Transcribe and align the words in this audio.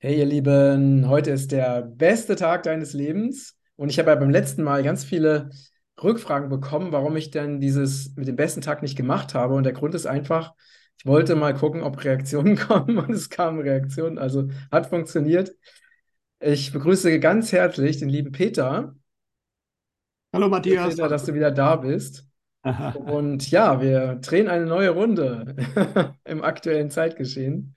Hey 0.00 0.16
ihr 0.16 0.26
Lieben, 0.26 1.08
heute 1.08 1.32
ist 1.32 1.50
der 1.50 1.82
beste 1.82 2.36
Tag 2.36 2.62
deines 2.62 2.92
Lebens 2.92 3.58
und 3.74 3.88
ich 3.88 3.98
habe 3.98 4.10
ja 4.10 4.14
beim 4.14 4.30
letzten 4.30 4.62
Mal 4.62 4.84
ganz 4.84 5.02
viele 5.02 5.50
Rückfragen 6.00 6.48
bekommen, 6.48 6.92
warum 6.92 7.16
ich 7.16 7.32
denn 7.32 7.58
dieses 7.58 8.14
mit 8.14 8.28
dem 8.28 8.36
besten 8.36 8.60
Tag 8.60 8.80
nicht 8.80 8.96
gemacht 8.96 9.34
habe 9.34 9.54
und 9.54 9.64
der 9.64 9.72
Grund 9.72 9.96
ist 9.96 10.06
einfach, 10.06 10.54
ich 10.98 11.04
wollte 11.04 11.34
mal 11.34 11.52
gucken, 11.52 11.82
ob 11.82 12.04
Reaktionen 12.04 12.54
kommen 12.56 12.96
und 12.96 13.10
es 13.10 13.28
kamen 13.28 13.60
Reaktionen, 13.60 14.18
also 14.18 14.48
hat 14.70 14.86
funktioniert. 14.86 15.50
Ich 16.38 16.72
begrüße 16.72 17.18
ganz 17.18 17.50
herzlich 17.50 17.98
den 17.98 18.08
lieben 18.08 18.30
Peter. 18.30 18.94
Hallo 20.32 20.48
Matthias. 20.48 20.90
Peter, 20.90 21.08
dass 21.08 21.24
du 21.24 21.34
wieder 21.34 21.50
da 21.50 21.74
bist. 21.74 22.24
Und 22.62 23.50
ja, 23.50 23.80
wir 23.80 24.16
drehen 24.16 24.46
eine 24.46 24.66
neue 24.66 24.90
Runde 24.90 25.56
im 26.24 26.44
aktuellen 26.44 26.90
Zeitgeschehen. 26.90 27.74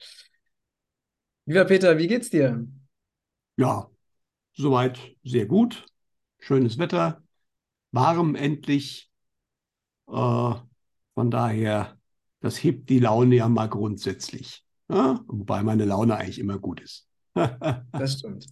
Lieber 1.45 1.65
Peter, 1.65 1.97
wie 1.99 2.07
geht's 2.07 2.29
dir? 2.31 2.65
Ja, 3.57 3.89
soweit 4.53 4.99
sehr 5.23 5.45
gut. 5.47 5.85
Schönes 6.39 6.77
Wetter, 6.79 7.23
warm 7.91 8.35
endlich. 8.35 9.11
Äh, 10.07 10.53
von 11.15 11.31
daher, 11.31 11.97
das 12.41 12.63
hebt 12.63 12.89
die 12.89 12.99
Laune 12.99 13.35
ja 13.35 13.49
mal 13.49 13.67
grundsätzlich. 13.69 14.65
Ja? 14.89 15.21
Wobei 15.27 15.63
meine 15.63 15.85
Laune 15.85 16.17
eigentlich 16.17 16.39
immer 16.39 16.59
gut 16.59 16.81
ist. 16.81 17.07
Das 17.97 18.13
stimmt. 18.19 18.47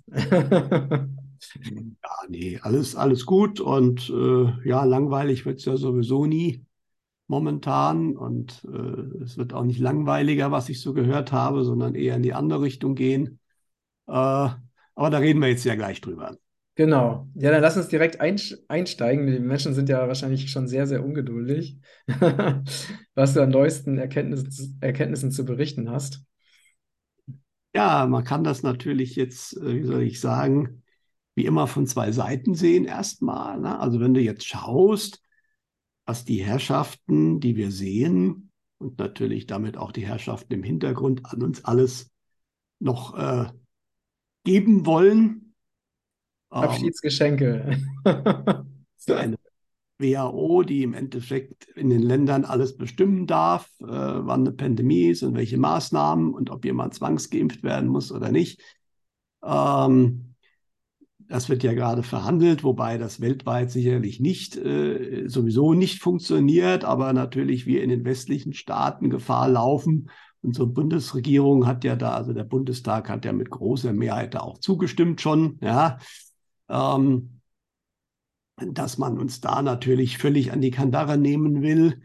Ja, 2.03 2.09
nee, 2.27 2.59
alles, 2.61 2.95
alles 2.95 3.25
gut 3.25 3.59
und 3.59 4.09
äh, 4.09 4.67
ja, 4.67 4.83
langweilig 4.83 5.45
wird 5.45 5.59
es 5.59 5.65
ja 5.65 5.77
sowieso 5.77 6.25
nie 6.25 6.65
momentan 7.29 8.17
und 8.17 8.65
äh, 8.65 9.23
es 9.23 9.37
wird 9.37 9.53
auch 9.53 9.63
nicht 9.63 9.79
langweiliger, 9.79 10.51
was 10.51 10.67
ich 10.67 10.81
so 10.81 10.93
gehört 10.93 11.31
habe, 11.31 11.63
sondern 11.63 11.95
eher 11.95 12.15
in 12.15 12.23
die 12.23 12.33
andere 12.33 12.63
Richtung 12.63 12.95
gehen. 12.95 13.39
Äh, 14.07 14.11
aber 14.11 15.09
da 15.09 15.19
reden 15.19 15.39
wir 15.39 15.47
jetzt 15.47 15.63
ja 15.63 15.75
gleich 15.75 16.01
drüber. 16.01 16.35
Genau. 16.75 17.27
Ja, 17.35 17.51
dann 17.51 17.61
lass 17.61 17.77
uns 17.77 17.89
direkt 17.89 18.19
einsteigen. 18.21 19.27
Die 19.27 19.39
Menschen 19.39 19.73
sind 19.73 19.89
ja 19.89 20.07
wahrscheinlich 20.07 20.49
schon 20.49 20.67
sehr, 20.67 20.87
sehr 20.87 21.03
ungeduldig, 21.03 21.77
was 23.15 23.33
du 23.33 23.43
an 23.43 23.49
neuesten 23.49 23.97
Erkenntnissen, 23.97 24.77
Erkenntnissen 24.81 25.31
zu 25.31 25.45
berichten 25.45 25.91
hast. 25.91 26.23
Ja, 27.75 28.07
man 28.07 28.23
kann 28.23 28.43
das 28.43 28.63
natürlich 28.63 29.15
jetzt, 29.15 29.55
äh, 29.57 29.75
wie 29.75 29.83
soll 29.83 30.01
ich 30.01 30.19
sagen, 30.19 30.83
wie 31.35 31.45
immer 31.45 31.67
von 31.67 31.85
zwei 31.85 32.11
Seiten 32.11 32.55
sehen 32.55 32.85
erstmal. 32.85 33.59
Ne? 33.59 33.79
Also 33.79 33.99
wenn 33.99 34.13
du 34.13 34.19
jetzt 34.19 34.47
schaust, 34.47 35.21
was 36.09 36.25
die 36.25 36.43
Herrschaften, 36.43 37.39
die 37.39 37.55
wir 37.55 37.69
sehen 37.69 38.49
und 38.79 38.97
natürlich 38.97 39.45
damit 39.45 39.77
auch 39.77 39.91
die 39.91 40.07
Herrschaften 40.07 40.51
im 40.55 40.63
Hintergrund 40.63 41.23
an 41.31 41.43
uns 41.43 41.63
alles 41.63 42.09
noch 42.79 43.15
äh, 43.15 43.51
geben 44.43 44.87
wollen. 44.87 45.53
Abschiedsgeschenke. 46.49 47.77
eine 49.07 49.37
WHO, 49.99 50.63
die 50.63 50.81
im 50.81 50.95
Endeffekt 50.95 51.65
in 51.75 51.91
den 51.91 52.01
Ländern 52.01 52.43
alles 52.43 52.75
bestimmen 52.75 53.27
darf, 53.27 53.69
äh, 53.79 53.85
wann 53.85 54.47
eine 54.47 54.53
Pandemie 54.53 55.09
ist 55.09 55.21
und 55.21 55.35
welche 55.35 55.59
Maßnahmen 55.59 56.33
und 56.33 56.49
ob 56.49 56.65
jemand 56.65 56.95
zwangsgeimpft 56.95 57.61
werden 57.61 57.87
muss 57.87 58.11
oder 58.11 58.31
nicht. 58.31 58.63
Ähm, 59.43 60.28
das 61.29 61.47
wird 61.47 61.63
ja 61.63 61.73
gerade 61.73 62.01
verhandelt, 62.01 62.63
wobei 62.63 62.97
das 62.97 63.21
weltweit 63.21 63.69
sicherlich 63.69 64.19
nicht, 64.19 64.57
äh, 64.57 65.27
sowieso 65.27 65.75
nicht 65.75 66.01
funktioniert, 66.01 66.83
aber 66.83 67.13
natürlich 67.13 67.67
wir 67.67 67.83
in 67.83 67.91
den 67.91 68.03
westlichen 68.03 68.53
Staaten 68.53 69.11
Gefahr 69.11 69.47
laufen. 69.47 70.09
Unsere 70.41 70.65
Bundesregierung 70.65 71.67
hat 71.67 71.83
ja 71.83 71.95
da, 71.95 72.15
also 72.15 72.33
der 72.33 72.45
Bundestag 72.45 73.09
hat 73.09 73.25
ja 73.25 73.31
mit 73.31 73.51
großer 73.51 73.93
Mehrheit 73.93 74.33
da 74.33 74.39
auch 74.39 74.57
zugestimmt 74.57 75.21
schon, 75.21 75.59
ja, 75.61 75.99
ähm, 76.67 77.41
dass 78.57 78.97
man 78.97 79.19
uns 79.19 79.39
da 79.39 79.61
natürlich 79.61 80.17
völlig 80.17 80.51
an 80.51 80.61
die 80.61 80.71
Kandare 80.71 81.17
nehmen 81.19 81.61
will. 81.61 82.01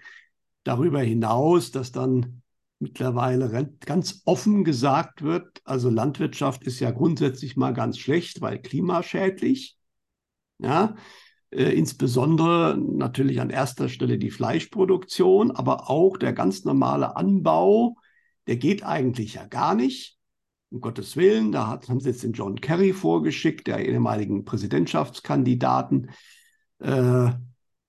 Darüber 0.64 1.00
hinaus, 1.00 1.70
dass 1.70 1.92
dann 1.92 2.42
mittlerweile 2.84 3.68
ganz 3.84 4.22
offen 4.26 4.62
gesagt 4.62 5.22
wird, 5.22 5.60
also 5.64 5.90
Landwirtschaft 5.90 6.64
ist 6.64 6.80
ja 6.80 6.90
grundsätzlich 6.90 7.56
mal 7.56 7.72
ganz 7.72 7.98
schlecht, 7.98 8.40
weil 8.40 8.60
klimaschädlich. 8.60 9.76
Ja, 10.58 10.94
äh, 11.50 11.70
insbesondere 11.70 12.76
natürlich 12.78 13.40
an 13.40 13.50
erster 13.50 13.88
Stelle 13.88 14.18
die 14.18 14.30
Fleischproduktion, 14.30 15.50
aber 15.50 15.90
auch 15.90 16.16
der 16.16 16.32
ganz 16.32 16.64
normale 16.64 17.16
Anbau, 17.16 17.96
der 18.46 18.56
geht 18.56 18.84
eigentlich 18.84 19.34
ja 19.34 19.46
gar 19.46 19.74
nicht. 19.74 20.18
Um 20.70 20.80
Gottes 20.80 21.16
Willen, 21.16 21.50
da 21.52 21.68
hat, 21.68 21.88
haben 21.88 22.00
sie 22.00 22.10
jetzt 22.10 22.22
den 22.22 22.32
John 22.32 22.60
Kerry 22.60 22.92
vorgeschickt, 22.92 23.66
der 23.66 23.84
ehemaligen 23.86 24.44
Präsidentschaftskandidaten. 24.44 26.10
Äh, 26.80 27.32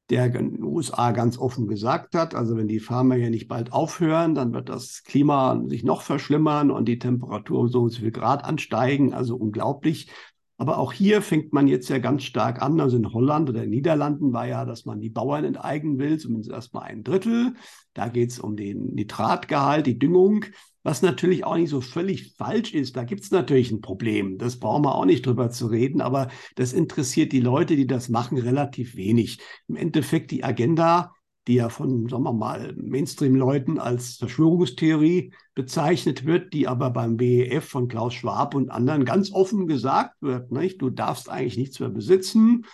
der 0.10 0.26
in 0.36 0.52
den 0.52 0.64
USA 0.64 1.12
ganz 1.12 1.38
offen 1.38 1.68
gesagt 1.68 2.16
hat, 2.16 2.36
also 2.36 2.56
wenn 2.58 2.68
die 2.68 2.80
Farmer 2.80 3.16
hier 3.16 3.32
nicht 3.32 3.48
bald 3.48 3.74
aufhören, 3.74 4.36
dann 4.36 4.54
wird 4.54 4.70
das 4.70 5.04
Klima 5.04 5.62
sich 5.68 5.84
noch 5.84 6.02
verschlimmern 6.02 6.70
und 6.70 6.86
die 6.88 7.00
Temperatur 7.00 7.62
um 7.62 7.68
so 7.70 7.84
und 7.84 7.90
so 7.90 8.02
viel 8.02 8.12
Grad 8.12 8.44
ansteigen, 8.44 9.14
also 9.14 9.36
unglaublich. 9.36 10.12
Aber 10.58 10.78
auch 10.78 10.94
hier 10.94 11.22
fängt 11.22 11.52
man 11.54 11.68
jetzt 11.68 11.90
ja 11.90 11.98
ganz 11.98 12.24
stark 12.24 12.62
an. 12.62 12.80
Also 12.80 12.96
in 12.96 13.12
Holland 13.12 13.50
oder 13.50 13.64
in 13.64 13.72
den 13.72 13.78
Niederlanden 13.78 14.32
war 14.32 14.48
ja, 14.48 14.64
dass 14.64 14.86
man 14.86 15.02
die 15.02 15.10
Bauern 15.10 15.44
enteignen 15.44 15.98
will, 15.98 16.18
zumindest 16.18 16.52
erstmal 16.52 16.84
ein 16.84 17.04
Drittel. 17.04 17.56
Da 17.94 18.08
geht 18.08 18.32
es 18.32 18.40
um 18.40 18.56
den 18.56 18.94
Nitratgehalt, 18.94 19.86
die 19.86 20.00
Düngung 20.00 20.46
was 20.86 21.02
natürlich 21.02 21.44
auch 21.44 21.58
nicht 21.58 21.72
so 21.72 21.82
völlig 21.82 22.36
falsch 22.36 22.76
ist. 22.76 22.96
Da 22.96 23.04
gibt 23.04 23.24
es 23.24 23.32
natürlich 23.32 23.72
ein 23.72 23.82
Problem. 23.82 24.38
Das 24.38 24.60
brauchen 24.60 24.86
wir 24.86 24.94
auch 24.94 25.06
nicht 25.06 25.26
drüber 25.26 25.50
zu 25.50 25.66
reden, 25.66 26.00
aber 26.00 26.28
das 26.54 26.74
interessiert 26.74 27.32
die 27.32 27.40
Leute, 27.40 27.76
die 27.76 27.88
das 27.88 28.08
machen, 28.08 28.38
relativ 28.38 28.96
wenig. 28.96 29.40
Im 29.68 29.78
Endeffekt 29.78 30.30
die 30.30 30.44
Agenda, 30.44 31.12
die 31.48 31.56
ja 31.56 31.70
von, 31.70 32.08
sagen 32.08 32.22
wir 32.22 32.34
mal, 32.34 32.76
Mainstream-Leuten 32.78 33.80
als 33.80 34.18
Verschwörungstheorie 34.18 35.34
bezeichnet 35.56 36.24
wird, 36.24 36.54
die 36.54 36.68
aber 36.68 36.92
beim 36.92 37.20
WEF 37.20 37.66
von 37.66 37.88
Klaus 37.88 38.14
Schwab 38.14 38.54
und 38.54 38.70
anderen 38.70 39.06
ganz 39.06 39.32
offen 39.32 39.66
gesagt 39.66 40.22
wird, 40.22 40.52
nicht? 40.52 40.84
du 40.84 40.92
darfst 40.92 41.30
eigentlich 41.30 41.58
nichts 41.58 41.80
mehr 41.80 41.90
besitzen, 41.90 42.66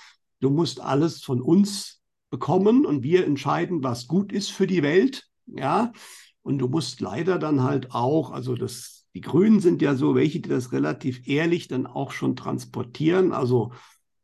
du 0.41 0.49
musst 0.49 0.81
alles 0.81 1.23
von 1.23 1.41
uns 1.41 2.01
bekommen 2.29 2.85
und 2.85 3.03
wir 3.03 3.25
entscheiden, 3.25 3.85
was 3.85 4.07
gut 4.07 4.33
ist 4.33 4.51
für 4.51 4.67
die 4.67 4.83
Welt. 4.83 5.29
Ja, 5.45 5.93
und 6.43 6.57
du 6.57 6.67
musst 6.67 7.01
leider 7.01 7.37
dann 7.37 7.63
halt 7.63 7.91
auch, 7.93 8.31
also 8.31 8.55
das, 8.55 9.05
die 9.13 9.21
Grünen 9.21 9.59
sind 9.59 9.81
ja 9.81 9.95
so 9.95 10.15
welche, 10.15 10.39
die 10.39 10.49
das 10.49 10.71
relativ 10.71 11.27
ehrlich 11.27 11.67
dann 11.67 11.85
auch 11.85 12.11
schon 12.11 12.35
transportieren. 12.35 13.31
Also 13.31 13.71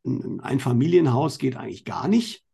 ein, 0.04 0.40
ein 0.40 0.60
Familienhaus 0.60 1.38
geht 1.38 1.56
eigentlich 1.56 1.84
gar 1.84 2.08
nicht. 2.08 2.44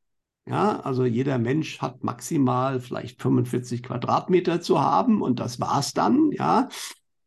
Ja, 0.47 0.81
also 0.81 1.07
jeder 1.07 1.39
Mensch 1.39 1.81
hat 1.81 2.05
maximal 2.05 2.79
vielleicht 2.79 3.23
45 3.23 3.83
Quadratmeter 3.83 4.61
zu 4.61 4.81
haben 4.81 5.23
und 5.23 5.41
das 5.41 5.59
war's 5.59 5.95
dann, 5.95 6.33
ja. 6.33 6.69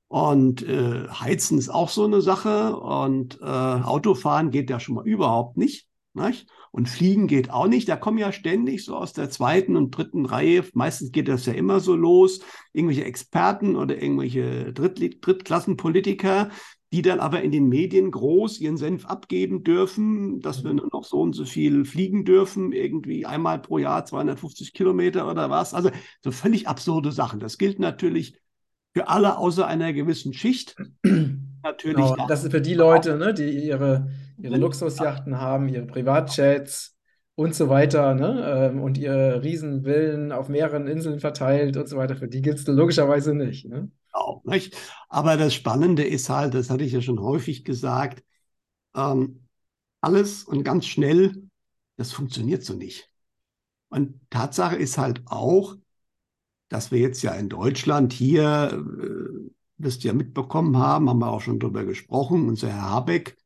Und 0.08 0.62
äh, 0.62 1.08
Heizen 1.10 1.58
ist 1.58 1.70
auch 1.70 1.90
so 1.90 2.06
eine 2.06 2.22
Sache 2.22 2.78
und 2.78 3.42
äh, 3.42 3.46
Autofahren 3.46 4.52
geht 4.52 4.70
ja 4.70 4.80
schon 4.80 4.96
mal 4.96 5.08
überhaupt 5.08 5.58
nicht. 5.58 5.88
nicht? 6.14 6.48
Und 6.72 6.90
Fliegen 6.90 7.28
geht 7.28 7.50
auch 7.50 7.68
nicht. 7.68 7.90
Da 7.90 7.96
kommen 7.96 8.18
ja 8.18 8.32
ständig 8.32 8.86
so 8.86 8.96
aus 8.96 9.14
der 9.14 9.30
zweiten 9.30 9.76
und 9.76 9.92
dritten 9.92 10.26
Reihe, 10.26 10.64
meistens 10.74 11.12
geht 11.12 11.28
das 11.28 11.46
ja 11.46 11.54
immer 11.54 11.80
so 11.80 11.96
los, 11.96 12.40
irgendwelche 12.74 13.06
Experten 13.06 13.76
oder 13.76 14.02
irgendwelche 14.02 14.74
Dritt 14.74 15.26
Drittklassenpolitiker, 15.26 16.50
die 16.94 17.02
dann 17.02 17.20
aber 17.20 17.42
in 17.42 17.52
den 17.52 17.68
Medien 17.68 18.12
groß 18.12 18.60
ihren 18.60 18.78
Senf 18.78 19.06
abgeben 19.06 19.64
dürfen, 19.64 20.40
dass 20.40 20.64
wir 20.64 20.74
nur 20.74 20.88
noch 20.92 21.04
so 21.04 21.20
und 21.22 21.34
so 21.34 21.44
viel 21.44 21.84
fliegen 21.84 22.24
dürfen, 22.24 22.72
irgendwie 22.72 23.26
einmal 23.26 23.60
pro 23.60 23.78
Jahr 23.78 24.06
250 24.06 24.74
Kilometer 24.74 25.30
oder 25.30 25.50
was. 25.50 25.74
Also 25.74 25.92
so 26.24 26.32
völlig 26.32 26.68
absurde 26.68 27.12
Sachen. 27.12 27.40
Das 27.40 27.58
gilt 27.58 27.80
natürlich 27.80 28.40
für 28.94 29.10
alle 29.10 29.38
außer 29.38 29.68
einer 29.68 29.94
gewissen 29.94 30.34
Schicht. 30.34 30.76
natürlich. 31.68 31.96
Genau, 31.96 32.28
das 32.28 32.44
ist 32.44 32.52
für 32.52 32.62
die 32.62 32.74
Leute, 32.74 33.18
ne, 33.18 33.34
die 33.34 33.50
ihre 33.66 34.08
ihre 34.40 34.58
Luxusjachten 34.58 35.40
haben, 35.40 35.68
ihre 35.68 35.86
Privatjets 35.86 36.96
und 37.36 37.56
so 37.56 37.70
weiter, 37.70 38.14
ne? 38.14 38.70
Ähm, 38.72 38.82
und 38.82 38.98
ihre 38.98 39.44
Riesenvillen 39.44 40.32
auf 40.32 40.50
mehreren 40.50 40.88
Inseln 40.88 41.20
verteilt 41.20 41.78
und 41.78 41.88
so 41.88 41.98
weiter. 41.98 42.16
Für 42.16 42.28
die 42.28 42.42
gilt 42.42 42.60
es 42.60 42.68
logischerweise 42.68 43.34
nicht. 43.34 43.66
Ne? 43.66 43.92
Auch 44.12 44.44
nicht. 44.44 44.76
Aber 45.10 45.38
das 45.38 45.54
Spannende 45.54 46.04
ist 46.04 46.30
halt, 46.30 46.54
das 46.54 46.70
hatte 46.70 46.84
ich 46.84 46.94
ja 46.94 47.02
schon 47.02 47.22
häufig 47.22 47.64
gesagt, 47.64 48.24
ähm, 48.96 49.48
alles 50.02 50.44
und 50.44 50.64
ganz 50.64 50.86
schnell, 50.86 51.44
das 51.98 52.12
funktioniert 52.12 52.64
so 52.64 52.74
nicht. 52.74 53.10
Und 53.90 54.20
Tatsache 54.30 54.76
ist 54.76 54.98
halt 54.98 55.22
auch, 55.26 55.76
dass 56.70 56.92
wir 56.92 57.00
jetzt 57.00 57.22
ja 57.22 57.34
in 57.34 57.50
Deutschland 57.50 58.14
hier, 58.14 58.72
äh, 58.74 59.50
wirst 59.78 60.04
du 60.04 60.08
ja 60.08 60.14
mitbekommen 60.14 60.78
haben, 60.78 61.10
haben 61.10 61.20
wir 61.20 61.30
auch 61.32 61.42
schon 61.42 61.60
drüber 61.60 61.86
gesprochen, 61.86 62.48
unser 62.48 62.70
Herr 62.70 62.90
Habeck, 62.90 63.38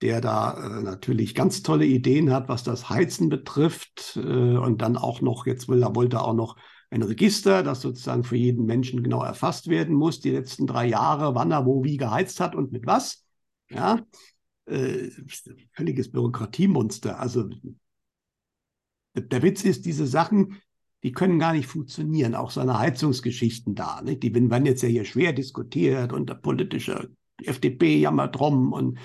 der 0.00 0.20
da 0.20 0.78
äh, 0.78 0.82
natürlich 0.82 1.34
ganz 1.34 1.62
tolle 1.62 1.86
Ideen 1.86 2.32
hat, 2.32 2.48
was 2.48 2.64
das 2.64 2.90
Heizen 2.90 3.28
betrifft. 3.28 4.16
Äh, 4.16 4.20
und 4.56 4.82
dann 4.82 4.96
auch 4.96 5.20
noch, 5.20 5.46
jetzt 5.46 5.68
will 5.68 5.82
er, 5.82 5.94
wollte 5.94 6.16
er 6.16 6.24
auch 6.24 6.34
noch 6.34 6.56
ein 6.90 7.02
Register, 7.02 7.62
das 7.62 7.80
sozusagen 7.80 8.24
für 8.24 8.36
jeden 8.36 8.66
Menschen 8.66 9.02
genau 9.02 9.22
erfasst 9.22 9.68
werden 9.68 9.94
muss, 9.94 10.20
die 10.20 10.30
letzten 10.30 10.66
drei 10.66 10.86
Jahre, 10.86 11.34
wann 11.34 11.50
er 11.50 11.64
wo 11.64 11.84
wie 11.84 11.96
geheizt 11.96 12.40
hat 12.40 12.54
und 12.54 12.72
mit 12.72 12.86
was. 12.86 13.24
Ja, 13.70 14.00
äh, 14.66 15.08
völliges 15.72 16.10
Bürokratiemonster. 16.10 17.18
Also 17.18 17.48
der 19.14 19.42
Witz 19.42 19.64
ist, 19.64 19.86
diese 19.86 20.06
Sachen, 20.06 20.60
die 21.02 21.12
können 21.12 21.38
gar 21.38 21.52
nicht 21.52 21.66
funktionieren, 21.66 22.34
auch 22.34 22.50
seine 22.50 22.78
Heizungsgeschichten 22.78 23.74
da. 23.74 24.02
Nicht? 24.02 24.22
Die 24.22 24.34
werden 24.34 24.66
jetzt 24.66 24.82
ja 24.82 24.88
hier 24.88 25.04
schwer 25.04 25.32
diskutiert 25.32 26.12
und 26.12 26.28
der 26.28 26.34
politische 26.34 27.10
FDP 27.42 27.98
jammert 27.98 28.38
drum 28.38 28.72
und 28.72 28.98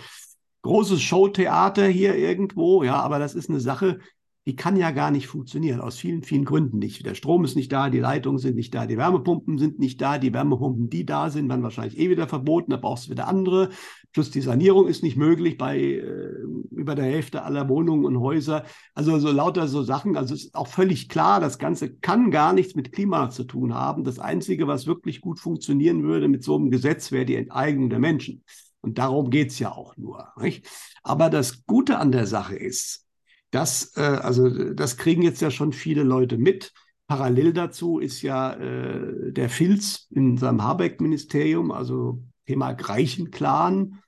großes 0.62 1.02
Showtheater 1.02 1.88
hier 1.88 2.16
irgendwo, 2.16 2.84
ja, 2.84 3.02
aber 3.02 3.20
das 3.20 3.36
ist 3.36 3.50
eine 3.50 3.60
Sache, 3.60 4.00
die 4.48 4.56
kann 4.56 4.78
ja 4.78 4.92
gar 4.92 5.12
nicht 5.12 5.28
funktionieren, 5.28 5.82
aus 5.82 5.98
vielen, 5.98 6.24
vielen 6.24 6.46
Gründen 6.46 6.78
nicht. 6.78 7.06
Der 7.06 7.16
Strom 7.16 7.44
ist 7.44 7.58
nicht 7.58 7.70
da, 7.70 7.90
die 7.90 8.00
Leitungen 8.00 8.40
sind 8.40 8.56
nicht 8.56 8.74
da, 8.74 8.86
die 8.86 8.96
Wärmepumpen 8.96 9.58
sind 9.58 9.78
nicht 9.78 10.02
da, 10.02 10.18
die 10.18 10.34
Wärmepumpen, 10.34 10.90
die 10.90 11.06
da 11.06 11.30
sind, 11.30 11.50
werden 11.50 11.64
wahrscheinlich 11.64 12.00
eh 12.00 12.10
wieder 12.10 12.30
verboten, 12.30 12.72
da 12.72 12.78
brauchst 12.78 13.08
du 13.08 13.12
wieder 13.12 13.28
andere. 13.28 13.72
Plus 14.14 14.32
die 14.32 14.40
Sanierung 14.40 14.88
ist 14.88 15.04
nicht 15.04 15.18
möglich 15.18 15.58
bei 15.58 15.78
äh, 15.78 16.32
über 16.72 16.96
der 16.96 17.04
Hälfte 17.04 17.44
aller 17.44 17.68
Wohnungen 17.68 18.06
und 18.06 18.22
Häuser. 18.22 18.64
Also 18.94 19.20
so 19.20 19.34
lauter 19.34 19.68
so 19.68 19.84
Sachen. 19.84 20.16
Also 20.16 20.34
es 20.34 20.46
ist 20.46 20.56
auch 20.56 20.68
völlig 20.68 21.10
klar, 21.10 21.42
das 21.42 21.60
Ganze 21.60 21.94
kann 21.94 22.32
gar 22.32 22.54
nichts 22.54 22.74
mit 22.74 22.94
Klima 22.94 23.30
zu 23.30 23.44
tun 23.44 23.74
haben. 23.74 24.06
Das 24.06 24.18
Einzige, 24.18 24.66
was 24.66 24.88
wirklich 24.88 25.20
gut 25.20 25.42
funktionieren 25.42 26.04
würde 26.04 26.30
mit 26.30 26.46
so 26.46 26.56
einem 26.56 26.72
Gesetz, 26.72 27.12
wäre 27.12 27.26
die 27.26 27.36
Enteignung 27.36 27.90
der 27.90 28.00
Menschen. 28.00 28.46
Und 28.80 28.98
darum 28.98 29.30
geht 29.30 29.52
es 29.52 29.60
ja 29.60 29.74
auch 29.74 29.98
nur. 29.98 30.30
Nicht? 30.40 30.66
Aber 31.04 31.30
das 31.30 31.66
Gute 31.66 31.98
an 31.98 32.14
der 32.14 32.28
Sache 32.28 32.56
ist, 32.56 33.07
das, 33.52 33.96
äh, 33.96 34.02
also 34.02 34.74
das 34.74 34.98
kriegen 34.98 35.22
jetzt 35.22 35.42
ja 35.42 35.52
schon 35.52 35.74
viele 35.74 36.04
Leute 36.04 36.38
mit. 36.38 36.74
Parallel 37.08 37.54
dazu 37.54 38.00
ist 38.00 38.22
ja 38.22 38.54
äh, 38.54 39.32
der 39.32 39.50
Filz 39.50 40.08
in 40.10 40.38
seinem 40.38 40.62
Habeck-Ministerium, 40.62 41.72
also 41.72 42.22
Thema 42.46 42.74
Greichen-Clan, 42.74 44.00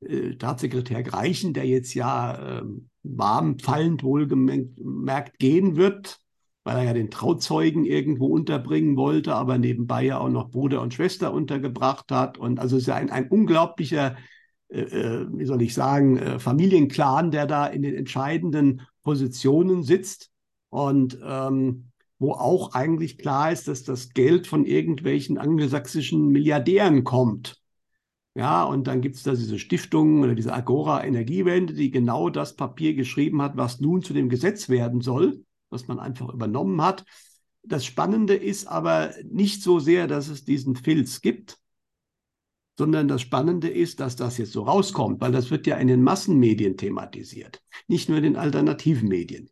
äh, 0.00 0.32
Staatssekretär 0.32 1.02
Greichen, 1.04 1.54
der 1.54 1.66
jetzt 1.66 1.94
ja 1.94 2.58
äh, 2.58 2.62
warm 3.02 3.58
fallend 3.58 4.02
wohlgemerkt 4.02 5.38
gehen 5.38 5.76
wird, 5.76 6.18
weil 6.64 6.78
er 6.78 6.84
ja 6.84 6.92
den 6.92 7.10
Trauzeugen 7.10 7.84
irgendwo 7.84 8.26
unterbringen 8.26 8.96
wollte, 8.96 9.34
aber 9.34 9.56
nebenbei 9.56 10.04
ja 10.04 10.18
auch 10.18 10.28
noch 10.28 10.50
Bruder 10.50 10.82
und 10.82 10.92
Schwester 10.92 11.32
untergebracht 11.32 12.10
hat. 12.10 12.36
Und 12.36 12.58
also 12.58 12.76
ist 12.76 12.88
ja 12.88 12.96
ein, 12.96 13.10
ein 13.10 13.28
unglaublicher 13.28 14.16
äh, 14.70 14.82
äh, 14.82 15.26
wie 15.32 15.46
soll 15.46 15.62
ich 15.62 15.74
sagen, 15.74 16.16
äh, 16.16 16.38
Familienclan, 16.38 17.30
der 17.30 17.46
da 17.46 17.66
in 17.66 17.82
den 17.82 17.94
entscheidenden 17.94 18.82
Positionen 19.02 19.82
sitzt 19.82 20.30
und 20.68 21.18
ähm, 21.24 21.90
wo 22.18 22.32
auch 22.32 22.74
eigentlich 22.74 23.18
klar 23.18 23.50
ist, 23.50 23.66
dass 23.66 23.82
das 23.82 24.10
Geld 24.10 24.46
von 24.46 24.66
irgendwelchen 24.66 25.38
angelsächsischen 25.38 26.28
Milliardären 26.28 27.02
kommt. 27.02 27.60
Ja, 28.34 28.62
und 28.62 28.86
dann 28.86 29.00
gibt 29.00 29.16
es 29.16 29.24
da 29.24 29.32
diese 29.32 29.58
Stiftung 29.58 30.22
oder 30.22 30.34
diese 30.34 30.52
Agora 30.52 31.04
Energiewende, 31.04 31.74
die 31.74 31.90
genau 31.90 32.30
das 32.30 32.54
Papier 32.54 32.94
geschrieben 32.94 33.42
hat, 33.42 33.56
was 33.56 33.80
nun 33.80 34.02
zu 34.02 34.12
dem 34.12 34.28
Gesetz 34.28 34.68
werden 34.68 35.00
soll, 35.00 35.44
was 35.68 35.88
man 35.88 35.98
einfach 35.98 36.32
übernommen 36.32 36.80
hat. 36.80 37.04
Das 37.64 37.84
Spannende 37.84 38.34
ist 38.34 38.66
aber 38.66 39.12
nicht 39.28 39.62
so 39.62 39.80
sehr, 39.80 40.06
dass 40.06 40.28
es 40.28 40.44
diesen 40.44 40.76
Filz 40.76 41.20
gibt, 41.22 41.58
sondern 42.80 43.08
das 43.08 43.20
Spannende 43.20 43.68
ist, 43.68 44.00
dass 44.00 44.16
das 44.16 44.38
jetzt 44.38 44.52
so 44.52 44.62
rauskommt, 44.62 45.20
weil 45.20 45.32
das 45.32 45.50
wird 45.50 45.66
ja 45.66 45.76
in 45.76 45.86
den 45.86 46.02
Massenmedien 46.02 46.78
thematisiert, 46.78 47.62
nicht 47.88 48.08
nur 48.08 48.16
in 48.16 48.24
den 48.24 48.36
alternativen 48.36 49.06
Medien. 49.06 49.50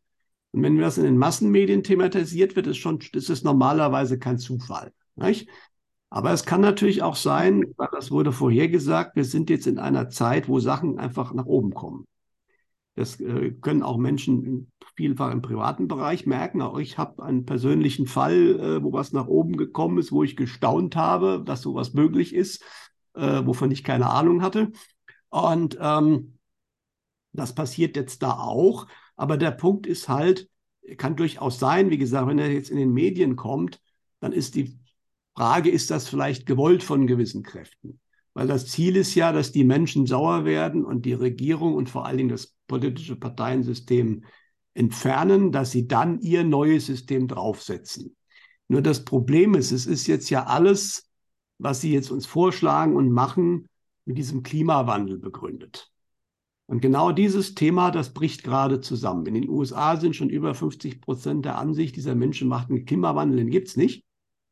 Und 0.53 0.63
wenn 0.63 0.79
das 0.79 0.97
in 0.97 1.05
den 1.05 1.19
Massenmedien 1.19 1.83
thematisiert 1.83 2.57
wird, 2.57 2.69
ist 2.69 2.79
schon, 2.79 3.01
ist 3.13 3.29
es 3.29 3.45
normalerweise 3.45 4.19
kein 4.19 4.39
Zufall. 4.39 4.95
Nicht? 5.15 5.51
Aber 6.09 6.33
es 6.33 6.47
kann 6.47 6.63
natürlich 6.63 7.03
auch 7.03 7.17
sein, 7.17 7.67
weil 7.77 7.91
das 7.93 8.11
wurde 8.11 8.33
vorhergesagt, 8.33 9.15
wir 9.15 9.27
sind 9.27 9.51
jetzt 9.51 9.67
in 9.67 9.79
einer 9.79 10.09
Zeit, 10.09 10.49
wo 10.49 10.59
Sachen 10.59 10.99
einfach 10.99 11.35
nach 11.35 11.45
oben 11.45 11.75
kommen. 11.75 12.07
Das 12.95 13.21
äh, 13.21 13.51
können 13.61 13.83
auch 13.83 13.99
Menschen 13.99 14.73
vielfach 14.97 15.31
im 15.33 15.43
privaten 15.43 15.87
Bereich 15.87 16.25
merken. 16.25 16.63
Auch 16.63 16.79
ich 16.79 16.97
habe 16.97 17.23
einen 17.23 17.45
persönlichen 17.45 18.07
Fall, 18.07 18.59
äh, 18.59 18.83
wo 18.83 18.95
was 18.95 19.13
nach 19.13 19.27
oben 19.27 19.59
gekommen 19.59 19.99
ist, 19.99 20.13
wo 20.13 20.25
ich 20.25 20.35
gestaunt 20.35 20.97
habe, 20.97 21.43
dass 21.45 21.61
sowas 21.61 21.93
möglich 21.93 22.35
ist 22.35 22.65
äh, 23.19 23.47
wovon 23.47 23.71
ich 23.71 23.85
keine 23.85 24.11
Ahnung 24.11 24.43
hatte. 24.43 24.71
Und 25.29 25.77
ähm, 25.81 26.39
das 27.33 27.55
passiert 27.55 27.97
jetzt 27.97 28.23
da 28.23 28.39
auch. 28.39 28.87
Aber 29.17 29.37
der 29.37 29.51
Punkt 29.51 29.87
ist 29.87 30.09
halt, 30.09 30.49
kann 30.97 31.17
durchaus 31.17 31.59
sein, 31.59 31.91
wie 31.91 31.99
gesagt, 31.99 32.29
wenn 32.29 32.39
er 32.39 32.51
jetzt 32.51 32.71
in 32.71 32.79
den 32.79 32.93
Medien 32.93 33.37
kommt, 33.37 33.81
dann 34.21 34.33
ist 34.33 34.55
die 34.55 34.79
Frage, 35.37 35.71
ist 35.71 35.91
das 35.91 36.09
vielleicht 36.09 36.47
gewollt 36.47 36.83
von 36.83 37.07
gewissen 37.07 37.43
Kräften? 37.43 38.01
Weil 38.35 38.47
das 38.47 38.67
Ziel 38.67 38.97
ist 38.97 39.15
ja, 39.15 39.33
dass 39.33 39.53
die 39.53 39.65
Menschen 39.65 40.07
sauer 40.07 40.45
werden 40.45 40.85
und 40.85 41.05
die 41.05 41.13
Regierung 41.13 41.75
und 41.75 41.91
vor 41.91 42.07
allen 42.07 42.19
Dingen 42.19 42.29
das 42.29 42.55
politische 42.69 43.17
Parteiensystem 43.17 44.25
entfernen, 44.75 45.51
dass 45.51 45.73
sie 45.73 45.89
dann 45.89 46.21
ihr 46.21 46.45
neues 46.45 46.87
System 46.87 47.27
draufsetzen. 47.27 48.17
Nur 48.69 48.83
das 48.83 49.05
Problem 49.05 49.55
ist, 49.55 49.73
es 49.73 49.87
ist 49.87 50.07
jetzt 50.07 50.31
ja 50.31 50.45
alles 50.45 51.08
was 51.59 51.81
Sie 51.81 51.93
jetzt 51.93 52.11
uns 52.11 52.27
vorschlagen 52.27 52.97
und 52.97 53.11
machen, 53.11 53.69
mit 54.05 54.17
diesem 54.17 54.43
Klimawandel 54.43 55.19
begründet. 55.19 55.91
Und 56.67 56.81
genau 56.81 57.13
dieses 57.13 57.55
Thema, 57.55 57.91
das 57.91 58.13
bricht 58.13 58.45
gerade 58.45 58.81
zusammen. 58.81 59.27
In 59.27 59.35
den 59.35 59.49
USA 59.49 59.97
sind 59.97 60.15
schon 60.15 60.29
über 60.29 60.55
50 60.55 61.01
Prozent 61.01 61.45
der 61.45 61.57
Ansicht, 61.57 61.97
dieser 61.97 62.15
Menschen 62.15 62.49
macht 62.49 62.71
einen 62.71 62.85
Klimawandel, 62.85 63.39
den 63.39 63.51
gibt 63.51 63.69
es 63.69 63.77
nicht. 63.77 64.05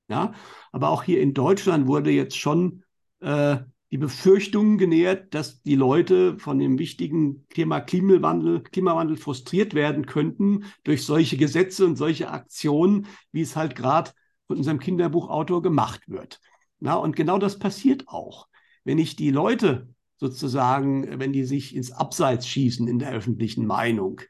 Ja, 0.08 0.32
aber 0.73 0.91
auch 0.91 1.03
hier 1.03 1.20
in 1.20 1.35
Deutschland 1.35 1.88
wurde 1.88 2.11
jetzt 2.11 2.37
schon 2.37 2.85
äh, 3.20 3.59
die 3.91 3.99
Befürchtung 3.99 4.79
genährt, 4.79 5.35
dass 5.35 5.62
die 5.62 5.75
Leute 5.75 6.38
von 6.38 6.59
dem 6.59 6.79
wichtigen 6.79 7.47
Thema 7.49 7.81
Klimawandel, 7.81 8.62
Klimawandel 8.62 9.17
frustriert 9.17 9.75
werden 9.75 10.06
könnten 10.06 10.64
durch 10.85 11.05
solche 11.05 11.37
Gesetze 11.37 11.85
und 11.85 11.97
solche 11.97 12.31
Aktionen, 12.31 13.06
wie 13.32 13.43
es 13.43 13.56
halt 13.56 13.76
gerade 13.76 14.12
von 14.47 14.59
unserem 14.59 14.79
Kinderbuchautor 14.79 15.62
gemacht 15.62 16.09
wird. 16.09 16.41
Na, 16.81 16.94
und 16.94 17.17
genau 17.17 17.38
das 17.38 17.58
passiert 17.58 18.08
auch. 18.08 18.49
Wenn 18.84 18.99
ich 18.99 19.17
die 19.17 19.31
Leute 19.31 19.88
sozusagen, 20.17 21.19
wenn 21.19 21.32
die 21.32 21.44
sich 21.44 21.75
ins 21.75 21.93
Abseits 21.93 22.46
schießen 22.46 22.88
in 22.88 22.99
der 22.99 23.12
öffentlichen 23.12 23.67
Meinung, 23.67 24.20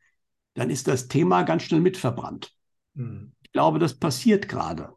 dann 0.55 0.71
ist 0.71 0.89
das 0.89 1.09
Thema 1.09 1.43
ganz 1.43 1.63
schnell 1.63 1.81
mitverbrannt. 1.81 2.55
Mhm. 2.95 3.33
Ich 3.43 3.53
glaube, 3.53 3.79
das 3.79 3.95
passiert 3.95 4.49
gerade. 4.49 4.91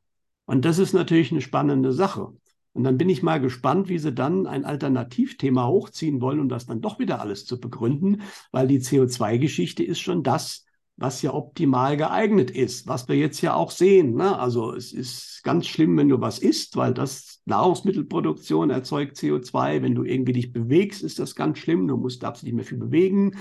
Und 0.45 0.65
das 0.65 0.79
ist 0.79 0.93
natürlich 0.93 1.31
eine 1.31 1.41
spannende 1.41 1.93
Sache. 1.93 2.33
Und 2.73 2.83
dann 2.83 2.97
bin 2.97 3.09
ich 3.09 3.23
mal 3.23 3.39
gespannt, 3.39 3.89
wie 3.89 3.99
sie 3.99 4.13
dann 4.13 4.47
ein 4.47 4.63
Alternativthema 4.65 5.67
hochziehen 5.67 6.21
wollen, 6.21 6.39
um 6.39 6.49
das 6.49 6.65
dann 6.65 6.81
doch 6.81 6.99
wieder 6.99 7.19
alles 7.19 7.45
zu 7.45 7.59
begründen, 7.59 8.21
weil 8.51 8.67
die 8.67 8.79
CO2-Geschichte 8.79 9.83
ist 9.83 9.99
schon 9.99 10.23
das, 10.23 10.65
was 10.99 11.21
ja 11.21 11.33
optimal 11.33 11.95
geeignet 11.95 12.51
ist, 12.51 12.87
was 12.87 13.07
wir 13.07 13.15
jetzt 13.15 13.41
ja 13.41 13.53
auch 13.53 13.71
sehen. 13.71 14.15
Ne? 14.15 14.37
Also 14.37 14.73
es 14.73 14.91
ist 14.91 15.41
ganz 15.43 15.65
schlimm, 15.65 15.97
wenn 15.97 16.09
du 16.09 16.19
was 16.19 16.39
isst, 16.39 16.75
weil 16.75 16.93
das 16.93 17.41
Nahrungsmittelproduktion 17.45 18.69
erzeugt 18.69 19.15
CO2. 19.15 19.81
Wenn 19.81 19.95
du 19.95 20.03
irgendwie 20.03 20.33
dich 20.33 20.51
bewegst, 20.51 21.01
ist 21.01 21.17
das 21.17 21.35
ganz 21.35 21.57
schlimm. 21.57 21.87
Du 21.87 21.95
musst 21.95 22.21
darfst 22.21 22.43
nicht 22.43 22.53
mehr 22.53 22.65
viel 22.65 22.77
bewegen. 22.77 23.37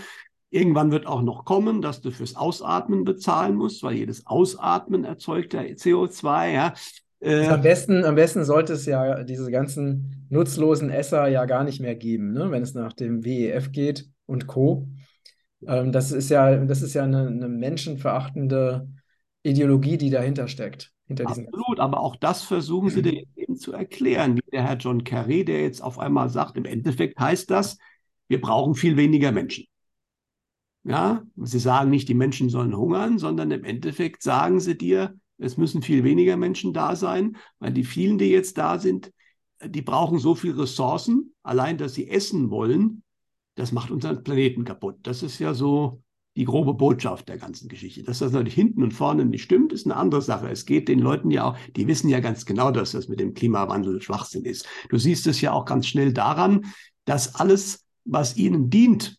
Irgendwann 0.51 0.93
wird 0.93 1.07
auch 1.07 1.21
noch 1.21 1.45
kommen, 1.45 1.83
dass 1.83 2.01
du 2.01 2.13
fürs 2.13 2.37
Ausatmen 2.37 3.05
bezahlen 3.05 3.57
musst, 3.57 3.83
weil 3.83 3.97
jedes 3.97 4.27
Ausatmen 4.27 5.05
erzeugt 5.05 5.53
ja 5.53 5.61
CO2. 5.61 6.53
Ja. 6.53 6.75
Also 7.21 7.51
am, 7.51 7.63
besten, 7.63 8.05
am 8.05 8.15
besten 8.15 8.45
sollte 8.45 8.75
es 8.75 8.87
ja 8.87 9.25
diese 9.25 9.51
ganzen 9.51 10.27
nutzlosen 10.31 10.91
Esser 10.91 11.27
ja 11.27 11.45
gar 11.45 11.65
nicht 11.65 11.81
mehr 11.81 11.97
geben, 11.97 12.33
ne? 12.33 12.53
wenn 12.53 12.63
es 12.63 12.75
nach 12.75 12.93
dem 12.93 13.25
WEF 13.25 13.73
geht 13.73 14.09
und 14.27 14.47
Co. 14.47 14.87
Ähm, 15.67 15.93
das 15.93 16.13
ist 16.13 16.31
ja, 16.31 16.57
das 16.57 16.83
ist 16.83 16.95
ja 16.95 17.05
eine, 17.05 17.27
eine 17.27 17.49
menschenverachtende 17.49 18.89
Ideologie, 19.43 19.99
die 19.99 20.11
dahinter 20.11 20.49
steckt. 20.49 20.93
Hinter 21.07 21.27
Absolut, 21.27 21.81
aber 21.81 22.01
auch 22.01 22.17
das 22.17 22.43
versuchen 22.43 22.91
sie 22.91 23.03
mhm. 23.03 23.27
eben 23.37 23.57
zu 23.57 23.73
erklären, 23.73 24.37
wie 24.37 24.51
der 24.53 24.63
Herr 24.63 24.77
John 24.77 25.05
Kerry, 25.05 25.45
der 25.45 25.63
jetzt 25.63 25.83
auf 25.83 25.99
einmal 25.99 26.29
sagt, 26.29 26.57
im 26.57 26.65
Endeffekt 26.65 27.19
heißt 27.19 27.51
das, 27.51 27.79
wir 28.29 28.41
brauchen 28.41 28.75
viel 28.75 28.97
weniger 28.97 29.33
Menschen. 29.33 29.65
Ja, 30.85 31.23
sie 31.37 31.59
sagen 31.59 31.91
nicht, 31.91 32.09
die 32.09 32.15
Menschen 32.15 32.51
sollen 32.51 32.77
hungern, 32.77 33.19
sondern 33.19 33.51
im 33.51 33.65
Endeffekt 33.65 34.23
sagen 34.23 34.61
sie 34.61 34.77
dir, 34.77 35.19
es 35.39 35.57
müssen 35.57 35.83
viel 35.83 36.05
weniger 36.05 36.37
Menschen 36.37 36.73
da 36.73 36.97
sein, 36.97 37.37
weil 37.59 37.73
die 37.73 37.85
vielen, 37.85 38.19
die 38.19 38.31
jetzt 38.31 38.59
da 38.59 38.79
sind, 38.79 39.13
die 39.65 39.83
brauchen 39.83 40.19
so 40.19 40.35
viele 40.35 40.59
Ressourcen, 40.59 41.35
allein 41.43 41.79
dass 41.79 41.95
sie 41.95 42.09
essen 42.09 42.51
wollen, 42.51 43.03
das 43.59 43.73
macht 43.73 43.91
unseren 43.91 44.23
Planeten 44.23 44.65
kaputt. 44.65 44.99
Das 45.03 45.25
ist 45.25 45.41
ja 45.41 45.53
so 45.53 46.01
die 46.37 46.45
grobe 46.45 46.75
Botschaft 46.75 47.29
der 47.29 47.39
ganzen 47.39 47.69
Geschichte. 47.69 48.05
Dass 48.05 48.21
das 48.21 48.31
natürlich 48.31 48.55
hinten 48.55 48.85
und 48.85 48.93
vorne 48.93 49.25
nicht 49.25 49.43
stimmt, 49.43 49.73
ist 49.73 49.85
eine 49.85 49.97
andere 49.97 50.23
Sache. 50.23 50.49
Es 50.49 50.65
geht 50.65 50.87
den 50.87 51.01
Leuten 51.01 51.33
ja 51.33 51.43
auch, 51.43 51.59
die 51.75 51.89
wissen 51.89 52.09
ja 52.09 52.21
ganz 52.21 52.47
genau, 52.47 52.71
dass 52.71 52.93
das 52.93 53.09
mit 53.09 53.19
dem 53.19 53.35
Klimawandel 53.35 54.01
Schwachsinn 54.01 54.45
ist. 54.45 54.69
Du 54.91 54.97
siehst 54.97 55.27
es 55.27 55.41
ja 55.41 55.53
auch 55.53 55.65
ganz 55.65 55.89
schnell 55.89 56.13
daran, 56.13 56.67
dass 57.05 57.35
alles, 57.35 57.85
was 58.05 58.37
ihnen 58.37 58.71
dient, 58.71 59.19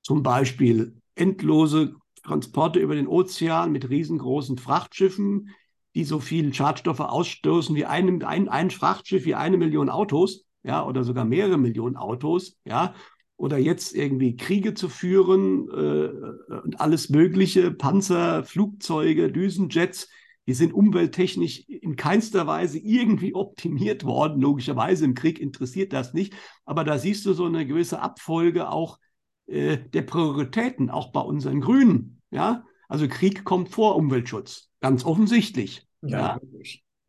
zum 0.00 0.22
Beispiel 0.22 0.96
endlose 1.14 1.94
Transporte 2.22 2.78
über 2.78 2.94
den 2.94 3.06
Ozean 3.06 3.70
mit 3.70 3.90
riesengroßen 3.90 4.56
Frachtschiffen, 4.56 5.50
die 5.94 6.04
so 6.04 6.20
viel 6.20 6.54
Schadstoffe 6.54 7.00
ausstoßen 7.00 7.76
wie 7.76 7.84
ein, 7.84 8.22
ein, 8.22 8.48
ein 8.48 8.70
Frachtschiff, 8.70 9.26
wie 9.26 9.34
eine 9.34 9.58
Million 9.58 9.90
Autos, 9.90 10.46
ja, 10.62 10.86
oder 10.86 11.04
sogar 11.04 11.26
mehrere 11.26 11.58
Millionen 11.58 11.96
Autos, 11.96 12.56
ja, 12.64 12.94
oder 13.44 13.58
jetzt 13.58 13.94
irgendwie 13.94 14.36
Kriege 14.36 14.72
zu 14.72 14.88
führen 14.88 15.68
äh, 15.68 16.54
und 16.62 16.80
alles 16.80 17.10
Mögliche, 17.10 17.72
Panzer, 17.72 18.42
Flugzeuge, 18.42 19.30
Düsenjets, 19.30 20.08
die 20.46 20.54
sind 20.54 20.72
umwelttechnisch 20.72 21.68
in 21.68 21.96
keinster 21.96 22.46
Weise 22.46 22.78
irgendwie 22.78 23.34
optimiert 23.34 24.04
worden. 24.04 24.40
Logischerweise 24.40 25.04
im 25.04 25.14
Krieg 25.14 25.38
interessiert 25.38 25.92
das 25.92 26.14
nicht, 26.14 26.32
aber 26.64 26.84
da 26.84 26.96
siehst 26.96 27.26
du 27.26 27.34
so 27.34 27.44
eine 27.44 27.66
gewisse 27.66 28.00
Abfolge 28.00 28.70
auch 28.70 28.98
äh, 29.44 29.76
der 29.76 30.02
Prioritäten, 30.02 30.88
auch 30.88 31.12
bei 31.12 31.20
unseren 31.20 31.60
Grünen. 31.60 32.22
Ja, 32.30 32.64
also 32.88 33.08
Krieg 33.08 33.44
kommt 33.44 33.68
vor 33.68 33.96
Umweltschutz, 33.96 34.70
ganz 34.80 35.04
offensichtlich. 35.04 35.86
Ja, 36.00 36.40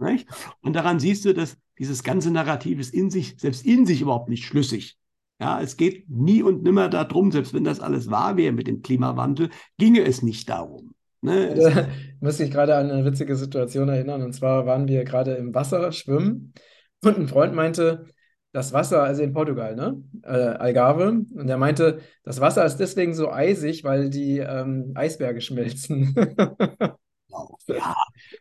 ja? 0.01 0.18
Und 0.60 0.74
daran 0.74 1.00
siehst 1.00 1.24
du, 1.24 1.34
dass 1.34 1.58
dieses 1.80 2.04
ganze 2.04 2.30
Narrativ 2.30 2.77
ist 2.80 2.94
in 2.94 3.10
sich, 3.10 3.36
selbst 3.38 3.65
in 3.65 3.86
sich 3.86 4.01
überhaupt 4.01 4.27
nicht 4.27 4.44
schlüssig. 4.44 4.98
Ja, 5.39 5.62
es 5.62 5.75
geht 5.75 6.10
nie 6.10 6.44
und 6.44 6.63
nimmer 6.63 6.88
darum, 6.88 7.32
selbst 7.32 7.54
wenn 7.54 7.65
das 7.65 7.82
alles 7.82 8.10
wahr 8.10 8.38
wäre 8.38 8.54
mit 8.54 8.68
dem 8.68 8.82
Klimawandel, 8.82 9.50
ginge 9.77 10.06
es 10.06 10.22
nicht 10.22 10.50
darum. 10.50 10.96
Ne? 11.22 11.56
Da 11.56 11.88
muss 12.22 12.39
ich 12.39 12.51
gerade 12.51 12.75
an 12.75 12.89
eine 12.89 13.04
witzige 13.04 13.36
Situation 13.36 13.89
erinnern. 13.89 14.22
Und 14.22 14.34
zwar 14.34 14.65
waren 14.65 14.88
wir 14.88 15.04
gerade 15.04 15.36
im 15.36 15.54
Wasser 15.54 15.92
schwimmen 15.92 16.54
und 17.04 17.18
ein 17.18 17.27
Freund 17.27 17.54
meinte, 17.54 18.06
das 18.54 18.72
Wasser, 18.72 19.04
also 19.04 19.22
in 19.22 19.34
Portugal, 19.34 19.75
ne? 19.75 20.01
Äh, 20.24 20.30
Algarve, 20.30 21.10
und 21.10 21.50
er 21.50 21.58
meinte, 21.58 22.00
das 22.24 22.39
Wasser 22.39 22.65
ist 22.65 22.77
deswegen 22.77 23.13
so 23.13 23.30
eisig, 23.30 23.84
weil 23.84 24.10
die 24.10 24.38
ähm, 24.38 24.94
Eisberge 24.96 25.42
schmelzen. 25.42 26.15
ja, 27.68 27.96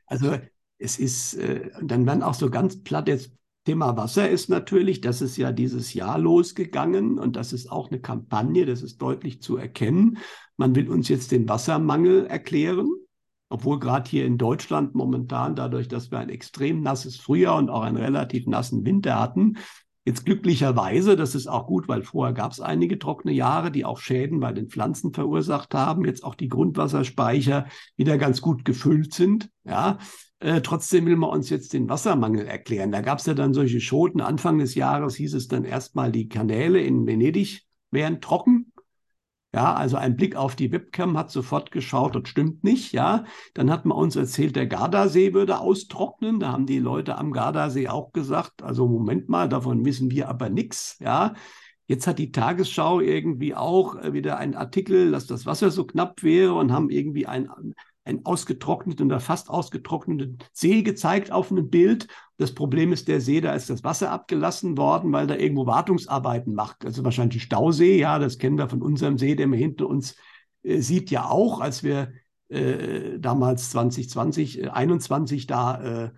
also 0.06 0.36
es 0.78 1.00
ist, 1.00 1.34
äh, 1.34 1.68
dann 1.82 2.06
werden 2.06 2.22
auch 2.22 2.34
so 2.34 2.48
ganz 2.48 2.80
platt 2.84 3.08
jetzt 3.08 3.32
Thema 3.64 3.96
Wasser 3.96 4.28
ist 4.28 4.50
natürlich, 4.50 5.00
das 5.00 5.22
ist 5.22 5.36
ja 5.38 5.50
dieses 5.50 5.94
Jahr 5.94 6.18
losgegangen 6.18 7.18
und 7.18 7.36
das 7.36 7.52
ist 7.52 7.72
auch 7.72 7.90
eine 7.90 8.00
Kampagne, 8.00 8.66
das 8.66 8.82
ist 8.82 9.00
deutlich 9.00 9.40
zu 9.40 9.56
erkennen. 9.56 10.18
Man 10.56 10.74
will 10.74 10.90
uns 10.90 11.08
jetzt 11.08 11.32
den 11.32 11.48
Wassermangel 11.48 12.26
erklären, 12.26 12.90
obwohl 13.48 13.78
gerade 13.78 14.08
hier 14.08 14.26
in 14.26 14.36
Deutschland 14.36 14.94
momentan, 14.94 15.56
dadurch, 15.56 15.88
dass 15.88 16.10
wir 16.10 16.18
ein 16.18 16.28
extrem 16.28 16.82
nasses 16.82 17.16
Frühjahr 17.16 17.56
und 17.56 17.70
auch 17.70 17.82
einen 17.82 17.96
relativ 17.96 18.46
nassen 18.46 18.84
Winter 18.84 19.18
hatten, 19.18 19.56
Jetzt 20.06 20.26
glücklicherweise, 20.26 21.16
das 21.16 21.34
ist 21.34 21.46
auch 21.46 21.66
gut, 21.66 21.88
weil 21.88 22.02
vorher 22.02 22.34
gab 22.34 22.52
es 22.52 22.60
einige 22.60 22.98
trockene 22.98 23.32
Jahre, 23.32 23.70
die 23.70 23.86
auch 23.86 23.98
Schäden 23.98 24.38
bei 24.38 24.52
den 24.52 24.68
Pflanzen 24.68 25.14
verursacht 25.14 25.74
haben, 25.74 26.04
jetzt 26.04 26.24
auch 26.24 26.34
die 26.34 26.48
Grundwasserspeicher 26.48 27.66
wieder 27.96 28.18
ganz 28.18 28.42
gut 28.42 28.66
gefüllt 28.66 29.14
sind. 29.14 29.48
Ja, 29.64 29.98
äh, 30.40 30.60
trotzdem 30.60 31.06
will 31.06 31.16
man 31.16 31.30
uns 31.30 31.48
jetzt 31.48 31.72
den 31.72 31.88
Wassermangel 31.88 32.46
erklären. 32.46 32.92
Da 32.92 33.00
gab 33.00 33.18
es 33.18 33.24
ja 33.24 33.32
dann 33.32 33.54
solche 33.54 33.80
Schoten. 33.80 34.20
Anfang 34.20 34.58
des 34.58 34.74
Jahres 34.74 35.14
hieß 35.14 35.32
es 35.32 35.48
dann 35.48 35.64
erstmal, 35.64 36.12
die 36.12 36.28
Kanäle 36.28 36.82
in 36.82 37.06
Venedig 37.06 37.62
wären 37.90 38.20
trocken. 38.20 38.72
Ja, 39.54 39.72
also 39.74 39.96
ein 39.96 40.16
Blick 40.16 40.34
auf 40.34 40.56
die 40.56 40.72
Webcam 40.72 41.16
hat 41.16 41.30
sofort 41.30 41.70
geschaut, 41.70 42.16
das 42.16 42.28
stimmt 42.28 42.64
nicht. 42.64 42.90
Ja, 42.92 43.24
dann 43.54 43.70
hat 43.70 43.84
man 43.84 43.96
uns 43.96 44.16
erzählt, 44.16 44.56
der 44.56 44.66
Gardasee 44.66 45.32
würde 45.32 45.60
austrocknen. 45.60 46.40
Da 46.40 46.50
haben 46.50 46.66
die 46.66 46.80
Leute 46.80 47.16
am 47.16 47.30
Gardasee 47.30 47.86
auch 47.88 48.12
gesagt, 48.12 48.64
also 48.64 48.88
Moment 48.88 49.28
mal, 49.28 49.48
davon 49.48 49.84
wissen 49.84 50.10
wir 50.10 50.28
aber 50.28 50.50
nichts. 50.50 50.98
Ja, 51.00 51.34
Jetzt 51.86 52.06
hat 52.06 52.18
die 52.18 52.32
Tagesschau 52.32 53.00
irgendwie 53.00 53.54
auch 53.54 53.96
äh, 53.96 54.12
wieder 54.14 54.38
einen 54.38 54.54
Artikel, 54.54 55.12
dass 55.12 55.26
das 55.26 55.44
Wasser 55.44 55.70
so 55.70 55.84
knapp 55.84 56.22
wäre 56.22 56.54
und 56.54 56.72
haben 56.72 56.88
irgendwie 56.90 57.26
ein 57.26 57.48
ein 58.04 58.24
ausgetrockneten 58.24 59.06
oder 59.06 59.20
fast 59.20 59.48
ausgetrockneten 59.48 60.38
See 60.52 60.82
gezeigt 60.82 61.32
auf 61.32 61.50
einem 61.50 61.70
Bild. 61.70 62.06
Das 62.36 62.54
Problem 62.54 62.92
ist, 62.92 63.08
der 63.08 63.20
See, 63.20 63.40
da 63.40 63.54
ist 63.54 63.70
das 63.70 63.82
Wasser 63.82 64.10
abgelassen 64.10 64.76
worden, 64.76 65.12
weil 65.12 65.26
da 65.26 65.36
irgendwo 65.36 65.66
Wartungsarbeiten 65.66 66.54
macht. 66.54 66.84
Also 66.84 67.04
wahrscheinlich 67.04 67.36
ein 67.36 67.46
Stausee, 67.46 67.98
ja, 67.98 68.18
das 68.18 68.38
kennen 68.38 68.58
wir 68.58 68.68
von 68.68 68.82
unserem 68.82 69.16
See, 69.16 69.34
der 69.34 69.46
man 69.46 69.58
hinter 69.58 69.88
uns 69.88 70.16
äh, 70.62 70.80
sieht 70.80 71.10
ja 71.10 71.28
auch, 71.30 71.60
als 71.60 71.82
wir 71.82 72.12
äh, 72.48 73.18
damals 73.18 73.70
2020, 73.70 74.64
äh, 74.64 74.68
21 74.68 75.46
da 75.46 76.04
äh, 76.04 76.10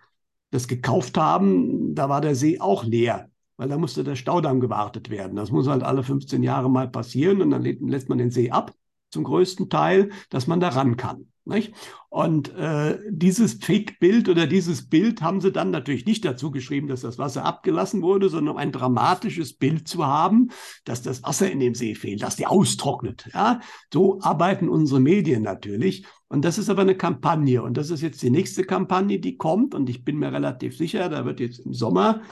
das 0.50 0.68
gekauft 0.68 1.16
haben, 1.18 1.94
da 1.94 2.08
war 2.08 2.20
der 2.20 2.34
See 2.34 2.58
auch 2.60 2.84
leer, 2.84 3.30
weil 3.56 3.68
da 3.68 3.78
musste 3.78 4.04
der 4.04 4.16
Staudamm 4.16 4.60
gewartet 4.60 5.10
werden. 5.10 5.36
Das 5.36 5.50
muss 5.50 5.68
halt 5.68 5.82
alle 5.82 6.02
15 6.02 6.42
Jahre 6.42 6.70
mal 6.70 6.88
passieren 6.88 7.42
und 7.42 7.50
dann 7.50 7.62
lässt 7.62 8.08
man 8.08 8.18
den 8.18 8.30
See 8.30 8.50
ab, 8.50 8.72
zum 9.10 9.24
größten 9.24 9.68
Teil, 9.70 10.10
dass 10.30 10.46
man 10.46 10.60
da 10.60 10.68
ran 10.70 10.96
kann. 10.96 11.28
Nicht? 11.46 11.74
Und 12.08 12.52
äh, 12.56 12.98
dieses 13.08 13.54
Fake-Bild 13.54 14.28
oder 14.28 14.48
dieses 14.48 14.88
Bild 14.88 15.22
haben 15.22 15.40
sie 15.40 15.52
dann 15.52 15.70
natürlich 15.70 16.04
nicht 16.04 16.24
dazu 16.24 16.50
geschrieben, 16.50 16.88
dass 16.88 17.02
das 17.02 17.18
Wasser 17.18 17.44
abgelassen 17.44 18.02
wurde, 18.02 18.28
sondern 18.28 18.54
um 18.54 18.58
ein 18.58 18.72
dramatisches 18.72 19.52
Bild 19.54 19.86
zu 19.86 20.04
haben, 20.04 20.48
dass 20.84 21.02
das 21.02 21.22
Wasser 21.22 21.48
in 21.48 21.60
dem 21.60 21.76
See 21.76 21.94
fehlt, 21.94 22.22
dass 22.22 22.34
die 22.34 22.46
austrocknet. 22.46 23.30
Ja? 23.32 23.60
So 23.92 24.20
arbeiten 24.22 24.68
unsere 24.68 24.98
Medien 24.98 25.44
natürlich. 25.44 26.04
Und 26.26 26.44
das 26.44 26.58
ist 26.58 26.68
aber 26.68 26.82
eine 26.82 26.96
Kampagne. 26.96 27.62
Und 27.62 27.76
das 27.76 27.90
ist 27.90 28.02
jetzt 28.02 28.22
die 28.22 28.30
nächste 28.30 28.64
Kampagne, 28.64 29.20
die 29.20 29.36
kommt. 29.36 29.72
Und 29.72 29.88
ich 29.88 30.04
bin 30.04 30.18
mir 30.18 30.32
relativ 30.32 30.76
sicher, 30.76 31.08
da 31.08 31.24
wird 31.24 31.38
jetzt 31.38 31.60
im 31.60 31.74
Sommer 31.74 32.22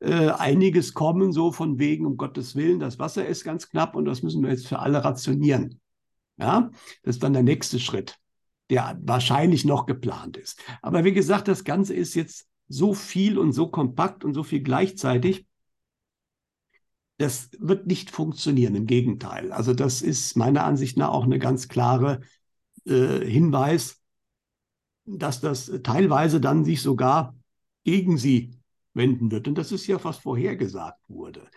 äh, 0.00 0.30
einiges 0.30 0.94
kommen, 0.94 1.30
so 1.30 1.52
von 1.52 1.78
wegen, 1.78 2.06
um 2.06 2.16
Gottes 2.16 2.56
Willen, 2.56 2.80
das 2.80 2.98
Wasser 2.98 3.26
ist 3.26 3.44
ganz 3.44 3.68
knapp 3.68 3.96
und 3.96 4.06
das 4.06 4.22
müssen 4.22 4.42
wir 4.42 4.48
jetzt 4.48 4.66
für 4.66 4.78
alle 4.78 5.04
rationieren. 5.04 5.78
Ja, 6.38 6.70
das 7.02 7.16
ist 7.16 7.22
dann 7.22 7.34
der 7.34 7.42
nächste 7.42 7.78
Schritt 7.78 8.21
der 8.70 8.98
wahrscheinlich 9.02 9.64
noch 9.64 9.86
geplant 9.86 10.36
ist. 10.36 10.60
Aber 10.80 11.04
wie 11.04 11.12
gesagt, 11.12 11.48
das 11.48 11.64
Ganze 11.64 11.94
ist 11.94 12.14
jetzt 12.14 12.48
so 12.68 12.94
viel 12.94 13.38
und 13.38 13.52
so 13.52 13.68
kompakt 13.68 14.24
und 14.24 14.34
so 14.34 14.42
viel 14.42 14.60
gleichzeitig. 14.62 15.46
Das 17.18 17.50
wird 17.58 17.86
nicht 17.86 18.10
funktionieren, 18.10 18.74
im 18.74 18.86
Gegenteil. 18.86 19.52
Also 19.52 19.74
das 19.74 20.02
ist 20.02 20.36
meiner 20.36 20.64
Ansicht 20.64 20.96
nach 20.96 21.10
auch 21.10 21.24
eine 21.24 21.38
ganz 21.38 21.68
klare 21.68 22.20
äh, 22.86 23.20
Hinweis, 23.24 24.00
dass 25.04 25.40
das 25.40 25.70
teilweise 25.82 26.40
dann 26.40 26.64
sich 26.64 26.80
sogar 26.80 27.36
gegen 27.84 28.16
sie 28.16 28.56
wenden 28.94 29.30
wird. 29.30 29.48
Und 29.48 29.56
das 29.56 29.72
ist 29.72 29.86
ja, 29.86 30.02
was 30.02 30.18
vorhergesagt 30.18 31.08
wurde. 31.08 31.48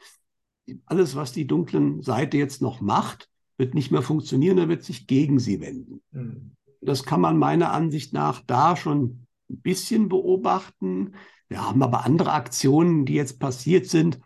Alles, 0.85 1.15
was 1.15 1.31
die 1.31 1.47
dunklen 1.47 2.01
Seite 2.01 2.37
jetzt 2.37 2.61
noch 2.61 2.81
macht, 2.81 3.29
wird 3.57 3.73
nicht 3.73 3.91
mehr 3.91 4.01
funktionieren, 4.01 4.57
er 4.57 4.67
wird 4.67 4.83
sich 4.83 5.07
gegen 5.07 5.39
sie 5.39 5.61
wenden. 5.61 6.01
Mhm. 6.11 6.51
Das 6.81 7.03
kann 7.03 7.21
man 7.21 7.37
meiner 7.37 7.71
Ansicht 7.71 8.13
nach 8.13 8.41
da 8.45 8.75
schon 8.75 9.25
ein 9.49 9.61
bisschen 9.61 10.09
beobachten. 10.09 11.15
Wir 11.47 11.65
haben 11.65 11.83
aber 11.83 12.05
andere 12.05 12.31
Aktionen, 12.33 13.05
die 13.05 13.13
jetzt 13.13 13.39
passiert 13.39 13.87
sind, 13.87 14.19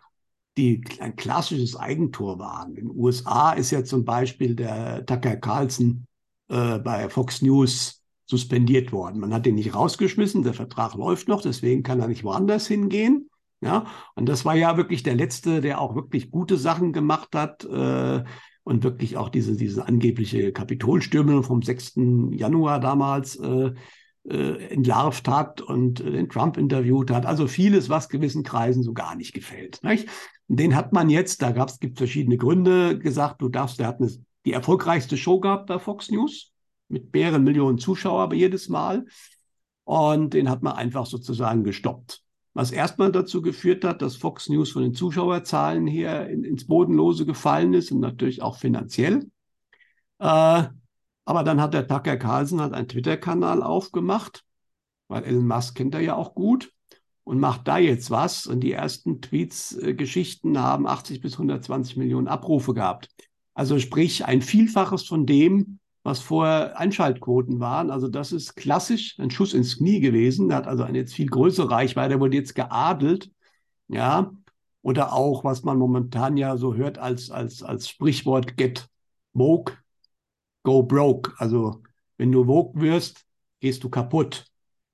die 0.56 0.82
ein 0.98 1.16
klassisches 1.16 1.76
Eigentor 1.76 2.38
waren. 2.38 2.70
In 2.70 2.88
den 2.88 2.96
USA 2.96 3.52
ist 3.52 3.70
ja 3.70 3.84
zum 3.84 4.04
Beispiel 4.04 4.54
der 4.54 5.04
Tucker 5.06 5.36
Carlson 5.36 6.06
äh, 6.48 6.78
bei 6.78 7.08
Fox 7.08 7.42
News 7.42 8.02
suspendiert 8.26 8.92
worden. 8.92 9.20
Man 9.20 9.34
hat 9.34 9.46
ihn 9.46 9.56
nicht 9.56 9.74
rausgeschmissen, 9.74 10.42
der 10.42 10.54
Vertrag 10.54 10.94
läuft 10.94 11.28
noch, 11.28 11.42
deswegen 11.42 11.82
kann 11.82 12.00
er 12.00 12.08
nicht 12.08 12.24
woanders 12.24 12.66
hingehen. 12.66 13.28
Ja, 13.62 13.86
und 14.14 14.26
das 14.26 14.46
war 14.46 14.54
ja 14.54 14.78
wirklich 14.78 15.02
der 15.02 15.14
letzte, 15.14 15.60
der 15.60 15.80
auch 15.82 15.94
wirklich 15.94 16.30
gute 16.30 16.56
Sachen 16.56 16.94
gemacht 16.94 17.34
hat. 17.34 17.64
Äh, 17.64 18.24
und 18.70 18.84
wirklich 18.84 19.16
auch 19.16 19.28
diese, 19.28 19.56
diese 19.56 19.86
angebliche 19.86 20.52
Kapitolstürmung 20.52 21.42
vom 21.42 21.60
6. 21.60 21.94
Januar 22.30 22.78
damals 22.78 23.34
äh, 23.34 23.72
äh, 24.28 24.66
entlarvt 24.68 25.26
hat 25.26 25.60
und 25.60 26.00
äh, 26.00 26.12
den 26.12 26.28
Trump 26.28 26.56
interviewt 26.56 27.10
hat. 27.10 27.26
Also 27.26 27.48
vieles, 27.48 27.88
was 27.88 28.08
gewissen 28.08 28.44
Kreisen 28.44 28.84
so 28.84 28.92
gar 28.92 29.16
nicht 29.16 29.34
gefällt. 29.34 29.82
Nicht? 29.82 30.08
Den 30.46 30.76
hat 30.76 30.92
man 30.92 31.10
jetzt, 31.10 31.42
da 31.42 31.50
gab 31.50 31.68
es 31.68 31.80
verschiedene 31.96 32.36
Gründe, 32.36 32.96
gesagt, 32.96 33.42
du 33.42 33.48
darfst, 33.48 33.80
der 33.80 33.88
hat 33.88 34.00
eine, 34.00 34.08
die 34.44 34.52
erfolgreichste 34.52 35.16
Show 35.16 35.40
gehabt 35.40 35.66
bei 35.66 35.80
Fox 35.80 36.08
News 36.12 36.52
mit 36.88 37.12
mehreren 37.12 37.42
Millionen 37.42 37.78
Zuschauer 37.78 38.32
jedes 38.32 38.68
Mal. 38.68 39.04
Und 39.82 40.32
den 40.32 40.48
hat 40.48 40.62
man 40.62 40.74
einfach 40.74 41.06
sozusagen 41.06 41.64
gestoppt 41.64 42.22
was 42.52 42.72
erstmal 42.72 43.12
dazu 43.12 43.42
geführt 43.42 43.84
hat, 43.84 44.02
dass 44.02 44.16
Fox 44.16 44.48
News 44.48 44.72
von 44.72 44.82
den 44.82 44.94
Zuschauerzahlen 44.94 45.86
her 45.86 46.28
in, 46.28 46.44
ins 46.44 46.66
Bodenlose 46.66 47.24
gefallen 47.26 47.74
ist 47.74 47.92
und 47.92 48.00
natürlich 48.00 48.42
auch 48.42 48.58
finanziell. 48.58 49.30
Äh, 50.18 50.64
aber 51.24 51.44
dann 51.44 51.60
hat 51.60 51.74
der 51.74 51.86
Tucker 51.86 52.16
Carlson 52.16 52.60
hat 52.60 52.72
einen 52.72 52.88
Twitter-Kanal 52.88 53.62
aufgemacht, 53.62 54.44
weil 55.08 55.24
Elon 55.24 55.46
Musk 55.46 55.76
kennt 55.76 55.94
er 55.94 56.00
ja 56.00 56.16
auch 56.16 56.34
gut 56.34 56.72
und 57.24 57.38
macht 57.38 57.68
da 57.68 57.78
jetzt 57.78 58.10
was. 58.10 58.46
Und 58.46 58.60
die 58.60 58.72
ersten 58.72 59.20
Tweets-Geschichten 59.20 60.56
äh, 60.56 60.58
haben 60.58 60.86
80 60.86 61.20
bis 61.20 61.34
120 61.34 61.96
Millionen 61.96 62.26
Abrufe 62.26 62.74
gehabt. 62.74 63.08
Also 63.54 63.78
sprich 63.78 64.24
ein 64.24 64.42
Vielfaches 64.42 65.06
von 65.06 65.26
dem, 65.26 65.78
was 66.10 66.20
vorher 66.20 66.78
Einschaltquoten 66.78 67.60
waren. 67.60 67.90
Also 67.90 68.08
das 68.08 68.32
ist 68.32 68.56
klassisch 68.56 69.16
ein 69.18 69.30
Schuss 69.30 69.54
ins 69.54 69.78
Knie 69.78 70.00
gewesen. 70.00 70.48
Der 70.48 70.58
hat 70.58 70.66
also 70.66 70.82
eine 70.82 70.98
jetzt 70.98 71.14
viel 71.14 71.28
größere 71.28 71.70
Reichweite, 71.70 72.18
wurde 72.18 72.36
jetzt 72.36 72.54
geadelt. 72.54 73.30
Ja, 73.88 74.32
oder 74.82 75.12
auch, 75.12 75.44
was 75.44 75.62
man 75.62 75.78
momentan 75.78 76.36
ja 76.36 76.56
so 76.56 76.74
hört 76.74 76.98
als, 76.98 77.30
als, 77.30 77.62
als 77.62 77.88
Sprichwort 77.88 78.56
get 78.56 78.88
woke, 79.32 79.78
go 80.64 80.82
broke. 80.82 81.32
Also 81.38 81.82
wenn 82.16 82.32
du 82.32 82.46
woke 82.46 82.80
wirst, 82.80 83.24
gehst 83.60 83.84
du 83.84 83.88
kaputt. 83.88 84.46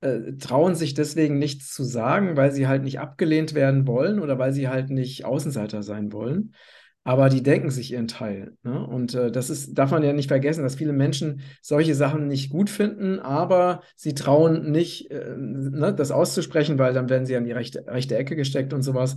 äh, 0.00 0.32
trauen 0.40 0.74
sich 0.74 0.94
deswegen 0.94 1.38
nichts 1.38 1.72
zu 1.72 1.84
sagen, 1.84 2.36
weil 2.36 2.52
sie 2.52 2.66
halt 2.66 2.82
nicht 2.82 2.98
abgelehnt 2.98 3.54
werden 3.54 3.86
wollen 3.86 4.18
oder 4.18 4.38
weil 4.38 4.52
sie 4.52 4.68
halt 4.68 4.90
nicht 4.90 5.24
Außenseiter 5.24 5.82
sein 5.82 6.12
wollen 6.12 6.54
aber 7.04 7.28
die 7.28 7.42
denken 7.42 7.70
sich 7.70 7.92
ihren 7.92 8.06
Teil. 8.06 8.56
Ne? 8.62 8.86
Und 8.86 9.14
äh, 9.14 9.32
das 9.32 9.50
ist, 9.50 9.74
darf 9.74 9.90
man 9.90 10.04
ja 10.04 10.12
nicht 10.12 10.28
vergessen, 10.28 10.62
dass 10.62 10.76
viele 10.76 10.92
Menschen 10.92 11.40
solche 11.60 11.94
Sachen 11.94 12.28
nicht 12.28 12.50
gut 12.50 12.70
finden, 12.70 13.18
aber 13.18 13.82
sie 13.96 14.14
trauen 14.14 14.70
nicht, 14.70 15.10
äh, 15.10 15.34
ne, 15.36 15.92
das 15.94 16.12
auszusprechen, 16.12 16.78
weil 16.78 16.94
dann 16.94 17.08
werden 17.08 17.26
sie 17.26 17.36
an 17.36 17.44
die 17.44 17.52
rechte, 17.52 17.84
rechte 17.86 18.16
Ecke 18.16 18.36
gesteckt 18.36 18.72
und 18.72 18.82
sowas. 18.82 19.16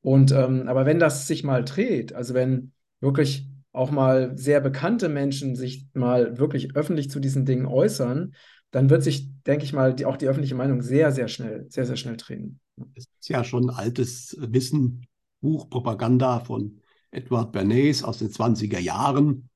Und 0.00 0.32
ähm, 0.32 0.66
aber 0.66 0.84
wenn 0.84 0.98
das 0.98 1.28
sich 1.28 1.44
mal 1.44 1.64
dreht, 1.64 2.12
also 2.12 2.34
wenn 2.34 2.72
wirklich 3.00 3.48
auch 3.70 3.92
mal 3.92 4.36
sehr 4.36 4.60
bekannte 4.60 5.08
Menschen 5.08 5.54
sich 5.54 5.86
mal 5.94 6.38
wirklich 6.38 6.74
öffentlich 6.74 7.08
zu 7.08 7.20
diesen 7.20 7.44
Dingen 7.44 7.66
äußern, 7.66 8.34
dann 8.72 8.90
wird 8.90 9.04
sich, 9.04 9.28
denke 9.44 9.64
ich 9.64 9.72
mal, 9.72 9.94
die, 9.94 10.06
auch 10.06 10.16
die 10.16 10.26
öffentliche 10.26 10.54
Meinung 10.56 10.82
sehr, 10.82 11.12
sehr 11.12 11.28
schnell, 11.28 11.66
sehr, 11.68 11.86
sehr 11.86 11.96
schnell 11.96 12.16
drehen. 12.16 12.58
Das 12.76 13.04
ist 13.04 13.28
ja 13.28 13.44
schon 13.44 13.70
altes 13.70 14.36
Wissen, 14.40 15.06
Buch, 15.40 15.68
Propaganda 15.70 16.40
von 16.40 16.81
Edward 17.12 17.52
Bernays 17.52 18.02
aus 18.02 18.18
den 18.18 18.30
20er 18.30 18.78
Jahren, 18.78 19.48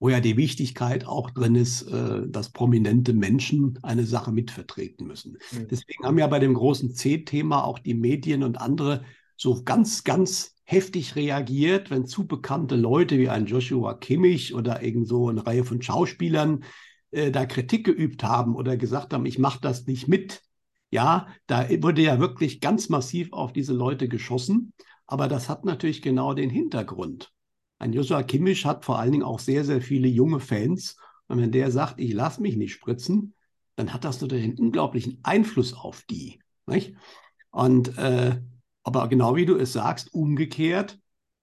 wo 0.00 0.08
ja 0.08 0.20
die 0.20 0.36
Wichtigkeit 0.36 1.06
auch 1.06 1.30
drin 1.30 1.54
ist, 1.54 1.82
äh, 1.82 2.26
dass 2.26 2.50
prominente 2.50 3.12
Menschen 3.12 3.78
eine 3.82 4.04
Sache 4.04 4.32
mitvertreten 4.32 5.06
müssen. 5.06 5.38
Mhm. 5.52 5.68
Deswegen 5.70 6.04
haben 6.04 6.18
ja 6.18 6.26
bei 6.26 6.40
dem 6.40 6.54
großen 6.54 6.94
C-Thema 6.94 7.64
auch 7.64 7.78
die 7.78 7.94
Medien 7.94 8.42
und 8.42 8.60
andere 8.60 9.04
so 9.36 9.62
ganz, 9.62 10.04
ganz 10.04 10.56
heftig 10.64 11.14
reagiert, 11.16 11.90
wenn 11.90 12.06
zu 12.06 12.26
bekannte 12.26 12.76
Leute 12.76 13.18
wie 13.18 13.28
ein 13.28 13.46
Joshua 13.46 13.94
Kimmich 13.94 14.54
oder 14.54 14.82
irgend 14.82 15.06
so 15.06 15.28
eine 15.28 15.46
Reihe 15.46 15.64
von 15.64 15.80
Schauspielern 15.80 16.64
äh, 17.10 17.30
da 17.30 17.46
Kritik 17.46 17.84
geübt 17.84 18.24
haben 18.24 18.56
oder 18.56 18.76
gesagt 18.76 19.12
haben, 19.12 19.26
ich 19.26 19.38
mache 19.38 19.60
das 19.60 19.86
nicht 19.86 20.08
mit. 20.08 20.42
Ja, 20.90 21.28
da 21.46 21.68
wurde 21.82 22.02
ja 22.02 22.20
wirklich 22.20 22.60
ganz 22.60 22.88
massiv 22.88 23.32
auf 23.32 23.52
diese 23.52 23.72
Leute 23.72 24.08
geschossen. 24.08 24.72
Aber 25.06 25.28
das 25.28 25.48
hat 25.48 25.64
natürlich 25.64 26.02
genau 26.02 26.34
den 26.34 26.50
Hintergrund. 26.50 27.32
Ein 27.78 27.92
Joshua 27.92 28.22
Kimmich 28.22 28.64
hat 28.64 28.84
vor 28.84 28.98
allen 28.98 29.12
Dingen 29.12 29.24
auch 29.24 29.40
sehr, 29.40 29.64
sehr 29.64 29.82
viele 29.82 30.08
junge 30.08 30.40
Fans. 30.40 30.96
Und 31.28 31.40
wenn 31.40 31.52
der 31.52 31.70
sagt, 31.70 32.00
ich 32.00 32.12
lasse 32.12 32.40
mich 32.40 32.56
nicht 32.56 32.72
spritzen, 32.72 33.34
dann 33.76 33.92
hat 33.92 34.04
das 34.04 34.20
natürlich 34.20 34.44
einen 34.44 34.58
unglaublichen 34.58 35.18
Einfluss 35.22 35.74
auf 35.74 36.02
die. 36.08 36.40
Nicht? 36.66 36.94
Und 37.50 37.98
äh, 37.98 38.40
aber 38.84 39.08
genau 39.08 39.34
wie 39.34 39.46
du 39.46 39.56
es 39.56 39.72
sagst, 39.72 40.12
umgekehrt, 40.14 41.00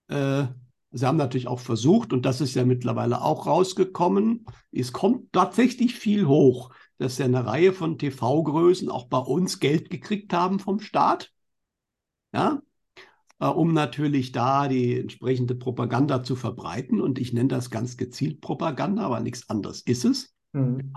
äh, 0.08 0.46
sie 0.92 1.06
haben 1.06 1.18
natürlich 1.18 1.48
auch 1.48 1.60
versucht, 1.60 2.14
und 2.14 2.26
das 2.26 2.40
ist 2.40 2.54
ja 2.54 2.64
mittlerweile 2.66 3.22
auch 3.22 3.48
rausgekommen, 3.48 4.46
es 4.72 4.94
kommt 4.94 5.34
tatsächlich 5.34 5.96
viel 5.96 6.28
hoch, 6.28 6.74
dass 7.00 7.18
ja 7.18 7.26
eine 7.26 7.46
Reihe 7.46 7.74
von 7.74 7.98
TV-Größen 7.98 8.90
auch 8.90 9.08
bei 9.08 9.18
uns 9.18 9.60
Geld 9.60 9.90
gekriegt 9.90 10.34
haben 10.34 10.60
vom 10.60 10.80
Staat. 10.80 11.32
Ja, 12.34 12.62
um 13.48 13.74
natürlich 13.74 14.32
da 14.32 14.68
die 14.68 15.00
entsprechende 15.00 15.56
Propaganda 15.56 16.24
zu 16.24 16.36
verbreiten. 16.36 17.02
Und 17.02 17.20
ich 17.20 17.34
nenne 17.34 17.50
das 17.50 17.70
ganz 17.70 17.98
gezielt 17.98 18.42
Propaganda, 18.42 19.04
aber 19.04 19.20
nichts 19.20 19.50
anderes 19.50 19.82
ist 19.82 20.06
es. 20.06 20.34
Mhm. 20.54 20.94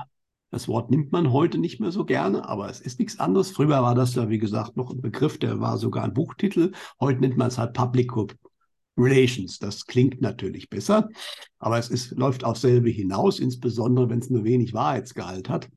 Das 0.51 0.69
Wort 0.69 0.89
nimmt 0.89 1.11
man 1.11 1.33
heute 1.33 1.59
nicht 1.59 1.81
mehr 1.81 1.91
so 1.91 2.05
gerne, 2.05 2.49
aber 2.49 2.71
es 2.71 2.81
ist 2.81 3.01
nichts 3.01 3.19
anderes. 3.19 3.51
Früher 3.51 3.83
war 3.83 3.97
das 3.97 4.15
ja, 4.15 4.29
wie 4.29 4.39
gesagt, 4.39 4.77
noch 4.77 4.93
ein 4.93 5.01
Begriff, 5.01 5.37
der 5.39 5.59
war 5.59 5.79
sogar 5.79 6.05
ein 6.05 6.15
Buchtitel. 6.15 6.71
Heute 7.01 7.21
nennt 7.21 7.37
man 7.37 7.49
es 7.49 7.59
halt 7.59 7.73
Public 7.73 8.13
Relations. 8.97 9.59
Das 9.59 9.87
klingt 9.87 10.21
natürlich 10.21 10.71
besser, 10.71 11.09
aber 11.59 11.79
es 11.79 11.89
ist, 11.89 12.13
läuft 12.13 12.45
auf 12.45 12.57
selbe 12.57 12.91
hinaus, 12.91 13.41
insbesondere 13.41 14.09
wenn 14.11 14.21
es 14.21 14.31
nur 14.31 14.45
wenig 14.45 14.75
Wahrheitsgehalt 14.75 15.49
hat. 15.49 15.69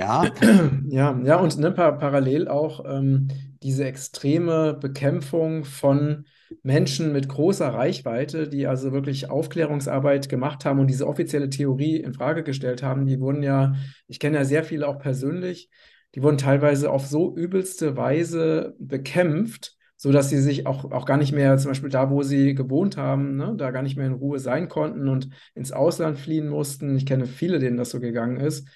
Ja. 0.00 0.24
Ja, 0.88 1.20
ja, 1.24 1.36
und 1.36 1.58
ne, 1.58 1.70
par 1.72 1.98
parallel 1.98 2.48
auch 2.48 2.84
ähm, 2.86 3.28
diese 3.62 3.84
extreme 3.84 4.74
Bekämpfung 4.74 5.64
von 5.64 6.24
Menschen 6.62 7.12
mit 7.12 7.28
großer 7.28 7.68
Reichweite, 7.68 8.48
die 8.48 8.66
also 8.66 8.92
wirklich 8.92 9.30
Aufklärungsarbeit 9.30 10.28
gemacht 10.28 10.64
haben 10.64 10.80
und 10.80 10.88
diese 10.88 11.06
offizielle 11.06 11.50
Theorie 11.50 11.96
in 11.98 12.14
Frage 12.14 12.42
gestellt 12.42 12.82
haben, 12.82 13.06
die 13.06 13.20
wurden 13.20 13.42
ja, 13.42 13.74
ich 14.08 14.18
kenne 14.18 14.38
ja 14.38 14.44
sehr 14.44 14.64
viele 14.64 14.88
auch 14.88 14.98
persönlich, 14.98 15.70
die 16.14 16.22
wurden 16.22 16.38
teilweise 16.38 16.90
auf 16.90 17.06
so 17.06 17.36
übelste 17.36 17.96
Weise 17.96 18.74
bekämpft, 18.80 19.76
sodass 19.96 20.30
sie 20.30 20.40
sich 20.40 20.66
auch, 20.66 20.90
auch 20.90 21.04
gar 21.06 21.18
nicht 21.18 21.32
mehr, 21.32 21.56
zum 21.58 21.70
Beispiel 21.70 21.90
da, 21.90 22.10
wo 22.10 22.22
sie 22.22 22.54
gewohnt 22.54 22.96
haben, 22.96 23.36
ne, 23.36 23.54
da 23.56 23.70
gar 23.70 23.82
nicht 23.82 23.96
mehr 23.96 24.06
in 24.06 24.14
Ruhe 24.14 24.38
sein 24.38 24.68
konnten 24.68 25.08
und 25.08 25.28
ins 25.54 25.72
Ausland 25.72 26.18
fliehen 26.18 26.48
mussten. 26.48 26.96
Ich 26.96 27.06
kenne 27.06 27.26
viele, 27.26 27.58
denen 27.58 27.76
das 27.76 27.90
so 27.90 28.00
gegangen 28.00 28.38
ist. 28.40 28.66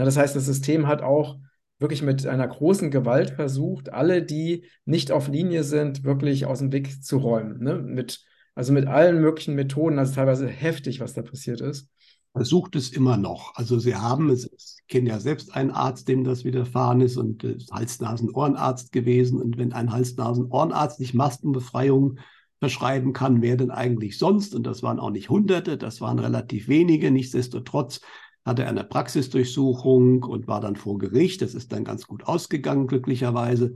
Na, 0.00 0.06
das 0.06 0.16
heißt, 0.16 0.34
das 0.34 0.46
System 0.46 0.86
hat 0.86 1.02
auch 1.02 1.36
wirklich 1.78 2.00
mit 2.00 2.26
einer 2.26 2.48
großen 2.48 2.90
Gewalt 2.90 3.32
versucht, 3.32 3.92
alle, 3.92 4.22
die 4.22 4.64
nicht 4.86 5.12
auf 5.12 5.28
Linie 5.28 5.62
sind, 5.62 6.04
wirklich 6.04 6.46
aus 6.46 6.60
dem 6.60 6.72
Weg 6.72 7.04
zu 7.04 7.18
räumen. 7.18 7.62
Ne? 7.62 7.74
Mit, 7.74 8.24
also 8.54 8.72
mit 8.72 8.86
allen 8.86 9.20
möglichen 9.20 9.54
Methoden, 9.54 9.98
also 9.98 10.14
teilweise 10.14 10.48
heftig, 10.48 11.00
was 11.00 11.12
da 11.12 11.20
passiert 11.20 11.60
ist. 11.60 11.90
Versucht 12.32 12.76
es 12.76 12.88
immer 12.88 13.18
noch. 13.18 13.54
Also 13.56 13.78
sie 13.78 13.94
haben, 13.94 14.30
es, 14.30 14.46
ich 14.46 14.86
kenne 14.88 15.10
ja 15.10 15.20
selbst 15.20 15.54
einen 15.54 15.70
Arzt, 15.70 16.08
dem 16.08 16.24
das 16.24 16.44
widerfahren 16.44 17.02
ist 17.02 17.18
und 17.18 17.44
ist 17.44 17.70
Hals-Nasen-Ohrenarzt 17.70 18.92
gewesen. 18.92 19.38
Und 19.38 19.58
wenn 19.58 19.74
ein 19.74 19.92
Hals-Nasen-Ohrenarzt 19.92 20.98
nicht 20.98 21.12
Maskenbefreiung 21.12 22.20
verschreiben 22.58 23.12
kann, 23.12 23.42
wer 23.42 23.58
denn 23.58 23.70
eigentlich 23.70 24.16
sonst? 24.16 24.54
Und 24.54 24.66
das 24.66 24.82
waren 24.82 24.98
auch 24.98 25.10
nicht 25.10 25.28
Hunderte, 25.28 25.76
das 25.76 26.00
waren 26.00 26.18
relativ 26.18 26.68
wenige. 26.68 27.10
Nichtsdestotrotz 27.10 28.00
hatte 28.44 28.62
er 28.62 28.70
eine 28.70 28.84
Praxisdurchsuchung 28.84 30.22
und 30.22 30.48
war 30.48 30.60
dann 30.60 30.76
vor 30.76 30.98
Gericht. 30.98 31.42
Das 31.42 31.54
ist 31.54 31.72
dann 31.72 31.84
ganz 31.84 32.06
gut 32.06 32.24
ausgegangen, 32.24 32.86
glücklicherweise. 32.86 33.74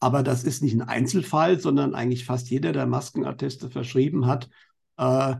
Aber 0.00 0.22
das 0.22 0.44
ist 0.44 0.62
nicht 0.62 0.74
ein 0.74 0.82
Einzelfall, 0.82 1.58
sondern 1.60 1.94
eigentlich 1.94 2.24
fast 2.24 2.50
jeder, 2.50 2.72
der 2.72 2.86
Maskenatteste 2.86 3.70
verschrieben 3.70 4.26
hat, 4.26 4.48
äh, 4.98 5.34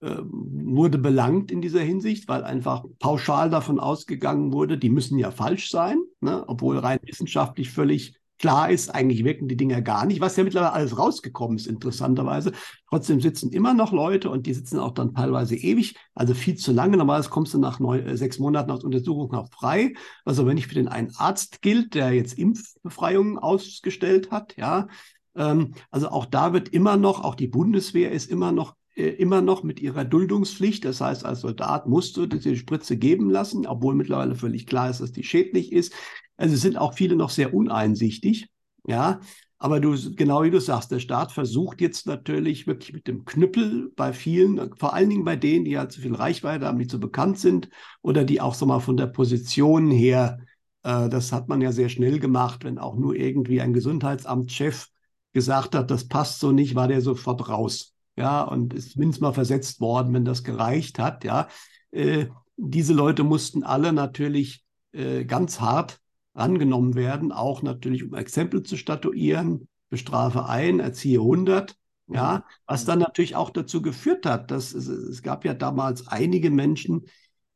äh, 0.00 0.22
wurde 0.22 0.98
belangt 0.98 1.50
in 1.50 1.60
dieser 1.60 1.80
Hinsicht, 1.80 2.28
weil 2.28 2.44
einfach 2.44 2.84
pauschal 2.98 3.50
davon 3.50 3.80
ausgegangen 3.80 4.52
wurde, 4.52 4.78
die 4.78 4.90
müssen 4.90 5.18
ja 5.18 5.30
falsch 5.30 5.70
sein. 5.70 5.98
ne? 6.20 6.44
obwohl 6.46 6.78
rein 6.78 6.98
wissenschaftlich 7.02 7.70
völlig 7.70 8.18
klar 8.38 8.70
ist, 8.70 8.94
eigentlich 8.94 9.24
wirken 9.24 9.48
die 9.48 9.56
Dinger 9.56 9.82
gar 9.82 10.06
nicht, 10.06 10.20
was 10.20 10.36
ja 10.36 10.44
mittlerweile 10.44 10.72
alles 10.72 10.98
rausgekommen 10.98 11.56
ist, 11.56 11.66
interessanterweise. 11.66 12.52
Trotzdem 12.88 13.20
sitzen 13.20 13.50
immer 13.52 13.74
noch 13.74 13.92
Leute 13.92 14.30
und 14.30 14.46
die 14.46 14.54
sitzen 14.54 14.78
auch 14.78 14.92
dann 14.92 15.14
teilweise 15.14 15.56
ewig, 15.56 15.96
also 16.14 16.34
viel 16.34 16.56
zu 16.56 16.72
lange. 16.72 16.96
Normalerweise 16.96 17.30
kommst 17.30 17.54
du 17.54 17.58
nach 17.58 17.80
neun, 17.80 18.06
äh, 18.06 18.16
sechs 18.16 18.38
Monaten 18.38 18.70
aus 18.70 18.84
Untersuchung 18.84 19.32
noch 19.32 19.50
frei, 19.50 19.94
was 20.24 20.38
aber 20.38 20.54
nicht 20.54 20.68
für 20.68 20.74
den 20.74 20.88
einen 20.88 21.12
Arzt 21.16 21.62
gilt, 21.62 21.94
der 21.94 22.12
jetzt 22.12 22.38
Impfbefreiungen 22.38 23.38
ausgestellt 23.38 24.30
hat. 24.30 24.56
Ja, 24.56 24.88
ähm, 25.36 25.74
also 25.90 26.08
auch 26.08 26.26
da 26.26 26.52
wird 26.52 26.68
immer 26.68 26.96
noch, 26.96 27.22
auch 27.24 27.34
die 27.34 27.48
Bundeswehr 27.48 28.12
ist 28.12 28.30
immer 28.30 28.52
noch 28.52 28.75
immer 29.02 29.42
noch 29.42 29.62
mit 29.62 29.80
ihrer 29.80 30.04
Duldungspflicht. 30.04 30.84
Das 30.84 31.00
heißt, 31.00 31.24
als 31.24 31.40
Soldat 31.40 31.86
musst 31.86 32.16
du 32.16 32.26
diese 32.26 32.56
Spritze 32.56 32.96
geben 32.96 33.30
lassen, 33.30 33.66
obwohl 33.66 33.94
mittlerweile 33.94 34.34
völlig 34.34 34.66
klar 34.66 34.90
ist, 34.90 35.00
dass 35.00 35.12
die 35.12 35.24
schädlich 35.24 35.72
ist. 35.72 35.92
Also 36.36 36.56
sind 36.56 36.76
auch 36.76 36.94
viele 36.94 37.16
noch 37.16 37.30
sehr 37.30 37.54
uneinsichtig. 37.54 38.48
Ja, 38.86 39.20
aber 39.58 39.80
du, 39.80 39.96
genau 40.14 40.42
wie 40.42 40.50
du 40.50 40.60
sagst, 40.60 40.90
der 40.90 41.00
Staat 41.00 41.32
versucht 41.32 41.80
jetzt 41.80 42.06
natürlich 42.06 42.66
wirklich 42.66 42.92
mit 42.92 43.06
dem 43.06 43.24
Knüppel 43.24 43.90
bei 43.96 44.12
vielen, 44.12 44.74
vor 44.76 44.92
allen 44.94 45.08
Dingen 45.10 45.24
bei 45.24 45.36
denen, 45.36 45.64
die 45.64 45.78
halt 45.78 45.92
zu 45.92 46.00
viel 46.00 46.14
Reichweite 46.14 46.66
haben, 46.66 46.78
die 46.78 46.86
zu 46.86 47.00
bekannt 47.00 47.38
sind 47.38 47.68
oder 48.02 48.24
die 48.24 48.40
auch 48.40 48.54
so 48.54 48.66
mal 48.66 48.80
von 48.80 48.96
der 48.96 49.06
Position 49.06 49.90
her, 49.90 50.40
äh, 50.82 51.08
das 51.08 51.32
hat 51.32 51.48
man 51.48 51.60
ja 51.62 51.72
sehr 51.72 51.88
schnell 51.88 52.18
gemacht, 52.20 52.64
wenn 52.64 52.78
auch 52.78 52.96
nur 52.96 53.16
irgendwie 53.16 53.60
ein 53.60 53.72
Gesundheitsamtschef 53.72 54.88
gesagt 55.32 55.74
hat, 55.74 55.90
das 55.90 56.06
passt 56.08 56.40
so 56.40 56.52
nicht, 56.52 56.74
war 56.74 56.88
der 56.88 57.00
sofort 57.00 57.48
raus. 57.48 57.95
Ja, 58.16 58.42
und 58.42 58.72
ist 58.72 58.92
zumindest 58.92 59.20
mal 59.20 59.32
versetzt 59.32 59.80
worden, 59.80 60.14
wenn 60.14 60.24
das 60.24 60.42
gereicht 60.42 60.98
hat. 60.98 61.24
Ja, 61.24 61.48
äh, 61.90 62.26
diese 62.56 62.94
Leute 62.94 63.24
mussten 63.24 63.62
alle 63.62 63.92
natürlich 63.92 64.64
äh, 64.92 65.24
ganz 65.24 65.60
hart 65.60 66.00
angenommen 66.32 66.94
werden, 66.94 67.32
auch 67.32 67.62
natürlich 67.62 68.04
um 68.04 68.14
Exempel 68.14 68.62
zu 68.62 68.76
statuieren, 68.76 69.68
bestrafe 69.90 70.46
ein, 70.46 70.80
erziehe 70.80 71.20
100. 71.20 71.76
Ja, 72.08 72.44
was 72.66 72.84
dann 72.84 73.00
natürlich 73.00 73.34
auch 73.34 73.50
dazu 73.50 73.82
geführt 73.82 74.26
hat, 74.26 74.52
dass 74.52 74.72
es, 74.72 74.86
es 74.86 75.22
gab 75.22 75.44
ja 75.44 75.54
damals 75.54 76.06
einige 76.06 76.52
Menschen, 76.52 77.06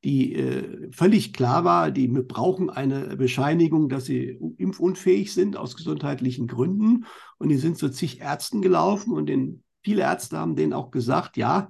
die 0.03 0.35
äh, 0.35 0.91
völlig 0.93 1.33
klar 1.33 1.65
war, 1.65 1.91
die 1.91 2.09
brauchen 2.09 2.71
eine 2.71 3.17
Bescheinigung, 3.17 3.89
dass 3.89 4.07
sie 4.07 4.39
impfunfähig 4.57 5.33
sind 5.33 5.57
aus 5.57 5.77
gesundheitlichen 5.77 6.47
Gründen. 6.47 7.05
Und 7.39 7.51
die 7.51 7.59
sind 7.59 7.77
zu 7.77 7.91
zig 7.91 8.21
Ärzten 8.21 8.63
gelaufen 8.63 9.13
und 9.13 9.27
den, 9.27 9.63
viele 9.83 10.03
Ärzte 10.03 10.39
haben 10.39 10.57
denen 10.57 10.73
auch 10.73 10.91
gesagt, 10.91 11.37
ja, 11.37 11.69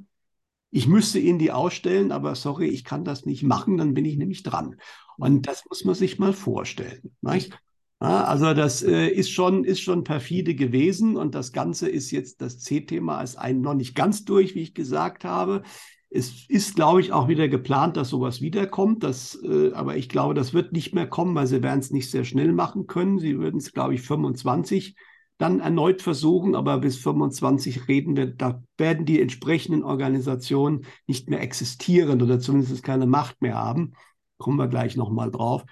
ich 0.70 0.86
müsste 0.86 1.18
Ihnen 1.18 1.38
die 1.38 1.52
ausstellen, 1.52 2.12
aber 2.12 2.34
sorry, 2.34 2.68
ich 2.68 2.84
kann 2.84 3.04
das 3.04 3.26
nicht 3.26 3.42
machen, 3.42 3.76
dann 3.76 3.94
bin 3.94 4.04
ich 4.04 4.16
nämlich 4.16 4.42
dran. 4.42 4.76
Und 5.16 5.48
das 5.48 5.64
muss 5.68 5.84
man 5.84 5.94
sich 5.94 6.18
mal 6.18 6.32
vorstellen. 6.32 7.14
Nicht? 7.20 7.58
Also 7.98 8.54
das 8.54 8.82
äh, 8.82 9.08
ist, 9.08 9.30
schon, 9.30 9.64
ist 9.64 9.80
schon 9.80 10.04
perfide 10.04 10.54
gewesen 10.54 11.16
und 11.16 11.34
das 11.34 11.52
Ganze 11.52 11.86
ist 11.88 12.10
jetzt, 12.10 12.40
das 12.40 12.58
C-Thema 12.60 13.20
ist 13.20 13.36
ein, 13.36 13.60
noch 13.60 13.74
nicht 13.74 13.94
ganz 13.94 14.24
durch, 14.24 14.54
wie 14.54 14.62
ich 14.62 14.74
gesagt 14.74 15.24
habe. 15.24 15.62
Es 16.08 16.48
ist, 16.48 16.76
glaube 16.76 17.02
ich, 17.02 17.12
auch 17.12 17.28
wieder 17.28 17.48
geplant, 17.48 17.98
dass 17.98 18.08
sowas 18.08 18.40
wiederkommt. 18.40 19.02
Das, 19.02 19.38
äh, 19.44 19.72
aber 19.72 19.96
ich 19.96 20.08
glaube, 20.08 20.32
das 20.32 20.54
wird 20.54 20.72
nicht 20.72 20.94
mehr 20.94 21.06
kommen, 21.06 21.34
weil 21.34 21.46
sie 21.46 21.62
werden 21.62 21.80
es 21.80 21.90
nicht 21.90 22.10
sehr 22.10 22.24
schnell 22.24 22.52
machen 22.52 22.86
können. 22.86 23.18
Sie 23.18 23.38
würden 23.38 23.58
es, 23.58 23.72
glaube 23.72 23.94
ich, 23.94 24.00
25 24.00 24.96
dann 25.40 25.60
erneut 25.60 26.02
versuchen, 26.02 26.54
aber 26.54 26.78
bis 26.78 26.98
25 26.98 27.88
reden 27.88 28.14
wir, 28.14 28.26
da 28.26 28.62
werden 28.76 29.06
die 29.06 29.22
entsprechenden 29.22 29.82
Organisationen 29.82 30.84
nicht 31.06 31.30
mehr 31.30 31.40
existieren 31.40 32.20
oder 32.20 32.40
zumindest 32.40 32.82
keine 32.82 33.06
Macht 33.06 33.40
mehr 33.40 33.54
haben. 33.54 33.94
Kommen 34.36 34.58
wir 34.58 34.68
gleich 34.68 34.96
nochmal 34.96 35.30
drauf. 35.30 35.64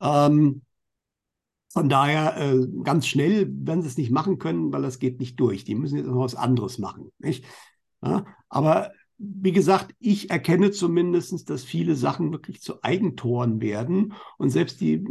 Ähm, 0.00 0.62
von 1.72 1.90
daher 1.90 2.38
äh, 2.38 2.66
ganz 2.82 3.06
schnell 3.06 3.46
werden 3.50 3.82
sie 3.82 3.88
es 3.88 3.98
nicht 3.98 4.10
machen 4.10 4.38
können, 4.38 4.72
weil 4.72 4.82
das 4.82 4.98
geht 4.98 5.20
nicht 5.20 5.38
durch. 5.38 5.64
Die 5.64 5.74
müssen 5.74 5.98
jetzt 5.98 6.06
noch 6.06 6.18
was 6.18 6.34
anderes 6.34 6.78
machen. 6.78 7.12
Ja, 8.02 8.24
aber 8.48 8.92
wie 9.18 9.52
gesagt, 9.52 9.94
ich 9.98 10.30
erkenne 10.30 10.70
zumindest, 10.70 11.50
dass 11.50 11.62
viele 11.62 11.94
Sachen 11.94 12.32
wirklich 12.32 12.62
zu 12.62 12.82
Eigentoren 12.82 13.60
werden 13.60 14.14
und 14.38 14.48
selbst 14.48 14.80
die 14.80 15.04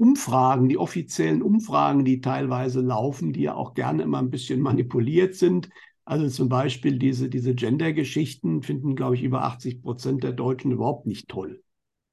Umfragen, 0.00 0.68
die 0.68 0.78
offiziellen 0.78 1.42
Umfragen, 1.42 2.06
die 2.06 2.22
teilweise 2.22 2.80
laufen, 2.80 3.34
die 3.34 3.42
ja 3.42 3.54
auch 3.54 3.74
gerne 3.74 4.02
immer 4.02 4.18
ein 4.18 4.30
bisschen 4.30 4.60
manipuliert 4.60 5.34
sind. 5.34 5.68
Also 6.06 6.28
zum 6.28 6.48
Beispiel 6.48 6.98
diese, 6.98 7.28
diese 7.28 7.54
Gender-Geschichten 7.54 8.62
finden, 8.62 8.96
glaube 8.96 9.16
ich, 9.16 9.22
über 9.22 9.44
80 9.44 9.82
Prozent 9.82 10.24
der 10.24 10.32
Deutschen 10.32 10.72
überhaupt 10.72 11.06
nicht 11.06 11.28
toll. 11.28 11.62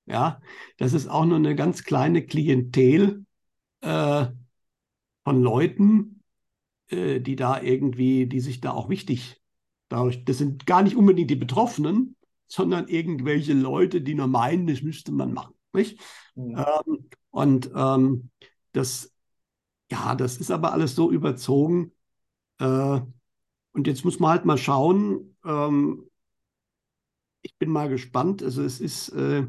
Ja, 0.06 0.41
das 0.78 0.91
ist 0.91 1.08
auch 1.08 1.26
nur 1.26 1.38
eine 1.38 1.56
ganz 1.56 1.84
kleine 1.86 2.26
Klientel 2.26 3.26
äh, 3.82 4.26
von 5.23 5.41
Leuten, 5.41 6.23
äh, 6.89 7.21
die 7.21 7.38
da 7.38 7.62
irgendwie, 7.62 8.28
die 8.28 8.41
sich 8.41 8.62
da 8.62 8.71
auch 8.71 8.89
wichtig 8.89 9.41
dadurch, 9.89 10.26
das 10.26 10.38
sind 10.39 10.65
gar 10.65 10.84
nicht 10.84 10.97
unbedingt 10.97 11.30
die 11.30 11.36
Betroffenen, 11.36 12.15
sondern 12.47 12.88
irgendwelche 12.88 13.54
Leute, 13.54 14.02
die 14.02 14.15
nur 14.15 14.28
meinen, 14.28 14.67
das 14.67 14.82
müsste 14.82 15.12
man 15.13 15.34
machen. 15.34 15.56
Nicht? 15.73 15.99
Mhm. 16.36 16.58
Ähm, 16.58 17.10
und 17.32 17.71
ähm, 17.75 18.30
das, 18.71 19.13
ja, 19.91 20.15
das 20.15 20.38
ist 20.38 20.51
aber 20.51 20.73
alles 20.73 20.95
so 20.95 21.12
überzogen. 21.12 21.91
Äh, 22.60 23.01
und 23.73 23.88
jetzt 23.88 24.06
muss 24.06 24.19
man 24.19 24.32
halt 24.32 24.45
mal 24.45 24.58
schauen. 24.58 25.38
Ähm, 25.45 26.10
ich 27.41 27.58
bin 27.58 27.69
mal 27.69 27.89
gespannt. 27.89 28.43
Also 28.43 28.63
es 28.63 28.80
ist 28.80 29.10
äh, 29.10 29.47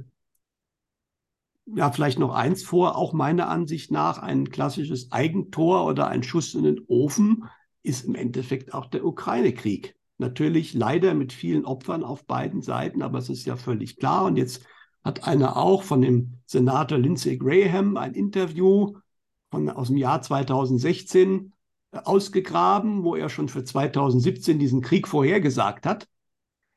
ja, 1.74 1.90
vielleicht 1.90 2.18
noch 2.18 2.34
eins 2.34 2.62
vor, 2.62 2.96
auch 2.96 3.12
meiner 3.12 3.48
Ansicht 3.48 3.90
nach 3.90 4.18
ein 4.18 4.50
klassisches 4.50 5.12
Eigentor 5.12 5.86
oder 5.86 6.08
ein 6.08 6.22
Schuss 6.22 6.54
in 6.54 6.64
den 6.64 6.80
Ofen 6.86 7.44
ist 7.82 8.04
im 8.04 8.14
Endeffekt 8.14 8.74
auch 8.74 8.86
der 8.86 9.04
Ukraine-Krieg. 9.04 9.96
Natürlich 10.18 10.74
leider 10.74 11.14
mit 11.14 11.32
vielen 11.32 11.64
Opfern 11.64 12.04
auf 12.04 12.26
beiden 12.26 12.60
Seiten, 12.62 13.02
aber 13.02 13.18
es 13.18 13.28
ist 13.28 13.46
ja 13.46 13.56
völlig 13.56 13.98
klar. 13.98 14.24
Und 14.24 14.36
jetzt 14.36 14.64
hat 15.04 15.26
einer 15.26 15.56
auch 15.56 15.82
von 15.82 16.02
dem 16.02 16.38
Senator 16.46 16.98
Lindsey 16.98 17.36
Graham 17.36 17.96
ein 17.96 18.14
Interview 18.14 18.96
von, 19.50 19.70
aus 19.70 19.88
dem 19.88 19.96
Jahr 19.96 20.22
2016 20.22 21.52
äh, 21.92 21.98
ausgegraben, 21.98 23.04
wo 23.04 23.16
er 23.16 23.28
schon 23.28 23.48
für 23.48 23.64
2017 23.64 24.58
diesen 24.58 24.82
Krieg 24.82 25.08
vorhergesagt 25.08 25.86
hat. 25.86 26.08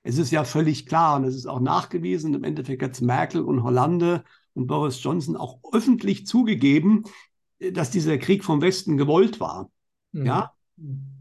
Es 0.04 0.18
ist 0.18 0.32
ja 0.32 0.44
völlig 0.44 0.88
klar 0.88 1.18
und 1.18 1.26
es 1.26 1.36
ist 1.36 1.46
auch 1.46 1.60
nachgewiesen. 1.60 2.34
Im 2.34 2.44
Endeffekt 2.44 2.82
hat 2.82 3.02
Merkel 3.02 3.42
und 3.42 3.64
Hollande 3.64 4.24
und 4.54 4.68
Boris 4.68 5.02
Johnson 5.04 5.38
auch 5.38 5.60
öffentlich 5.72 6.26
zugegeben, 6.26 7.04
dass 7.60 7.92
dieser 7.92 8.18
Krieg 8.18 8.44
vom 8.44 8.62
Westen 8.62 8.98
gewollt 8.98 9.40
war. 9.40 9.70
Mhm. 10.12 10.26
Ja, 10.26 10.54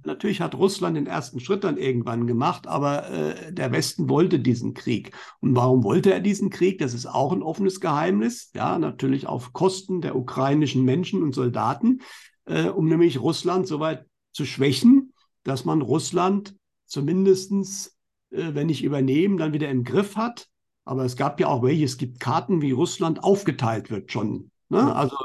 natürlich 0.05 0.41
hat 0.41 0.55
Russland 0.55 0.97
den 0.97 1.07
ersten 1.07 1.41
Schritt 1.41 1.65
dann 1.65 1.77
irgendwann 1.77 2.27
gemacht, 2.27 2.67
aber 2.67 3.11
äh, 3.11 3.53
der 3.53 3.73
Westen 3.73 4.09
wollte 4.09 4.41
diesen 4.41 4.75
Krieg. 4.75 5.13
Und 5.41 5.55
warum 5.57 5.85
wollte 5.85 6.13
er 6.13 6.21
diesen 6.21 6.51
Krieg? 6.51 6.79
Das 6.79 6.95
ist 6.95 7.07
auch 7.07 7.33
ein 7.33 7.43
offenes 7.43 7.81
Geheimnis. 7.81 8.51
Ja, 8.55 8.79
natürlich 8.79 9.27
auf 9.27 9.53
Kosten 9.53 10.01
der 10.01 10.17
ukrainischen 10.17 10.85
Menschen 10.85 11.23
und 11.23 11.35
Soldaten, 11.35 12.01
äh, 12.47 12.69
um 12.69 12.89
nämlich 12.89 13.21
Russland 13.21 13.67
so 13.67 13.81
weit 13.81 14.07
zu 14.33 14.45
schwächen, 14.45 15.13
dass 15.45 15.65
man 15.65 15.83
Russland 15.83 16.55
zumindestens, 16.87 17.97
äh, 18.31 18.55
wenn 18.55 18.69
nicht 18.69 18.85
übernehmen, 18.85 19.37
dann 19.37 19.53
wieder 19.53 19.69
im 19.69 19.85
Griff 19.85 20.17
hat 20.17 20.51
aber 20.91 21.05
es 21.05 21.17
gab 21.17 21.39
ja 21.39 21.47
auch 21.47 21.63
welche, 21.63 21.85
es 21.85 21.99
gibt 21.99 22.19
Karten, 22.19 22.63
wie 22.63 22.73
Russland 22.73 23.23
aufgeteilt 23.23 23.91
wird 23.91 24.11
schon. 24.11 24.51
Ne? 24.71 24.93
Also 24.95 25.17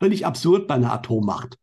völlig 0.00 0.26
absurd 0.26 0.66
bei 0.66 0.74
einer 0.74 0.92
Atommacht. 0.92 1.58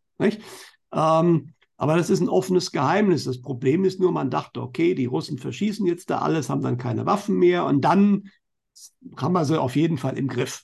Ähm, 0.94 1.54
aber 1.84 1.98
das 1.98 2.10
ist 2.10 2.22
ein 2.22 2.30
offenes 2.30 2.72
Geheimnis. 2.72 3.26
Das 3.26 3.42
Problem 3.42 3.84
ist 3.84 4.00
nur, 4.00 4.14
man 4.14 4.30
dachte, 4.30 4.62
okay, 4.62 4.96
die 4.96 5.04
Russen 5.04 5.38
verschießen 5.38 5.86
jetzt 5.86 6.10
da 6.10 6.20
alles, 6.20 6.50
haben 6.50 6.62
dann 6.62 6.78
keine 6.78 7.06
Waffen 7.06 7.36
mehr 7.36 7.66
und 7.66 7.82
dann 7.82 8.30
haben 9.18 9.34
wir 9.34 9.44
sie 9.44 9.60
auf 9.60 9.76
jeden 9.76 9.98
Fall 9.98 10.18
im 10.18 10.30
Griff. 10.30 10.64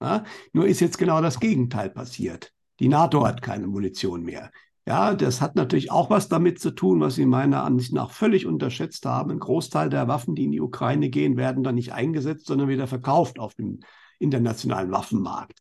Ja? 0.00 0.22
Nur 0.52 0.68
ist 0.68 0.78
jetzt 0.78 0.96
genau 0.96 1.20
das 1.22 1.40
Gegenteil 1.40 1.90
passiert. 1.90 2.52
Die 2.78 2.86
NATO 2.86 3.26
hat 3.26 3.42
keine 3.42 3.66
Munition 3.66 4.22
mehr. 4.22 4.52
Ja, 4.86 5.14
das 5.14 5.40
hat 5.40 5.56
natürlich 5.56 5.90
auch 5.90 6.08
was 6.08 6.28
damit 6.28 6.60
zu 6.60 6.70
tun, 6.70 7.00
was 7.00 7.16
Sie 7.16 7.26
meiner 7.26 7.64
Ansicht 7.64 7.92
nach 7.92 8.12
völlig 8.12 8.46
unterschätzt 8.46 9.04
haben. 9.06 9.32
Ein 9.32 9.40
Großteil 9.40 9.90
der 9.90 10.06
Waffen, 10.06 10.36
die 10.36 10.44
in 10.44 10.52
die 10.52 10.60
Ukraine 10.60 11.10
gehen, 11.10 11.36
werden 11.36 11.64
dann 11.64 11.74
nicht 11.74 11.94
eingesetzt, 11.94 12.46
sondern 12.46 12.68
wieder 12.68 12.86
verkauft 12.86 13.40
auf 13.40 13.56
dem 13.56 13.80
internationalen 14.20 14.92
Waffenmarkt. 14.92 15.58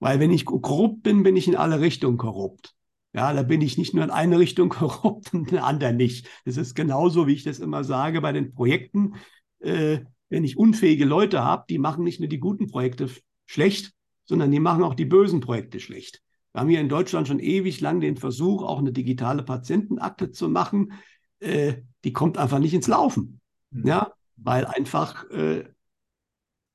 Weil 0.00 0.18
wenn 0.18 0.32
ich 0.32 0.44
korrupt 0.44 1.04
bin, 1.04 1.22
bin 1.22 1.36
ich 1.36 1.46
in 1.46 1.54
alle 1.54 1.78
Richtungen 1.78 2.18
korrupt. 2.18 2.74
Ja, 3.14 3.32
da 3.32 3.42
bin 3.42 3.62
ich 3.62 3.78
nicht 3.78 3.94
nur 3.94 4.04
in 4.04 4.10
eine 4.10 4.38
Richtung 4.38 4.68
korrupt 4.68 5.32
und 5.32 5.48
in 5.48 5.56
der 5.56 5.64
anderen 5.64 5.96
nicht. 5.96 6.28
Das 6.44 6.56
ist 6.56 6.74
genauso, 6.74 7.26
wie 7.26 7.34
ich 7.34 7.44
das 7.44 7.58
immer 7.58 7.84
sage 7.84 8.20
bei 8.20 8.32
den 8.32 8.52
Projekten. 8.52 9.14
Äh, 9.60 10.00
wenn 10.28 10.44
ich 10.44 10.58
unfähige 10.58 11.04
Leute 11.04 11.42
habe, 11.42 11.64
die 11.68 11.78
machen 11.78 12.04
nicht 12.04 12.20
nur 12.20 12.28
die 12.28 12.38
guten 12.38 12.66
Projekte 12.66 13.08
schlecht, 13.46 13.92
sondern 14.24 14.50
die 14.50 14.60
machen 14.60 14.82
auch 14.82 14.94
die 14.94 15.06
bösen 15.06 15.40
Projekte 15.40 15.80
schlecht. 15.80 16.22
Wir 16.52 16.60
haben 16.60 16.68
hier 16.68 16.80
in 16.80 16.88
Deutschland 16.88 17.28
schon 17.28 17.40
ewig 17.40 17.80
lang 17.80 18.00
den 18.00 18.16
Versuch, 18.16 18.62
auch 18.62 18.78
eine 18.78 18.92
digitale 18.92 19.42
Patientenakte 19.42 20.30
zu 20.30 20.48
machen. 20.48 20.92
Äh, 21.40 21.82
die 22.04 22.12
kommt 22.12 22.36
einfach 22.36 22.58
nicht 22.58 22.74
ins 22.74 22.88
Laufen. 22.88 23.40
Mhm. 23.70 23.86
Ja, 23.86 24.12
weil 24.36 24.66
einfach 24.66 25.28
äh, 25.30 25.64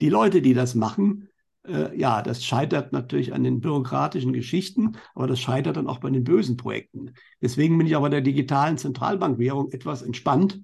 die 0.02 0.10
Leute, 0.10 0.42
die 0.42 0.54
das 0.54 0.76
machen, 0.76 1.30
Äh, 1.66 1.98
ja, 1.98 2.22
das 2.22 2.44
scheitert 2.44 2.92
natürlich 2.92 3.34
an 3.34 3.44
den 3.44 3.62
bürokratischen 3.62 4.34
Geschichten, 4.34 4.98
aber 5.16 5.28
das 5.28 5.40
scheitert 5.40 5.78
dann 5.78 5.88
auch 5.88 6.00
bei 6.00 6.10
den 6.10 6.24
bösen 6.24 6.58
Projekten. 6.58 7.14
Deswegen 7.42 7.78
bin 7.78 7.88
ich 7.88 7.94
bei 7.94 8.10
der 8.10 8.22
digitalen 8.22 8.78
Zentralbankwährung 8.78 9.72
etwas 9.72 10.02
entspannt, 10.02 10.62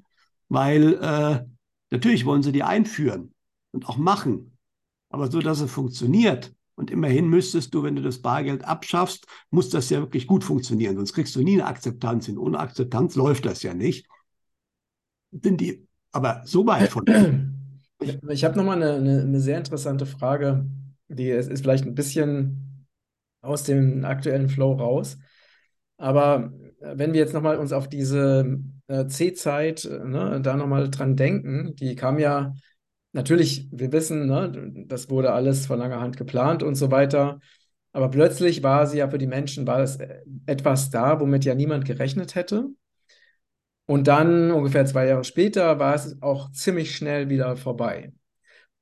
weil 0.50 0.94
äh, 0.96 1.46
natürlich 1.92 2.26
wollen 2.26 2.44
sie 2.44 2.52
die 2.52 2.64
einführen 2.64 3.34
und 3.72 3.88
auch 3.88 3.98
machen, 3.98 4.58
aber 5.10 5.32
so, 5.32 5.40
dass 5.40 5.62
es 5.62 5.72
funktioniert. 5.72 6.54
Und 6.76 6.92
immerhin 6.92 7.28
müsstest 7.28 7.74
du, 7.74 7.84
wenn 7.84 7.98
du 7.98 8.02
das 8.02 8.22
Bargeld 8.22 8.64
abschaffst, 8.64 9.28
muss 9.50 9.70
das 9.70 9.90
ja 9.90 10.00
wirklich 10.00 10.28
gut 10.28 10.46
funktionieren, 10.46 10.96
sonst 10.96 11.14
kriegst 11.14 11.36
du 11.36 11.42
nie 11.42 11.56
eine 11.56 11.66
Akzeptanz 11.66 12.26
hin. 12.26 12.38
Ohne 12.38 12.60
Akzeptanz 12.60 13.16
läuft 13.16 13.46
das 13.46 13.64
ja 13.64 13.74
nicht. 13.74 14.08
Sind 15.32 15.60
die 15.60 15.86
aber 16.12 16.42
so 16.46 16.66
weit 16.66 16.90
von. 16.90 17.06
Ich 18.30 18.46
habe 18.46 18.56
nochmal 18.56 18.82
eine, 18.82 18.94
eine, 18.94 19.22
eine 19.24 19.40
sehr 19.42 19.58
interessante 19.58 20.06
Frage 20.06 20.66
die 21.10 21.30
es 21.30 21.48
ist 21.48 21.62
vielleicht 21.62 21.86
ein 21.86 21.96
bisschen 21.96 22.88
aus 23.42 23.64
dem 23.64 24.06
aktuellen 24.06 24.50
Flow 24.50 24.74
raus. 24.74 25.18
Aber 25.98 26.54
äh, 26.82 26.98
wenn 26.98 27.14
wir 27.14 27.20
jetzt 27.20 27.34
nochmal 27.34 27.58
uns 27.58 27.74
auf 27.74 27.90
diese 27.90 28.60
äh, 28.88 29.08
C-Zeit, 29.08 29.86
äh, 29.86 30.00
ne, 30.06 30.40
da 30.42 30.56
nochmal 30.56 30.90
dran 30.90 31.16
denken, 31.16 31.76
die 31.76 31.96
kam 31.96 32.20
ja 32.20 32.54
natürlich, 33.12 33.68
wir 33.72 33.92
wissen, 33.92 34.28
ne, 34.28 34.86
das 34.88 35.10
wurde 35.10 35.34
alles 35.34 35.68
von 35.68 35.80
langer 35.80 36.00
Hand 36.00 36.18
geplant 36.18 36.64
und 36.64 36.76
so 36.76 36.92
weiter. 36.92 37.40
Aber 37.92 38.10
plötzlich 38.10 38.64
war 38.64 38.88
sie 38.88 39.00
ja 39.00 39.10
für 39.10 39.18
die 39.18 39.28
Menschen, 39.28 39.68
war 39.68 39.80
das 39.80 39.98
äh, 39.98 40.22
etwas 40.46 40.90
da, 40.90 41.20
womit 41.20 41.46
ja 41.46 41.56
niemand 41.56 41.86
gerechnet 41.86 42.36
hätte. 42.36 42.70
Und 43.86 44.08
dann, 44.08 44.52
ungefähr 44.52 44.86
zwei 44.86 45.08
Jahre 45.08 45.24
später, 45.24 45.80
war 45.80 45.96
es 45.96 46.22
auch 46.22 46.52
ziemlich 46.52 46.96
schnell 46.96 47.30
wieder 47.30 47.56
vorbei. 47.56 48.14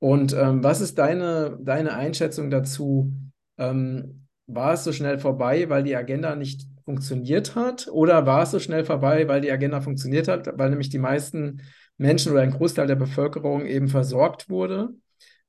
Und 0.00 0.32
ähm, 0.32 0.62
was 0.62 0.80
ist 0.80 0.98
deine, 0.98 1.58
deine 1.60 1.94
Einschätzung 1.94 2.50
dazu? 2.50 3.12
Ähm, 3.56 4.26
war 4.46 4.74
es 4.74 4.84
so 4.84 4.92
schnell 4.92 5.18
vorbei, 5.18 5.68
weil 5.68 5.82
die 5.82 5.96
Agenda 5.96 6.36
nicht 6.36 6.66
funktioniert 6.84 7.54
hat? 7.54 7.88
Oder 7.88 8.24
war 8.24 8.42
es 8.42 8.52
so 8.52 8.60
schnell 8.60 8.84
vorbei, 8.84 9.28
weil 9.28 9.40
die 9.40 9.50
Agenda 9.50 9.80
funktioniert 9.80 10.28
hat, 10.28 10.48
weil 10.58 10.70
nämlich 10.70 10.88
die 10.88 10.98
meisten 10.98 11.62
Menschen 11.98 12.32
oder 12.32 12.42
ein 12.42 12.52
Großteil 12.52 12.86
der 12.86 12.94
Bevölkerung 12.94 13.66
eben 13.66 13.88
versorgt 13.88 14.48
wurde 14.48 14.90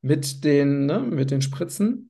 mit 0.02 0.44
den, 0.44 0.86
ne, 0.88 1.00
mit 1.00 1.32
den 1.32 1.42
Spritzen? 1.42 2.10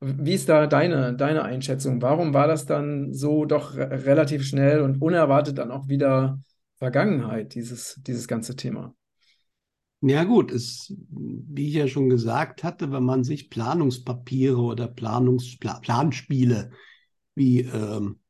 Wie 0.00 0.34
ist 0.34 0.48
da 0.48 0.66
deine, 0.66 1.14
deine 1.14 1.44
Einschätzung? 1.44 2.02
Warum 2.02 2.34
war 2.34 2.48
das 2.48 2.66
dann 2.66 3.14
so 3.14 3.44
doch 3.46 3.76
relativ 3.76 4.44
schnell 4.44 4.80
und 4.80 5.00
unerwartet 5.00 5.56
dann 5.58 5.70
auch 5.70 5.88
wieder 5.88 6.40
Vergangenheit, 6.78 7.54
dieses, 7.54 8.00
dieses 8.02 8.28
ganze 8.28 8.56
Thema? 8.56 8.94
Ja 10.02 10.24
gut, 10.24 10.52
es, 10.52 10.94
wie 11.08 11.68
ich 11.68 11.74
ja 11.74 11.88
schon 11.88 12.08
gesagt 12.08 12.62
hatte, 12.62 12.92
wenn 12.92 13.02
man 13.04 13.24
sich 13.24 13.50
Planungspapiere 13.50 14.60
oder 14.60 14.88
Planungs 14.88 15.58
Planspiele 15.58 16.70
wie 17.34 17.60
ähm, 17.62 18.20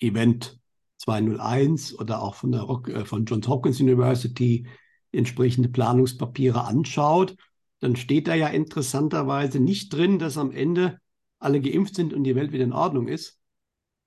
Event 0.00 0.60
201 0.98 1.98
oder 1.98 2.22
auch 2.22 2.34
von, 2.36 2.52
der 2.52 2.62
Rock, 2.62 2.88
äh, 2.88 3.04
von 3.04 3.24
Johns 3.26 3.48
Hopkins 3.48 3.80
University 3.80 4.66
entsprechende 5.12 5.68
Planungspapiere 5.68 6.64
anschaut, 6.64 7.36
dann 7.80 7.96
steht 7.96 8.28
da 8.28 8.34
ja 8.34 8.48
interessanterweise 8.48 9.60
nicht 9.60 9.92
drin, 9.92 10.18
dass 10.18 10.38
am 10.38 10.50
Ende 10.50 10.98
alle 11.38 11.60
geimpft 11.60 11.94
sind 11.94 12.14
und 12.14 12.24
die 12.24 12.34
Welt 12.34 12.52
wieder 12.52 12.64
in 12.64 12.72
Ordnung 12.72 13.08
ist, 13.08 13.38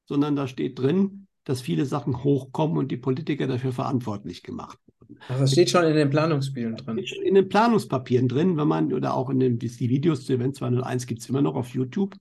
sondern 0.06 0.36
da 0.36 0.47
steht 0.47 0.80
drin, 0.80 1.28
dass 1.45 1.62
viele 1.62 1.86
Sachen 1.86 2.23
hochkommen 2.23 2.78
und 2.78 2.91
die 2.91 2.97
Politiker 2.97 3.47
dafür 3.47 3.73
verantwortlich 3.73 4.43
gemacht. 4.43 4.80
Also 5.27 5.41
das 5.41 5.51
steht 5.51 5.69
schon 5.69 5.85
in 5.85 5.95
den 5.95 6.09
Planungsspielen 6.09 6.75
drin. 6.75 6.97
In 6.97 7.35
den 7.35 7.49
Planungspapieren 7.49 8.27
drin, 8.27 8.57
wenn 8.57 8.67
man, 8.67 8.93
oder 8.93 9.13
auch 9.13 9.29
in 9.29 9.39
den 9.39 9.59
die 9.59 9.89
Videos 9.89 10.25
zu 10.25 10.33
Event 10.33 10.55
201 10.55 11.07
gibt 11.07 11.21
es 11.21 11.29
immer 11.29 11.41
noch 11.41 11.55
auf 11.55 11.69
YouTube. 11.69 12.15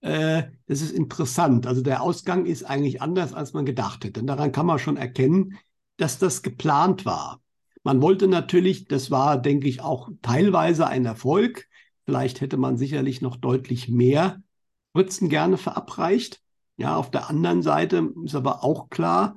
Äh, 0.00 0.44
das 0.66 0.82
ist 0.82 0.92
interessant. 0.92 1.66
Also 1.66 1.82
der 1.82 2.02
Ausgang 2.02 2.46
ist 2.46 2.64
eigentlich 2.64 3.00
anders, 3.00 3.34
als 3.34 3.52
man 3.52 3.64
gedacht 3.64 4.04
hätte. 4.04 4.20
Und 4.20 4.26
daran 4.26 4.52
kann 4.52 4.66
man 4.66 4.78
schon 4.78 4.96
erkennen, 4.96 5.58
dass 5.96 6.18
das 6.18 6.42
geplant 6.42 7.06
war. 7.06 7.40
Man 7.84 8.02
wollte 8.02 8.28
natürlich, 8.28 8.86
das 8.86 9.10
war, 9.10 9.40
denke 9.40 9.68
ich, 9.68 9.80
auch 9.80 10.08
teilweise 10.22 10.86
ein 10.86 11.04
Erfolg. 11.04 11.68
Vielleicht 12.04 12.40
hätte 12.40 12.56
man 12.56 12.76
sicherlich 12.76 13.22
noch 13.22 13.36
deutlich 13.36 13.88
mehr 13.88 14.42
Spritzen 14.90 15.28
gerne 15.28 15.56
verabreicht. 15.56 16.42
Ja, 16.76 16.96
auf 16.96 17.10
der 17.10 17.28
anderen 17.28 17.62
Seite 17.62 18.12
ist 18.24 18.34
aber 18.34 18.64
auch 18.64 18.90
klar, 18.90 19.36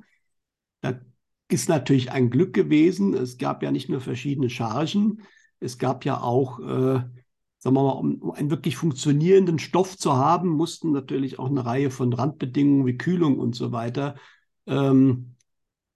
ist 1.48 1.68
natürlich 1.68 2.12
ein 2.12 2.30
Glück 2.30 2.52
gewesen. 2.54 3.14
Es 3.14 3.38
gab 3.38 3.62
ja 3.62 3.70
nicht 3.70 3.88
nur 3.88 4.00
verschiedene 4.00 4.50
Chargen, 4.50 5.22
es 5.60 5.78
gab 5.78 6.04
ja 6.04 6.20
auch, 6.20 6.58
äh, 6.60 6.64
sagen 6.94 7.10
wir 7.62 7.70
mal, 7.70 7.90
um, 7.92 8.16
um, 8.16 8.30
einen 8.32 8.50
wirklich 8.50 8.76
funktionierenden 8.76 9.58
Stoff 9.58 9.96
zu 9.96 10.16
haben, 10.16 10.48
mussten 10.50 10.92
natürlich 10.92 11.38
auch 11.38 11.48
eine 11.48 11.64
Reihe 11.64 11.90
von 11.90 12.12
Randbedingungen 12.12 12.86
wie 12.86 12.98
Kühlung 12.98 13.38
und 13.38 13.54
so 13.54 13.72
weiter 13.72 14.16
ähm, 14.66 15.36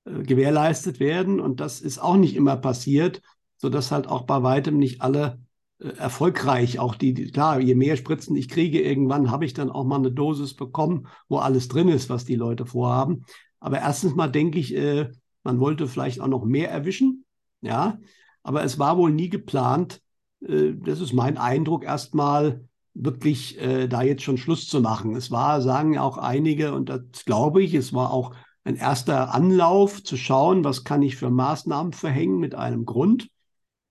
äh, 0.04 0.22
gewährleistet 0.22 1.00
werden. 1.00 1.40
Und 1.40 1.60
das 1.60 1.80
ist 1.80 1.98
auch 1.98 2.16
nicht 2.16 2.36
immer 2.36 2.56
passiert, 2.56 3.20
sodass 3.56 3.92
halt 3.92 4.06
auch 4.06 4.22
bei 4.22 4.42
weitem 4.42 4.78
nicht 4.78 5.02
alle 5.02 5.40
äh, 5.78 5.88
erfolgreich. 5.88 6.78
Auch 6.78 6.94
die, 6.94 7.12
die, 7.12 7.30
klar, 7.30 7.60
je 7.60 7.74
mehr 7.74 7.96
Spritzen 7.96 8.36
ich 8.36 8.48
kriege, 8.48 8.80
irgendwann 8.80 9.30
habe 9.30 9.44
ich 9.44 9.52
dann 9.52 9.70
auch 9.70 9.84
mal 9.84 9.96
eine 9.96 10.12
Dosis 10.12 10.54
bekommen, 10.54 11.06
wo 11.28 11.38
alles 11.38 11.68
drin 11.68 11.88
ist, 11.88 12.08
was 12.08 12.24
die 12.24 12.36
Leute 12.36 12.66
vorhaben. 12.66 13.24
Aber 13.58 13.78
erstens 13.78 14.14
mal 14.14 14.28
denke 14.28 14.58
ich, 14.58 14.74
äh, 14.74 15.10
man 15.42 15.60
wollte 15.60 15.86
vielleicht 15.86 16.20
auch 16.20 16.28
noch 16.28 16.44
mehr 16.44 16.70
erwischen, 16.70 17.24
ja. 17.60 17.98
Aber 18.42 18.64
es 18.64 18.78
war 18.78 18.96
wohl 18.96 19.12
nie 19.12 19.28
geplant, 19.28 20.00
äh, 20.40 20.72
das 20.74 21.00
ist 21.00 21.12
mein 21.12 21.38
Eindruck, 21.38 21.84
erstmal 21.84 22.64
wirklich 22.94 23.60
äh, 23.60 23.86
da 23.88 24.02
jetzt 24.02 24.22
schon 24.22 24.38
Schluss 24.38 24.66
zu 24.68 24.80
machen. 24.80 25.14
Es 25.16 25.30
war, 25.30 25.62
sagen 25.62 25.94
ja 25.94 26.02
auch 26.02 26.18
einige, 26.18 26.74
und 26.74 26.88
das 26.88 27.24
glaube 27.24 27.62
ich, 27.62 27.74
es 27.74 27.92
war 27.92 28.12
auch 28.12 28.34
ein 28.64 28.76
erster 28.76 29.34
Anlauf 29.34 30.02
zu 30.02 30.16
schauen, 30.16 30.64
was 30.64 30.84
kann 30.84 31.02
ich 31.02 31.16
für 31.16 31.30
Maßnahmen 31.30 31.92
verhängen 31.92 32.38
mit 32.38 32.54
einem 32.54 32.84
Grund 32.84 33.28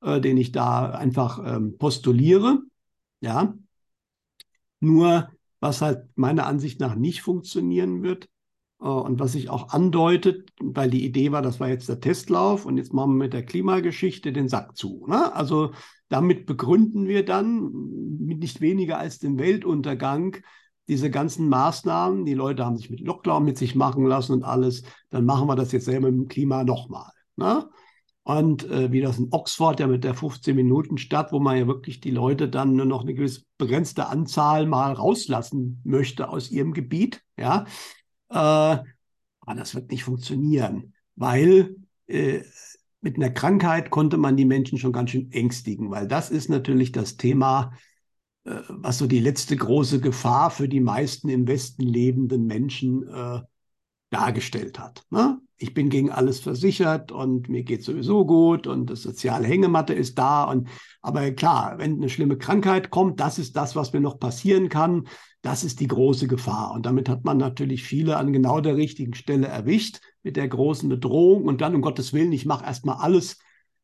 äh, 0.01 0.21
den 0.21 0.37
ich 0.37 0.51
da 0.51 0.91
einfach 0.91 1.39
ähm, 1.45 1.77
postuliere. 1.77 2.59
Ja. 3.21 3.53
Nur, 4.79 5.29
was 5.59 5.81
halt 5.81 6.07
meiner 6.15 6.45
Ansicht 6.45 6.79
nach 6.79 6.95
nicht 6.95 7.21
funktionieren 7.21 8.03
wird 8.03 8.29
und 8.79 9.19
was 9.19 9.33
sich 9.33 9.49
auch 9.49 9.69
andeutet, 9.69 10.49
weil 10.61 10.89
die 10.89 11.05
Idee 11.05 11.31
war, 11.31 11.41
das 11.41 11.59
war 11.59 11.67
jetzt 11.67 11.89
der 11.89 11.99
Testlauf 11.99 12.65
und 12.65 12.77
jetzt 12.77 12.93
machen 12.93 13.11
wir 13.11 13.25
mit 13.25 13.33
der 13.33 13.45
Klimageschichte 13.45 14.31
den 14.31 14.47
Sack 14.47 14.77
zu. 14.77 15.05
Ne? 15.07 15.35
Also 15.35 15.71
damit 16.07 16.45
begründen 16.45 17.07
wir 17.07 17.25
dann 17.25 17.71
mit 18.19 18.39
nicht 18.39 18.61
weniger 18.61 18.97
als 18.97 19.19
dem 19.19 19.37
Weltuntergang 19.37 20.37
diese 20.87 21.11
ganzen 21.11 21.49
Maßnahmen. 21.49 22.25
Die 22.25 22.33
Leute 22.33 22.65
haben 22.65 22.77
sich 22.77 22.89
mit 22.89 23.01
Lockdown 23.01 23.43
mit 23.43 23.57
sich 23.57 23.75
machen 23.75 24.05
lassen 24.05 24.33
und 24.33 24.43
alles. 24.43 24.83
Dann 25.09 25.25
machen 25.25 25.47
wir 25.47 25.55
das 25.55 25.71
jetzt 25.73 25.85
selber 25.85 26.09
dem 26.09 26.27
Klima 26.29 26.63
nochmal. 26.63 27.11
Ne? 27.35 27.69
Und 28.23 28.69
äh, 28.69 28.91
wie 28.91 29.01
das 29.01 29.19
in 29.19 29.27
Oxford 29.31 29.79
ja 29.79 29.87
mit 29.87 30.03
der 30.03 30.13
15 30.13 30.55
Minuten 30.55 30.97
Stadt, 30.97 31.31
wo 31.31 31.39
man 31.39 31.57
ja 31.57 31.67
wirklich 31.67 31.99
die 31.99 32.11
Leute 32.11 32.47
dann 32.47 32.75
nur 32.75 32.85
noch 32.85 33.01
eine 33.01 33.13
gewisse 33.13 33.41
begrenzte 33.57 34.07
Anzahl 34.07 34.65
mal 34.67 34.93
rauslassen 34.93 35.81
möchte 35.83 36.29
aus 36.29 36.49
ihrem 36.49 36.73
Gebiet, 36.73 37.21
ja, 37.37 37.65
äh, 38.29 38.35
aber 38.35 39.55
das 39.55 39.75
wird 39.75 39.91
nicht 39.91 40.03
funktionieren, 40.03 40.93
weil 41.15 41.75
äh, 42.07 42.41
mit 43.01 43.15
einer 43.15 43.29
Krankheit 43.29 43.89
konnte 43.89 44.17
man 44.17 44.37
die 44.37 44.45
Menschen 44.45 44.77
schon 44.77 44.91
ganz 44.91 45.11
schön 45.11 45.31
ängstigen, 45.31 45.89
weil 45.89 46.07
das 46.07 46.29
ist 46.29 46.49
natürlich 46.49 46.91
das 46.91 47.17
Thema, 47.17 47.73
äh, 48.43 48.61
was 48.67 48.97
so 48.97 49.07
die 49.07 49.19
letzte 49.19 49.55
große 49.55 50.01
Gefahr 50.01 50.51
für 50.51 50.67
die 50.67 50.81
meisten 50.81 51.29
im 51.29 51.47
Westen 51.47 51.83
lebenden 51.83 52.45
Menschen 52.45 53.07
äh, 53.07 53.41
dargestellt 54.09 54.79
hat. 54.79 55.05
Ne? 55.09 55.39
Ich 55.61 55.73
bin 55.73 55.89
gegen 55.89 56.09
alles 56.09 56.39
versichert 56.39 57.11
und 57.11 57.49
mir 57.49 57.63
geht 57.63 57.83
sowieso 57.83 58.25
gut 58.25 58.65
und 58.65 58.89
das 58.89 59.01
soziale 59.01 59.45
Hängematte 59.45 59.93
ist 59.93 60.17
da. 60.17 60.45
Und 60.45 60.69
aber 61.01 61.31
klar, 61.31 61.77
wenn 61.77 61.97
eine 61.97 62.09
schlimme 62.09 62.37
Krankheit 62.37 62.89
kommt, 62.89 63.19
das 63.19 63.37
ist 63.39 63.57
das, 63.57 63.75
was 63.75 63.91
mir 63.91 63.99
noch 63.99 64.19
passieren 64.19 64.69
kann. 64.69 65.07
Das 65.41 65.65
ist 65.65 65.81
die 65.81 65.87
große 65.87 66.27
Gefahr. 66.27 66.71
Und 66.71 66.85
damit 66.85 67.09
hat 67.09 67.25
man 67.25 67.37
natürlich 67.37 67.83
viele 67.83 68.17
an 68.17 68.31
genau 68.31 68.61
der 68.61 68.77
richtigen 68.77 69.13
Stelle 69.13 69.47
erwischt 69.47 69.99
mit 70.23 70.37
der 70.37 70.47
großen 70.47 70.87
Bedrohung. 70.87 71.43
Und 71.43 71.59
dann, 71.59 71.75
um 71.75 71.81
Gottes 71.81 72.13
Willen, 72.13 72.31
ich 72.31 72.45
mache 72.45 72.65
erstmal 72.65 72.97
alles, 72.97 73.37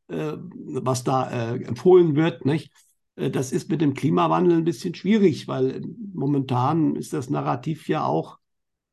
äh, 0.08 0.34
was 0.38 1.04
da 1.04 1.30
äh, 1.30 1.64
empfohlen 1.64 2.16
wird. 2.16 2.46
Nicht? 2.46 2.72
Äh, 3.18 3.32
das 3.32 3.52
ist 3.52 3.70
mit 3.70 3.82
dem 3.82 3.94
Klimawandel 3.94 4.58
ein 4.58 4.64
bisschen 4.64 4.96
schwierig, 4.96 5.50
weil 5.50 5.82
momentan 6.14 6.96
ist 6.96 7.12
das 7.12 7.30
Narrativ 7.30 7.90
ja 7.90 8.06
auch, 8.06 8.38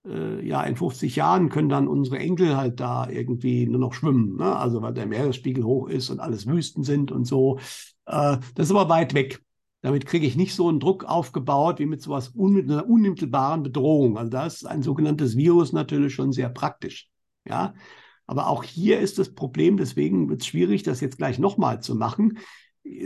äh, 0.06 0.46
ja, 0.46 0.62
in 0.62 0.76
50 0.76 1.16
Jahren 1.16 1.48
können 1.48 1.68
dann 1.68 1.88
unsere 1.88 2.18
Enkel 2.18 2.56
halt 2.56 2.80
da 2.80 3.08
irgendwie 3.08 3.66
nur 3.66 3.80
noch 3.80 3.94
schwimmen. 3.94 4.36
Ne? 4.36 4.56
Also 4.56 4.82
weil 4.82 4.94
der 4.94 5.06
Meeresspiegel 5.06 5.64
hoch 5.64 5.88
ist 5.88 6.10
und 6.10 6.20
alles 6.20 6.46
Wüsten 6.46 6.84
sind 6.84 7.12
und 7.12 7.24
so. 7.24 7.58
Äh, 8.06 8.38
das 8.54 8.66
ist 8.66 8.70
aber 8.70 8.88
weit 8.88 9.14
weg. 9.14 9.42
Damit 9.82 10.06
kriege 10.06 10.26
ich 10.26 10.36
nicht 10.36 10.54
so 10.54 10.68
einen 10.68 10.80
Druck 10.80 11.04
aufgebaut 11.04 11.80
wie 11.80 11.86
mit 11.86 12.02
sowas 12.02 12.32
un 12.36 12.58
einer 12.58 12.88
unmittelbaren 12.88 13.62
Bedrohung. 13.62 14.16
Also 14.16 14.30
da 14.30 14.46
ist 14.46 14.66
ein 14.66 14.82
sogenanntes 14.82 15.36
Virus 15.36 15.72
natürlich 15.72 16.14
schon 16.14 16.32
sehr 16.32 16.48
praktisch. 16.48 17.08
Ja, 17.44 17.74
aber 18.26 18.46
auch 18.46 18.62
hier 18.62 19.00
ist 19.00 19.18
das 19.18 19.34
Problem, 19.34 19.76
deswegen 19.76 20.28
wird 20.28 20.42
es 20.42 20.46
schwierig, 20.46 20.84
das 20.84 21.00
jetzt 21.00 21.18
gleich 21.18 21.40
nochmal 21.40 21.82
zu 21.82 21.96
machen. 21.96 22.38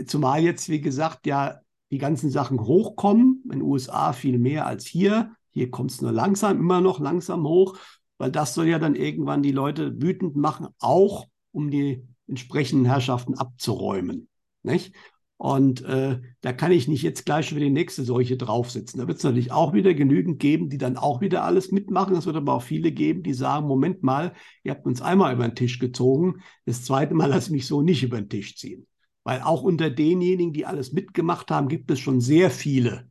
Zumal 0.05 0.43
jetzt, 0.43 0.69
wie 0.69 0.79
gesagt, 0.79 1.25
ja 1.25 1.59
die 1.91 1.97
ganzen 1.97 2.29
Sachen 2.29 2.59
hochkommen. 2.59 3.41
In 3.45 3.59
den 3.59 3.61
USA 3.61 4.13
viel 4.13 4.37
mehr 4.37 4.67
als 4.67 4.85
hier. 4.85 5.31
Hier 5.57 5.71
kommt 5.71 5.89
es 5.89 6.01
nur 6.01 6.11
langsam, 6.11 6.59
immer 6.59 6.81
noch 6.81 6.99
langsam 6.99 7.47
hoch, 7.47 7.79
weil 8.19 8.31
das 8.31 8.53
soll 8.53 8.67
ja 8.67 8.77
dann 8.77 8.95
irgendwann 8.95 9.41
die 9.41 9.51
Leute 9.51 9.99
wütend 9.99 10.35
machen, 10.35 10.67
auch 10.77 11.25
um 11.51 11.71
die 11.71 12.03
entsprechenden 12.27 12.85
Herrschaften 12.85 13.33
abzuräumen. 13.33 14.29
Nicht? 14.61 14.93
Und 15.37 15.83
äh, 15.83 16.19
da 16.41 16.53
kann 16.53 16.71
ich 16.71 16.87
nicht 16.87 17.01
jetzt 17.01 17.25
gleich 17.25 17.47
schon 17.47 17.57
wieder 17.57 17.65
die 17.65 17.73
nächste 17.73 18.03
Seuche 18.03 18.37
draufsetzen. 18.37 18.99
Da 18.99 19.07
wird 19.07 19.17
es 19.17 19.23
natürlich 19.23 19.51
auch 19.51 19.73
wieder 19.73 19.95
genügend 19.95 20.37
geben, 20.37 20.69
die 20.69 20.77
dann 20.77 20.95
auch 20.95 21.21
wieder 21.21 21.43
alles 21.43 21.71
mitmachen. 21.71 22.15
Es 22.15 22.27
wird 22.27 22.35
aber 22.35 22.53
auch 22.53 22.61
viele 22.61 22.91
geben, 22.91 23.23
die 23.23 23.33
sagen, 23.33 23.65
Moment 23.65 24.03
mal, 24.03 24.33
ihr 24.63 24.73
habt 24.73 24.85
uns 24.85 25.01
einmal 25.01 25.33
über 25.33 25.47
den 25.47 25.55
Tisch 25.55 25.79
gezogen, 25.79 26.41
das 26.65 26.83
zweite 26.83 27.15
Mal 27.15 27.25
lasse 27.31 27.47
ich 27.47 27.53
mich 27.53 27.67
so 27.67 27.81
nicht 27.81 28.03
über 28.03 28.21
den 28.21 28.29
Tisch 28.29 28.55
ziehen. 28.57 28.85
Weil 29.23 29.41
auch 29.41 29.63
unter 29.63 29.89
denjenigen, 29.89 30.53
die 30.53 30.67
alles 30.67 30.93
mitgemacht 30.93 31.49
haben, 31.49 31.67
gibt 31.67 31.89
es 31.89 31.99
schon 31.99 32.21
sehr 32.21 32.51
viele, 32.51 33.09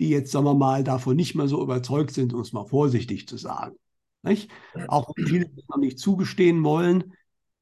die 0.00 0.08
jetzt, 0.08 0.32
sagen 0.32 0.46
wir 0.46 0.54
mal, 0.54 0.82
davon 0.82 1.14
nicht 1.14 1.34
mehr 1.34 1.46
so 1.46 1.62
überzeugt 1.62 2.12
sind, 2.12 2.32
um 2.32 2.40
es 2.40 2.52
mal 2.52 2.64
vorsichtig 2.64 3.28
zu 3.28 3.36
sagen. 3.36 3.76
Nicht? 4.22 4.50
Auch 4.88 5.12
viele, 5.16 5.46
die 5.46 5.62
noch 5.68 5.78
nicht 5.78 5.98
zugestehen 5.98 6.64
wollen, 6.64 7.12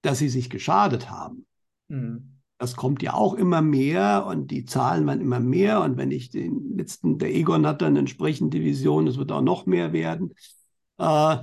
dass 0.02 0.18
sie 0.18 0.28
sich 0.28 0.48
geschadet 0.48 1.10
haben. 1.10 1.46
Mhm. 1.88 2.38
Das 2.58 2.74
kommt 2.74 3.02
ja 3.02 3.14
auch 3.14 3.34
immer 3.34 3.60
mehr 3.62 4.26
und 4.26 4.50
die 4.50 4.64
Zahlen 4.64 5.06
werden 5.06 5.20
immer 5.20 5.40
mehr. 5.40 5.82
Und 5.82 5.96
wenn 5.96 6.10
ich 6.10 6.30
den 6.30 6.76
letzten, 6.76 7.18
der 7.18 7.34
Egon 7.34 7.66
hat 7.66 7.82
dann 7.82 7.96
entsprechende 7.96 8.60
Vision, 8.60 9.06
es 9.06 9.18
wird 9.18 9.30
auch 9.30 9.42
noch 9.42 9.66
mehr 9.66 9.92
werden. 9.92 10.34
Äh, 10.98 11.38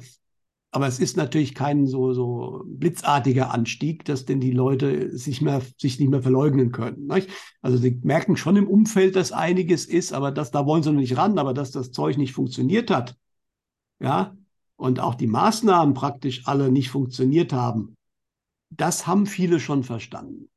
aber 0.75 0.87
es 0.87 0.99
ist 0.99 1.15
natürlich 1.15 1.55
kein 1.55 1.87
so, 1.87 2.11
so 2.11 2.61
blitzartiger 2.65 3.53
Anstieg, 3.53 4.03
dass 4.03 4.25
denn 4.25 4.41
die 4.41 4.51
Leute 4.51 5.17
sich, 5.17 5.41
mehr, 5.41 5.61
sich 5.77 6.01
nicht 6.01 6.09
mehr 6.09 6.21
verleugnen 6.21 6.73
können. 6.73 7.07
Nicht? 7.07 7.29
Also 7.61 7.77
sie 7.77 8.01
merken 8.03 8.35
schon 8.35 8.57
im 8.57 8.67
Umfeld, 8.67 9.15
dass 9.15 9.31
einiges 9.31 9.85
ist, 9.85 10.11
aber 10.11 10.33
das, 10.33 10.51
da 10.51 10.65
wollen 10.65 10.83
sie 10.83 10.91
noch 10.91 10.99
nicht 10.99 11.15
ran, 11.15 11.39
aber 11.39 11.53
dass 11.53 11.71
das 11.71 11.91
Zeug 11.91 12.17
nicht 12.17 12.33
funktioniert 12.33 12.91
hat. 12.91 13.15
Ja, 14.01 14.35
und 14.75 14.99
auch 14.99 15.15
die 15.15 15.27
Maßnahmen 15.27 15.93
praktisch 15.93 16.45
alle 16.45 16.69
nicht 16.69 16.89
funktioniert 16.89 17.53
haben. 17.53 17.95
Das 18.69 19.07
haben 19.07 19.27
viele 19.27 19.61
schon 19.61 19.85
verstanden. 19.85 20.49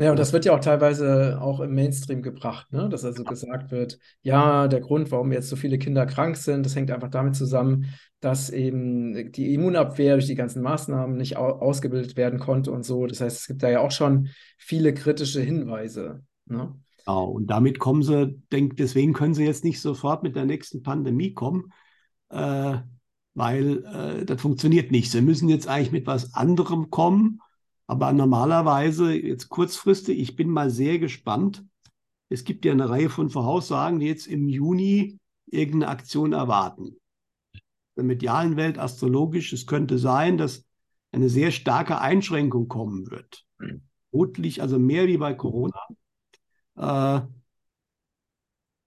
Ja, 0.00 0.12
und 0.12 0.18
das 0.18 0.32
wird 0.32 0.46
ja 0.46 0.54
auch 0.54 0.60
teilweise 0.60 1.38
auch 1.42 1.60
im 1.60 1.74
Mainstream 1.74 2.22
gebracht, 2.22 2.72
ne? 2.72 2.88
dass 2.88 3.04
also 3.04 3.22
gesagt 3.22 3.70
wird, 3.70 3.98
ja, 4.22 4.66
der 4.66 4.80
Grund, 4.80 5.10
warum 5.10 5.30
jetzt 5.30 5.50
so 5.50 5.56
viele 5.56 5.78
Kinder 5.78 6.06
krank 6.06 6.38
sind, 6.38 6.64
das 6.64 6.74
hängt 6.74 6.90
einfach 6.90 7.10
damit 7.10 7.36
zusammen, 7.36 7.84
dass 8.20 8.48
eben 8.48 9.30
die 9.30 9.52
Immunabwehr 9.52 10.14
durch 10.14 10.26
die 10.26 10.36
ganzen 10.36 10.62
Maßnahmen 10.62 11.18
nicht 11.18 11.36
ausgebildet 11.36 12.16
werden 12.16 12.38
konnte 12.38 12.72
und 12.72 12.82
so. 12.82 13.06
Das 13.06 13.20
heißt, 13.20 13.40
es 13.40 13.46
gibt 13.46 13.62
da 13.62 13.68
ja 13.68 13.80
auch 13.80 13.90
schon 13.90 14.30
viele 14.56 14.94
kritische 14.94 15.42
Hinweise. 15.42 16.22
Ne? 16.46 16.74
Genau, 17.04 17.26
und 17.26 17.48
damit 17.48 17.78
kommen 17.78 18.02
sie, 18.02 18.40
denk, 18.50 18.78
deswegen 18.78 19.12
können 19.12 19.34
sie 19.34 19.44
jetzt 19.44 19.64
nicht 19.64 19.82
sofort 19.82 20.22
mit 20.22 20.34
der 20.34 20.46
nächsten 20.46 20.82
Pandemie 20.82 21.34
kommen, 21.34 21.74
äh, 22.30 22.78
weil 23.34 23.84
äh, 23.84 24.24
das 24.24 24.40
funktioniert 24.40 24.92
nicht. 24.92 25.10
Sie 25.10 25.20
müssen 25.20 25.50
jetzt 25.50 25.68
eigentlich 25.68 25.92
mit 25.92 26.06
was 26.06 26.32
anderem 26.32 26.88
kommen 26.88 27.40
aber 27.90 28.12
normalerweise, 28.12 29.12
jetzt 29.12 29.48
kurzfristig, 29.48 30.20
ich 30.20 30.36
bin 30.36 30.48
mal 30.48 30.70
sehr 30.70 31.00
gespannt. 31.00 31.64
Es 32.28 32.44
gibt 32.44 32.64
ja 32.64 32.70
eine 32.70 32.88
Reihe 32.88 33.10
von 33.10 33.30
Voraussagen, 33.30 33.98
die 33.98 34.06
jetzt 34.06 34.28
im 34.28 34.48
Juni 34.48 35.18
irgendeine 35.46 35.88
Aktion 35.88 36.32
erwarten. 36.32 36.98
In 37.52 37.60
der 37.96 38.04
medialen 38.04 38.54
Welt, 38.54 38.78
astrologisch, 38.78 39.52
es 39.52 39.66
könnte 39.66 39.98
sein, 39.98 40.38
dass 40.38 40.64
eine 41.10 41.28
sehr 41.28 41.50
starke 41.50 42.00
Einschränkung 42.00 42.68
kommen 42.68 43.10
wird. 43.10 43.44
Vermutlich, 44.10 44.62
also 44.62 44.78
mehr 44.78 45.08
wie 45.08 45.18
bei 45.18 45.34
Corona. 45.34 45.80
Äh, 46.76 47.22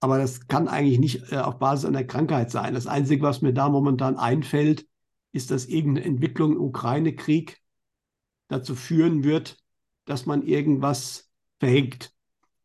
aber 0.00 0.18
das 0.18 0.48
kann 0.48 0.66
eigentlich 0.66 0.98
nicht 0.98 1.30
äh, 1.30 1.36
auf 1.36 1.58
Basis 1.58 1.84
einer 1.84 2.04
Krankheit 2.04 2.50
sein. 2.50 2.72
Das 2.72 2.86
Einzige, 2.86 3.22
was 3.22 3.42
mir 3.42 3.52
da 3.52 3.68
momentan 3.68 4.16
einfällt, 4.16 4.86
ist, 5.32 5.50
dass 5.50 5.66
irgendeine 5.66 6.06
Entwicklung 6.06 6.52
im 6.52 6.62
Ukraine-Krieg 6.62 7.60
dazu 8.54 8.74
führen 8.74 9.24
wird, 9.24 9.58
dass 10.04 10.26
man 10.26 10.42
irgendwas 10.42 11.30
verhängt. 11.58 12.12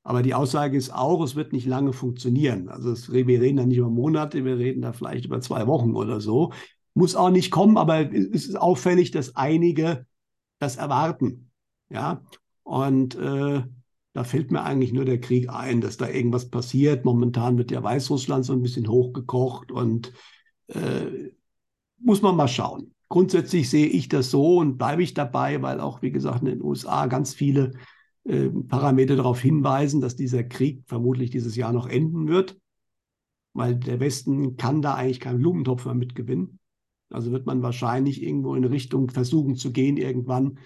Aber 0.03 0.21
die 0.23 0.33
Aussage 0.33 0.77
ist 0.77 0.93
auch, 0.93 1.23
es 1.23 1.35
wird 1.35 1.51
nicht 1.51 1.67
lange 1.67 1.93
funktionieren. 1.93 2.69
Also 2.69 2.91
es, 2.91 3.11
wir 3.11 3.25
reden 3.27 3.57
da 3.57 3.65
nicht 3.65 3.77
über 3.77 3.89
Monate, 3.89 4.45
wir 4.45 4.57
reden 4.57 4.81
da 4.81 4.93
vielleicht 4.93 5.25
über 5.25 5.41
zwei 5.41 5.67
Wochen 5.67 5.95
oder 5.95 6.21
so. 6.21 6.53
Muss 6.93 7.15
auch 7.15 7.29
nicht 7.29 7.51
kommen, 7.51 7.77
aber 7.77 8.13
es 8.13 8.47
ist 8.47 8.55
auffällig, 8.55 9.11
dass 9.11 9.35
einige 9.35 10.05
das 10.59 10.77
erwarten. 10.77 11.51
Ja, 11.89 12.21
und 12.63 13.15
äh, 13.15 13.63
da 14.13 14.23
fällt 14.23 14.51
mir 14.51 14.63
eigentlich 14.63 14.93
nur 14.93 15.05
der 15.05 15.19
Krieg 15.19 15.49
ein, 15.49 15.81
dass 15.81 15.97
da 15.97 16.07
irgendwas 16.07 16.49
passiert. 16.49 17.05
Momentan 17.05 17.57
wird 17.57 17.71
ja 17.71 17.81
Weißrussland 17.81 18.45
so 18.45 18.53
ein 18.53 18.61
bisschen 18.61 18.87
hochgekocht 18.87 19.71
und 19.71 20.13
äh, 20.67 21.31
muss 21.97 22.21
man 22.21 22.35
mal 22.35 22.47
schauen 22.47 22.93
grundsätzlich 23.09 23.69
sehe 23.69 23.87
ich 23.87 24.07
das 24.07 24.31
so 24.31 24.57
und 24.57 24.77
bleibe 24.77 25.03
ich 25.03 25.13
dabei, 25.13 25.61
weil 25.61 25.79
auch, 25.79 26.01
wie 26.01 26.11
gesagt, 26.11 26.41
in 26.41 26.45
den 26.45 26.61
USA 26.61 27.07
ganz 27.07 27.33
viele 27.33 27.71
äh, 28.23 28.49
Parameter 28.49 29.15
darauf 29.15 29.39
hinweisen, 29.41 29.99
dass 29.99 30.15
dieser 30.15 30.43
Krieg 30.43 30.83
vermutlich 30.85 31.31
dieses 31.31 31.55
Jahr 31.55 31.73
noch 31.73 31.87
enden 31.87 32.27
wird, 32.27 32.57
weil 33.53 33.75
der 33.75 33.99
Westen 33.99 34.55
kann 34.55 34.81
da 34.81 34.93
eigentlich 34.93 35.19
keinen 35.19 35.39
Blumentopf 35.39 35.85
mehr 35.85 35.95
mitgewinnen. 35.95 36.59
Also 37.09 37.31
wird 37.31 37.47
man 37.47 37.63
wahrscheinlich 37.63 38.21
irgendwo 38.21 38.53
in 38.53 38.63
Richtung 38.63 39.09
versuchen 39.09 39.55
zu 39.55 39.71
gehen, 39.71 39.97
irgendwann, 39.97 40.59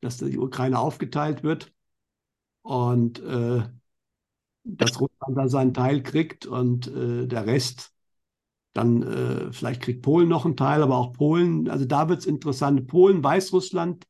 dass 0.00 0.16
die 0.16 0.38
Ukraine 0.38 0.78
aufgeteilt 0.78 1.42
wird 1.42 1.74
und 2.62 3.20
äh, 3.20 3.62
dass 4.64 5.00
Russland 5.00 5.36
da 5.36 5.48
seinen 5.48 5.74
Teil 5.74 6.02
kriegt 6.02 6.46
und 6.46 6.88
äh, 6.88 7.26
der 7.26 7.46
Rest 7.46 7.92
dann 8.72 9.02
äh, 9.02 9.52
vielleicht 9.52 9.82
kriegt 9.82 10.02
Polen 10.02 10.28
noch 10.28 10.44
einen 10.44 10.56
Teil, 10.56 10.82
aber 10.82 10.96
auch 10.96 11.12
Polen. 11.12 11.68
Also 11.68 11.84
da 11.84 12.08
wird 12.08 12.20
es 12.20 12.26
interessant. 12.26 12.86
Polen, 12.86 13.22
Weißrussland, 13.22 14.06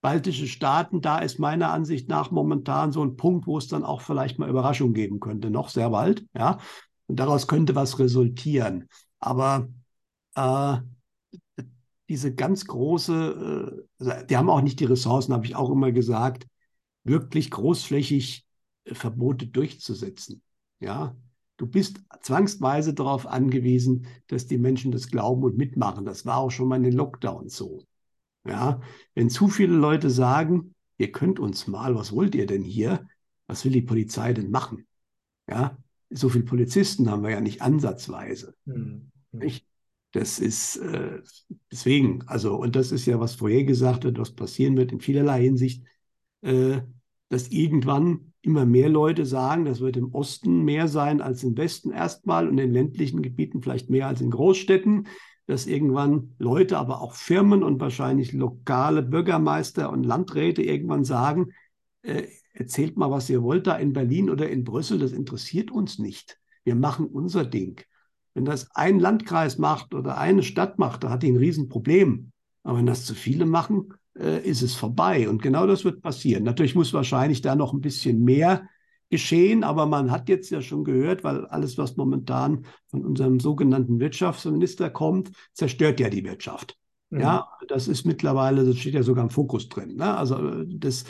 baltische 0.00 0.46
Staaten, 0.46 1.00
da 1.00 1.18
ist 1.18 1.38
meiner 1.38 1.72
Ansicht 1.72 2.08
nach 2.08 2.30
momentan 2.30 2.92
so 2.92 3.02
ein 3.04 3.16
Punkt, 3.16 3.46
wo 3.46 3.58
es 3.58 3.66
dann 3.66 3.84
auch 3.84 4.02
vielleicht 4.02 4.38
mal 4.38 4.48
Überraschung 4.48 4.92
geben 4.94 5.18
könnte, 5.20 5.50
noch 5.50 5.68
sehr 5.68 5.90
bald. 5.90 6.24
Ja, 6.36 6.58
und 7.06 7.18
daraus 7.18 7.48
könnte 7.48 7.74
was 7.74 7.98
resultieren. 7.98 8.88
Aber 9.18 9.68
äh, 10.36 10.76
diese 12.08 12.34
ganz 12.34 12.66
große, 12.66 13.82
äh, 13.98 14.04
also 14.04 14.26
die 14.26 14.36
haben 14.36 14.50
auch 14.50 14.60
nicht 14.60 14.80
die 14.80 14.84
Ressourcen, 14.84 15.32
habe 15.32 15.46
ich 15.46 15.56
auch 15.56 15.70
immer 15.70 15.92
gesagt, 15.92 16.46
wirklich 17.04 17.50
großflächig 17.50 18.46
äh, 18.84 18.94
Verbote 18.94 19.46
durchzusetzen. 19.46 20.42
Ja, 20.80 21.16
Du 21.56 21.66
bist 21.66 22.00
zwangsweise 22.20 22.92
darauf 22.92 23.26
angewiesen, 23.26 24.06
dass 24.26 24.46
die 24.46 24.58
Menschen 24.58 24.92
das 24.92 25.08
glauben 25.08 25.42
und 25.42 25.56
mitmachen. 25.56 26.04
Das 26.04 26.26
war 26.26 26.38
auch 26.38 26.50
schon 26.50 26.68
mal 26.68 26.76
in 26.76 26.82
den 26.82 26.92
Lockdowns 26.92 27.56
so. 27.56 27.82
Ja, 28.46 28.80
wenn 29.14 29.30
zu 29.30 29.48
viele 29.48 29.74
Leute 29.74 30.10
sagen, 30.10 30.74
ihr 30.98 31.10
könnt 31.10 31.40
uns 31.40 31.66
mal, 31.66 31.94
was 31.94 32.12
wollt 32.12 32.34
ihr 32.34 32.46
denn 32.46 32.62
hier? 32.62 33.08
Was 33.46 33.64
will 33.64 33.72
die 33.72 33.82
Polizei 33.82 34.32
denn 34.32 34.50
machen? 34.50 34.86
Ja, 35.48 35.78
so 36.10 36.28
viele 36.28 36.44
Polizisten 36.44 37.10
haben 37.10 37.22
wir 37.22 37.30
ja 37.30 37.40
nicht 37.40 37.62
ansatzweise. 37.62 38.54
Mhm. 38.64 39.10
Nicht? 39.32 39.66
Das 40.12 40.38
ist 40.38 40.76
äh, 40.76 41.20
deswegen, 41.70 42.22
also, 42.26 42.56
und 42.56 42.76
das 42.76 42.92
ist 42.92 43.06
ja, 43.06 43.20
was 43.20 43.34
vorher 43.34 43.64
gesagt 43.64 44.04
wird, 44.04 44.18
was 44.18 44.32
passieren 44.32 44.76
wird 44.76 44.92
in 44.92 45.00
vielerlei 45.00 45.42
Hinsicht, 45.42 45.84
äh, 46.42 46.80
dass 47.28 47.48
irgendwann 47.48 48.32
immer 48.46 48.64
mehr 48.64 48.88
Leute 48.88 49.26
sagen, 49.26 49.64
das 49.64 49.80
wird 49.80 49.96
im 49.96 50.14
Osten 50.14 50.64
mehr 50.64 50.88
sein 50.88 51.20
als 51.20 51.42
im 51.42 51.56
Westen 51.56 51.90
erstmal 51.90 52.48
und 52.48 52.58
in 52.58 52.72
ländlichen 52.72 53.20
Gebieten 53.20 53.60
vielleicht 53.60 53.90
mehr 53.90 54.06
als 54.06 54.20
in 54.20 54.30
Großstädten, 54.30 55.08
dass 55.46 55.66
irgendwann 55.66 56.34
Leute, 56.38 56.78
aber 56.78 57.00
auch 57.00 57.14
Firmen 57.14 57.62
und 57.62 57.80
wahrscheinlich 57.80 58.32
lokale 58.32 59.02
Bürgermeister 59.02 59.90
und 59.90 60.04
Landräte 60.04 60.62
irgendwann 60.62 61.04
sagen, 61.04 61.52
äh, 62.02 62.28
erzählt 62.52 62.96
mal, 62.96 63.10
was 63.10 63.28
ihr 63.28 63.42
wollt 63.42 63.66
da 63.66 63.76
in 63.76 63.92
Berlin 63.92 64.30
oder 64.30 64.48
in 64.48 64.64
Brüssel, 64.64 64.98
das 64.98 65.12
interessiert 65.12 65.70
uns 65.70 65.98
nicht. 65.98 66.38
Wir 66.64 66.74
machen 66.74 67.06
unser 67.06 67.44
Ding. 67.44 67.80
Wenn 68.34 68.44
das 68.44 68.70
ein 68.74 69.00
Landkreis 69.00 69.58
macht 69.58 69.94
oder 69.94 70.18
eine 70.18 70.42
Stadt 70.42 70.78
macht, 70.78 71.04
da 71.04 71.10
hat 71.10 71.22
die 71.22 71.30
ein 71.30 71.36
Riesenproblem. 71.36 72.32
Aber 72.62 72.78
wenn 72.78 72.86
das 72.86 73.04
zu 73.04 73.14
viele 73.14 73.46
machen, 73.46 73.94
äh, 74.18 74.40
ist 74.40 74.62
es 74.62 74.74
vorbei. 74.74 75.28
Und 75.28 75.42
genau 75.42 75.66
das 75.66 75.84
wird 75.84 76.02
passieren. 76.02 76.44
Natürlich 76.44 76.74
muss 76.74 76.92
wahrscheinlich 76.92 77.42
da 77.42 77.54
noch 77.54 77.72
ein 77.72 77.80
bisschen 77.80 78.22
mehr 78.22 78.68
geschehen, 79.10 79.62
aber 79.62 79.86
man 79.86 80.10
hat 80.10 80.28
jetzt 80.28 80.50
ja 80.50 80.60
schon 80.60 80.84
gehört, 80.84 81.22
weil 81.22 81.46
alles, 81.46 81.78
was 81.78 81.96
momentan 81.96 82.66
von 82.88 83.04
unserem 83.04 83.38
sogenannten 83.38 84.00
Wirtschaftsminister 84.00 84.90
kommt, 84.90 85.30
zerstört 85.52 86.00
ja 86.00 86.08
die 86.08 86.24
Wirtschaft. 86.24 86.76
Mhm. 87.10 87.20
Ja, 87.20 87.48
das 87.68 87.88
ist 87.88 88.04
mittlerweile, 88.04 88.64
das 88.64 88.78
steht 88.78 88.94
ja 88.94 89.02
sogar 89.02 89.24
im 89.24 89.30
Fokus 89.30 89.68
drin. 89.68 89.96
Ne? 89.96 90.16
Also 90.16 90.36
äh, 90.36 90.66
das 90.66 91.04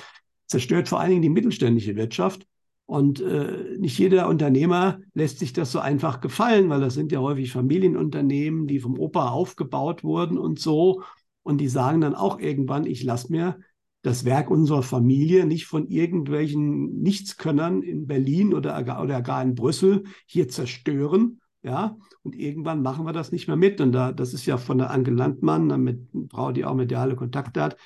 zerstört 0.47 0.89
vor 0.89 1.01
allen 1.01 1.11
Dingen 1.11 1.23
die 1.23 1.31
mittelständische 1.31 1.97
Wirtschaft. 1.97 2.47
Und 2.85 3.21
äh, 3.21 3.77
nicht 3.79 3.99
jeder 3.99 4.29
Unternehmer 4.29 5.01
lässt 5.13 5.41
sich 5.41 5.53
das 5.53 5.73
so 5.73 5.81
einfach 5.81 6.21
gefallen, 6.21 6.69
weil 6.69 6.81
das 6.81 6.95
sind 6.95 7.11
ja 7.11 7.19
häufig 7.19 7.51
Familienunternehmen, 7.51 8.69
die 8.69 8.79
vom 8.79 8.97
Opa 8.99 9.31
aufgebaut 9.31 10.05
wurden 10.05 10.39
und 10.39 10.61
so. 10.61 11.03
Und 11.47 11.59
die 11.59 11.69
sagen 11.69 12.01
dann 12.01 12.17
auch 12.17 12.41
irgendwann, 12.41 12.87
ich 12.87 13.05
lasse 13.05 13.31
mir 13.31 13.61
das 14.03 14.25
Werk 14.25 14.51
unserer 14.51 14.83
Familie, 14.83 15.47
nicht 15.47 15.67
von 15.67 15.87
irgendwelchen 15.87 17.01
Nichtskönnern 17.03 17.83
in 17.83 18.09
Berlin 18.09 18.53
oder, 18.53 19.01
oder 19.01 19.23
gar 19.23 19.45
in 19.45 19.55
Brüssel 19.55 20.03
hier 20.27 20.49
zerstören. 20.49 21.41
Ja, 21.63 21.99
und 22.25 22.35
irgendwann 22.35 22.83
machen 22.83 23.07
wir 23.07 23.13
das 23.13 23.31
nicht 23.31 23.47
mehr 23.47 23.57
mit. 23.57 23.81
Und 23.81 23.93
da, 23.93 24.11
das 24.11 24.35
ist 24.35 24.45
ja 24.45 24.57
von 24.57 24.79
der 24.79 24.91
Anke 24.91 25.13
Landmann, 25.13 25.71
eine 25.71 26.05
Frau, 26.33 26.51
die 26.51 26.65
auch 26.65 26.75
mediale 26.75 27.15
Kontakte 27.15 27.63
hat, 27.63 27.77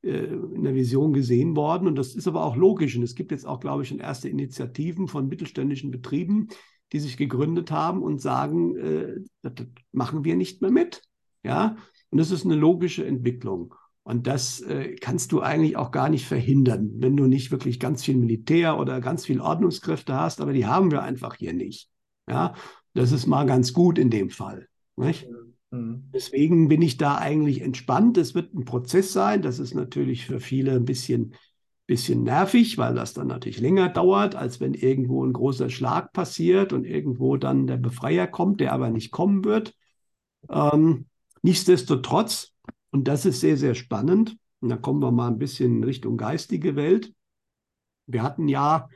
äh, 0.00 0.24
in 0.24 0.64
der 0.64 0.74
Vision 0.74 1.12
gesehen 1.12 1.56
worden. 1.56 1.88
Und 1.88 1.96
das 1.96 2.14
ist 2.14 2.26
aber 2.26 2.42
auch 2.42 2.56
logisch. 2.56 2.96
Und 2.96 3.02
es 3.02 3.14
gibt 3.14 3.32
jetzt 3.32 3.46
auch, 3.46 3.60
glaube 3.60 3.82
ich, 3.82 3.90
schon 3.90 3.98
erste 3.98 4.30
Initiativen 4.30 5.08
von 5.08 5.28
mittelständischen 5.28 5.90
Betrieben, 5.90 6.48
die 6.94 7.00
sich 7.00 7.18
gegründet 7.18 7.70
haben 7.70 8.02
und 8.02 8.22
sagen, 8.22 8.76
äh, 8.76 9.16
das, 9.42 9.56
das 9.56 9.66
machen 9.92 10.24
wir 10.24 10.36
nicht 10.36 10.62
mehr 10.62 10.70
mit. 10.70 11.02
Ja, 11.42 11.76
und 12.10 12.18
das 12.18 12.30
ist 12.30 12.44
eine 12.44 12.56
logische 12.56 13.04
Entwicklung. 13.04 13.74
Und 14.02 14.26
das 14.26 14.60
äh, 14.62 14.96
kannst 14.96 15.30
du 15.30 15.40
eigentlich 15.40 15.76
auch 15.76 15.90
gar 15.90 16.08
nicht 16.08 16.26
verhindern, 16.26 16.90
wenn 16.96 17.16
du 17.16 17.26
nicht 17.26 17.50
wirklich 17.50 17.78
ganz 17.78 18.04
viel 18.04 18.16
Militär 18.16 18.78
oder 18.78 19.00
ganz 19.00 19.26
viel 19.26 19.40
Ordnungskräfte 19.40 20.14
hast, 20.14 20.40
aber 20.40 20.52
die 20.52 20.66
haben 20.66 20.90
wir 20.90 21.02
einfach 21.02 21.36
hier 21.36 21.52
nicht. 21.52 21.88
Ja, 22.28 22.54
das 22.94 23.12
ist 23.12 23.26
mal 23.26 23.44
ganz 23.46 23.72
gut 23.72 23.98
in 23.98 24.10
dem 24.10 24.30
Fall. 24.30 24.68
Nicht? 24.96 25.28
Mhm. 25.70 26.08
Deswegen 26.12 26.68
bin 26.68 26.82
ich 26.82 26.96
da 26.96 27.18
eigentlich 27.18 27.60
entspannt. 27.60 28.18
Es 28.18 28.34
wird 28.34 28.54
ein 28.54 28.64
Prozess 28.64 29.12
sein. 29.12 29.42
Das 29.42 29.58
ist 29.58 29.74
natürlich 29.74 30.26
für 30.26 30.40
viele 30.40 30.72
ein 30.72 30.84
bisschen, 30.84 31.34
bisschen 31.86 32.22
nervig, 32.22 32.78
weil 32.78 32.94
das 32.94 33.14
dann 33.14 33.28
natürlich 33.28 33.60
länger 33.60 33.88
dauert, 33.88 34.34
als 34.34 34.60
wenn 34.60 34.74
irgendwo 34.74 35.24
ein 35.24 35.32
großer 35.32 35.70
Schlag 35.70 36.12
passiert 36.12 36.72
und 36.72 36.84
irgendwo 36.84 37.36
dann 37.36 37.66
der 37.66 37.76
Befreier 37.76 38.26
kommt, 38.26 38.60
der 38.60 38.72
aber 38.72 38.90
nicht 38.90 39.10
kommen 39.10 39.44
wird. 39.44 39.74
Ähm, 40.48 41.06
nichtsdestotrotz, 41.42 42.52
und 42.90 43.08
das 43.08 43.24
ist 43.24 43.40
sehr, 43.40 43.56
sehr 43.56 43.74
spannend, 43.74 44.36
und 44.60 44.68
da 44.68 44.76
kommen 44.76 45.00
wir 45.00 45.10
mal 45.10 45.28
ein 45.28 45.38
bisschen 45.38 45.78
in 45.78 45.84
Richtung 45.84 46.16
geistige 46.16 46.76
Welt. 46.76 47.12
Wir 48.06 48.22
hatten 48.22 48.48
ja 48.48 48.88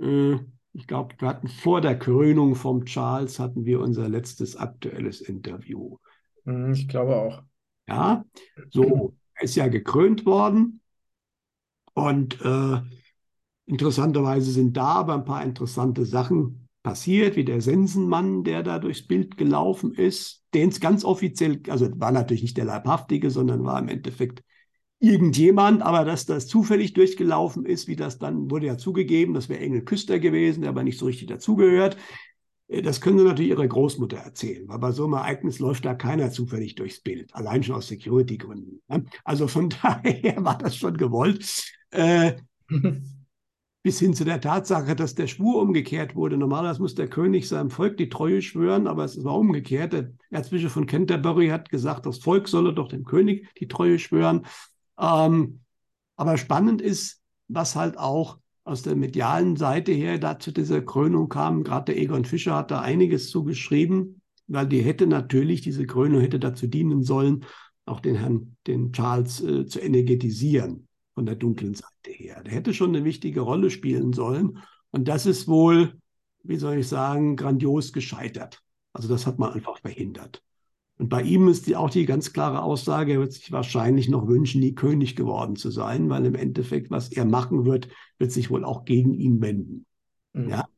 äh, 0.00 0.38
ich 0.76 0.86
glaube, 0.86 1.14
wir 1.18 1.28
hatten 1.28 1.48
vor 1.48 1.80
der 1.80 1.98
Krönung 1.98 2.54
vom 2.54 2.84
Charles 2.84 3.38
hatten 3.38 3.64
wir 3.64 3.80
unser 3.80 4.08
letztes 4.08 4.56
aktuelles 4.56 5.22
Interview. 5.22 5.96
Mhm, 6.44 6.72
ich 6.72 6.86
glaube 6.86 7.16
auch. 7.16 7.42
Ja, 7.88 8.24
so, 8.70 9.14
er 9.34 9.42
ist 9.42 9.54
ja 9.54 9.68
gekrönt 9.68 10.26
worden. 10.26 10.82
Und 11.94 12.38
äh, 12.42 12.82
interessanterweise 13.64 14.50
sind 14.50 14.76
da 14.76 14.86
aber 14.86 15.14
ein 15.14 15.24
paar 15.24 15.42
interessante 15.42 16.04
Sachen 16.04 16.65
passiert, 16.86 17.34
wie 17.34 17.44
der 17.44 17.60
Sensenmann, 17.60 18.44
der 18.44 18.62
da 18.62 18.78
durchs 18.78 19.04
Bild 19.04 19.36
gelaufen 19.36 19.92
ist, 19.92 20.44
den 20.54 20.68
es 20.68 20.78
ganz 20.78 21.04
offiziell, 21.04 21.60
also 21.68 21.88
war 21.96 22.12
natürlich 22.12 22.42
nicht 22.42 22.56
der 22.56 22.64
Leibhaftige, 22.64 23.28
sondern 23.32 23.64
war 23.64 23.80
im 23.80 23.88
Endeffekt 23.88 24.44
irgendjemand, 25.00 25.82
aber 25.82 26.04
dass 26.04 26.26
das 26.26 26.46
zufällig 26.46 26.92
durchgelaufen 26.92 27.66
ist, 27.66 27.88
wie 27.88 27.96
das 27.96 28.20
dann 28.20 28.52
wurde 28.52 28.66
ja 28.66 28.78
zugegeben, 28.78 29.34
das 29.34 29.48
wäre 29.48 29.58
Engel 29.58 29.82
Küster 29.82 30.20
gewesen, 30.20 30.60
der 30.60 30.70
aber 30.70 30.84
nicht 30.84 31.00
so 31.00 31.06
richtig 31.06 31.26
dazugehört. 31.26 31.96
Äh, 32.68 32.82
das 32.82 33.00
können 33.00 33.18
sie 33.18 33.24
natürlich 33.24 33.50
ihrer 33.50 33.66
Großmutter 33.66 34.18
erzählen, 34.18 34.68
weil 34.68 34.78
bei 34.78 34.92
so 34.92 35.06
einem 35.06 35.14
Ereignis 35.14 35.58
läuft 35.58 35.84
da 35.84 35.94
keiner 35.96 36.30
zufällig 36.30 36.76
durchs 36.76 37.00
Bild, 37.00 37.34
allein 37.34 37.64
schon 37.64 37.74
aus 37.74 37.88
Security-Gründen. 37.88 38.80
Ne? 38.86 39.06
Also 39.24 39.48
von 39.48 39.70
daher 39.82 40.36
war 40.44 40.56
das 40.56 40.76
schon 40.76 40.96
gewollt. 40.96 41.64
Äh, 41.90 42.34
bis 43.86 44.00
hin 44.00 44.14
zu 44.14 44.24
der 44.24 44.40
Tatsache, 44.40 44.96
dass 44.96 45.14
der 45.14 45.28
Schwur 45.28 45.62
umgekehrt 45.62 46.16
wurde. 46.16 46.36
Normalerweise 46.36 46.82
muss 46.82 46.96
der 46.96 47.06
König 47.06 47.46
seinem 47.46 47.70
Volk 47.70 47.96
die 47.96 48.08
Treue 48.08 48.42
schwören, 48.42 48.88
aber 48.88 49.04
es 49.04 49.22
war 49.22 49.38
umgekehrt. 49.38 49.92
Der 49.92 50.10
Erzbischof 50.30 50.72
von 50.72 50.86
Canterbury 50.86 51.50
hat 51.50 51.70
gesagt, 51.70 52.04
das 52.04 52.18
Volk 52.18 52.48
solle 52.48 52.74
doch 52.74 52.88
dem 52.88 53.04
König 53.04 53.48
die 53.60 53.68
Treue 53.68 54.00
schwören. 54.00 54.44
Ähm, 54.98 55.60
aber 56.16 56.36
spannend 56.36 56.82
ist, 56.82 57.22
was 57.46 57.76
halt 57.76 57.96
auch 57.96 58.38
aus 58.64 58.82
der 58.82 58.96
medialen 58.96 59.54
Seite 59.54 59.92
her 59.92 60.18
da 60.18 60.40
zu 60.40 60.50
dieser 60.50 60.82
Krönung 60.82 61.28
kam. 61.28 61.62
Gerade 61.62 61.92
der 61.92 62.02
Egon 62.02 62.24
Fischer 62.24 62.56
hat 62.56 62.72
da 62.72 62.80
einiges 62.80 63.30
zugeschrieben, 63.30 64.20
weil 64.48 64.66
die 64.66 64.80
hätte 64.82 65.06
natürlich, 65.06 65.60
diese 65.60 65.86
Krönung 65.86 66.22
hätte 66.22 66.40
dazu 66.40 66.66
dienen 66.66 67.04
sollen, 67.04 67.44
auch 67.84 68.00
den 68.00 68.16
Herrn, 68.16 68.56
den 68.66 68.90
Charles 68.90 69.40
äh, 69.44 69.64
zu 69.64 69.78
energetisieren 69.78 70.88
von 71.16 71.24
der 71.24 71.34
dunklen 71.34 71.74
Seite 71.74 72.10
her. 72.10 72.42
Der 72.44 72.52
hätte 72.52 72.74
schon 72.74 72.94
eine 72.94 73.04
wichtige 73.04 73.40
Rolle 73.40 73.70
spielen 73.70 74.12
sollen. 74.12 74.58
Und 74.90 75.08
das 75.08 75.24
ist 75.24 75.48
wohl, 75.48 75.98
wie 76.42 76.56
soll 76.56 76.76
ich 76.76 76.88
sagen, 76.88 77.36
grandios 77.36 77.94
gescheitert. 77.94 78.62
Also 78.92 79.08
das 79.08 79.26
hat 79.26 79.38
man 79.38 79.54
einfach 79.54 79.78
verhindert. 79.80 80.42
Und 80.98 81.08
bei 81.08 81.22
ihm 81.22 81.48
ist 81.48 81.66
die, 81.66 81.74
auch 81.74 81.88
die 81.88 82.04
ganz 82.04 82.34
klare 82.34 82.62
Aussage, 82.62 83.14
er 83.14 83.20
wird 83.20 83.32
sich 83.32 83.50
wahrscheinlich 83.50 84.10
noch 84.10 84.28
wünschen, 84.28 84.60
nie 84.60 84.74
König 84.74 85.16
geworden 85.16 85.56
zu 85.56 85.70
sein, 85.70 86.10
weil 86.10 86.26
im 86.26 86.34
Endeffekt, 86.34 86.90
was 86.90 87.10
er 87.10 87.24
machen 87.24 87.64
wird, 87.64 87.88
wird 88.18 88.30
sich 88.30 88.50
wohl 88.50 88.64
auch 88.64 88.84
gegen 88.84 89.14
ihn 89.14 89.40
wenden. 89.40 89.86
Mhm. 90.34 90.50
Ja? 90.50 90.68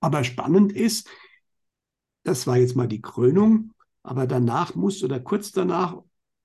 Aber 0.00 0.24
spannend 0.24 0.72
ist, 0.72 1.08
das 2.22 2.46
war 2.46 2.58
jetzt 2.58 2.76
mal 2.76 2.88
die 2.88 3.00
Krönung, 3.00 3.72
aber 4.02 4.26
danach 4.26 4.74
muss 4.74 5.02
oder 5.02 5.20
kurz 5.20 5.52
danach 5.52 5.96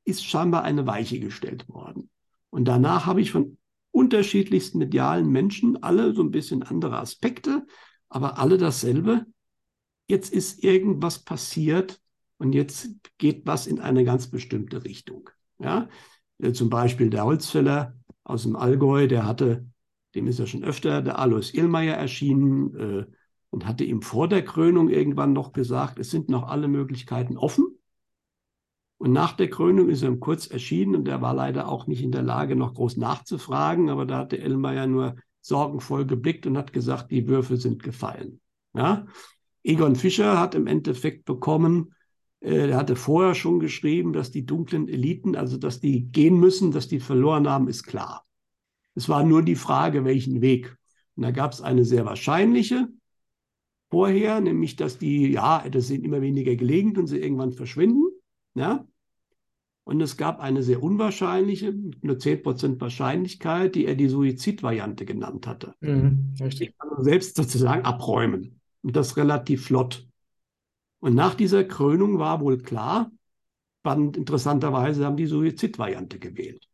ist 0.05 0.23
scheinbar 0.23 0.63
eine 0.63 0.87
Weiche 0.87 1.19
gestellt 1.19 1.67
worden. 1.67 2.09
Und 2.57 2.65
danach 2.65 3.05
habe 3.05 3.21
ich 3.21 3.31
von 3.31 3.59
unterschiedlichsten 3.91 4.79
medialen 4.79 5.29
Menschen 5.29 5.83
alle 5.83 6.15
so 6.15 6.23
ein 6.23 6.31
bisschen 6.31 6.63
andere 6.63 6.97
Aspekte, 6.97 7.67
aber 8.09 8.39
alle 8.39 8.57
dasselbe. 8.57 9.27
Jetzt 10.07 10.33
ist 10.33 10.63
irgendwas 10.63 11.19
passiert, 11.19 12.01
und 12.39 12.53
jetzt 12.53 12.89
geht 13.19 13.45
was 13.45 13.67
in 13.67 13.79
eine 13.79 14.03
ganz 14.03 14.31
bestimmte 14.31 14.83
Richtung. 14.85 15.29
Ja? 15.59 15.87
Äh, 16.39 16.53
zum 16.53 16.71
Beispiel 16.71 17.11
der 17.11 17.25
Holzfäller 17.25 17.95
aus 18.23 18.41
dem 18.41 18.55
Allgäu, 18.55 19.07
der 19.07 19.27
hatte, 19.27 19.67
dem 20.15 20.25
ist 20.25 20.39
ja 20.39 20.47
schon 20.47 20.63
öfter 20.63 21.03
der 21.03 21.19
Alois 21.19 21.53
Illmeier 21.53 21.93
erschienen 21.93 22.75
äh, 22.75 23.05
und 23.51 23.67
hatte 23.67 23.83
ihm 23.83 24.01
vor 24.01 24.27
der 24.27 24.43
Krönung 24.43 24.89
irgendwann 24.89 25.31
noch 25.31 25.51
gesagt, 25.51 25.99
es 25.99 26.09
sind 26.09 26.27
noch 26.27 26.47
alle 26.47 26.67
Möglichkeiten 26.67 27.37
offen. 27.37 27.77
Und 28.97 29.11
nach 29.11 29.33
der 29.33 29.49
Krönung 29.49 29.89
ist 29.89 30.01
er 30.01 30.15
kurz 30.15 30.47
erschienen 30.47 30.95
und 30.95 31.07
er 31.07 31.21
war 31.21 31.33
leider 31.33 31.67
auch 31.67 31.85
nicht 31.87 32.03
in 32.03 32.11
der 32.11 32.23
Lage, 32.23 32.55
noch 32.55 32.73
groß 32.73 32.97
nachzufragen, 32.97 33.89
aber 33.89 34.05
da 34.05 34.19
hat 34.19 34.31
der 34.31 34.43
Illmeier 34.43 34.87
nur 34.87 35.15
sorgenvoll 35.41 36.05
geblickt 36.05 36.47
und 36.47 36.57
hat 36.57 36.73
gesagt, 36.73 37.11
die 37.11 37.27
Würfe 37.27 37.57
sind 37.57 37.83
gefallen. 37.83 38.41
Ja? 38.73 39.05
Egon 39.63 39.95
Fischer 39.95 40.39
hat 40.39 40.55
im 40.55 40.65
Endeffekt 40.65 41.25
bekommen, 41.25 41.93
äh, 42.39 42.69
er 42.69 42.77
hatte 42.77 42.95
vorher 42.95 43.35
schon 43.35 43.59
geschrieben, 43.59 44.13
dass 44.13 44.31
die 44.31 44.45
dunklen 44.45 44.87
Eliten, 44.87 45.35
also 45.35 45.57
dass 45.57 45.79
die 45.79 46.05
gehen 46.11 46.39
müssen, 46.39 46.71
dass 46.71 46.87
die 46.87 46.99
verloren 46.99 47.47
haben, 47.47 47.67
ist 47.67 47.83
klar. 47.83 48.23
Es 48.95 49.09
war 49.09 49.23
nur 49.23 49.43
die 49.43 49.55
Frage, 49.55 50.05
welchen 50.05 50.41
Weg. 50.41 50.75
Und 51.15 51.23
da 51.23 51.31
gab 51.31 51.51
es 51.51 51.61
eine 51.61 51.85
sehr 51.85 52.05
wahrscheinliche 52.05 52.87
vorher, 53.89 54.41
nämlich 54.41 54.75
dass 54.75 54.97
die, 54.97 55.31
ja, 55.31 55.67
das 55.69 55.87
sind 55.87 56.03
immer 56.03 56.21
weniger 56.21 56.55
gelegentlich 56.55 56.99
und 56.99 57.07
sie 57.07 57.19
irgendwann 57.19 57.53
verschwinden. 57.53 58.06
Ja? 58.57 58.85
Und 59.83 60.01
es 60.01 60.17
gab 60.17 60.41
eine 60.41 60.63
sehr 60.63 60.83
unwahrscheinliche, 60.83 61.73
nur 62.01 62.17
10% 62.17 62.81
Wahrscheinlichkeit, 62.81 63.75
die 63.75 63.85
er 63.85 63.95
die 63.95 64.09
Suizidvariante 64.09 65.05
genannt 65.05 65.47
hatte. 65.47 65.75
Mhm, 65.79 66.33
richtig. 66.41 66.69
Die 66.69 66.73
kann 66.73 66.89
man 66.89 67.03
selbst 67.03 67.37
sozusagen 67.37 67.85
abräumen. 67.85 68.59
Und 68.81 68.95
das 68.95 69.15
relativ 69.15 69.65
flott. 69.65 70.05
Und 70.99 71.15
nach 71.15 71.35
dieser 71.35 71.63
Krönung 71.63 72.19
war 72.19 72.41
wohl 72.41 72.57
klar, 72.57 73.11
wann 73.83 74.13
interessanterweise 74.13 75.05
haben 75.05 75.15
die 75.15 75.27
Suizidvariante 75.27 76.19
gewählt. 76.19 76.67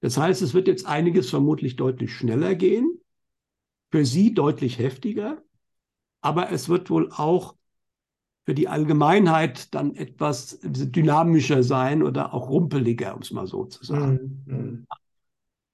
Das 0.00 0.18
heißt, 0.18 0.42
es 0.42 0.52
wird 0.52 0.68
jetzt 0.68 0.86
einiges 0.86 1.30
vermutlich 1.30 1.76
deutlich 1.76 2.12
schneller 2.12 2.54
gehen, 2.54 3.00
für 3.90 4.04
sie 4.04 4.34
deutlich 4.34 4.78
heftiger, 4.78 5.42
aber 6.20 6.50
es 6.52 6.68
wird 6.68 6.90
wohl 6.90 7.10
auch 7.12 7.56
für 8.50 8.54
die 8.54 8.66
Allgemeinheit 8.66 9.72
dann 9.76 9.94
etwas 9.94 10.58
dynamischer 10.60 11.62
sein 11.62 12.02
oder 12.02 12.34
auch 12.34 12.50
rumpeliger, 12.50 13.14
um 13.14 13.22
es 13.22 13.30
mal 13.30 13.46
so 13.46 13.64
zu 13.66 13.84
sagen. 13.84 14.42
Mhm, 14.44 14.54
mhm. 14.56 14.86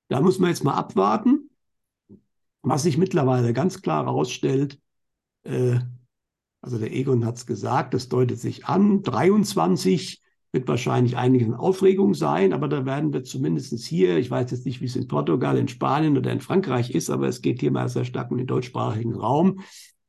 Da 0.09 0.21
muss 0.21 0.39
man 0.39 0.51
jetzt 0.51 0.63
mal 0.63 0.75
abwarten. 0.75 1.49
Was 2.61 2.83
sich 2.83 2.99
mittlerweile 2.99 3.55
ganz 3.55 3.81
klar 3.81 4.05
herausstellt, 4.05 4.79
äh, 5.45 5.79
also 6.61 6.77
der 6.77 6.93
Egon 6.93 7.25
hat 7.25 7.37
es 7.37 7.47
gesagt, 7.47 7.95
das 7.95 8.11
deutet 8.11 8.39
sich 8.39 8.67
an. 8.67 9.03
23 9.03 10.23
wird 10.53 10.69
wahrscheinlich 10.69 11.17
einiges 11.17 11.49
in 11.49 11.55
Aufregung 11.55 12.13
sein, 12.13 12.53
aber 12.53 12.69
da 12.69 12.85
werden 12.85 13.15
wir 13.15 13.25
zumindest 13.25 13.73
hier, 13.87 14.19
ich 14.19 14.31
weiß 14.31 14.51
jetzt 14.51 14.67
nicht, 14.67 14.83
wie 14.83 14.87
es 14.87 14.97
in 14.97 15.09
Portugal, 15.09 15.57
in 15.57 15.69
Spanien 15.69 16.19
oder 16.19 16.31
in 16.31 16.43
Frankreich 16.43 16.91
ist, 16.91 17.09
aber 17.09 17.27
es 17.27 17.41
geht 17.41 17.61
hier 17.61 17.71
mal 17.71 17.89
sehr 17.89 18.05
stark 18.05 18.31
um 18.31 18.37
den 18.37 18.47
deutschsprachigen 18.47 19.15
Raum, 19.15 19.61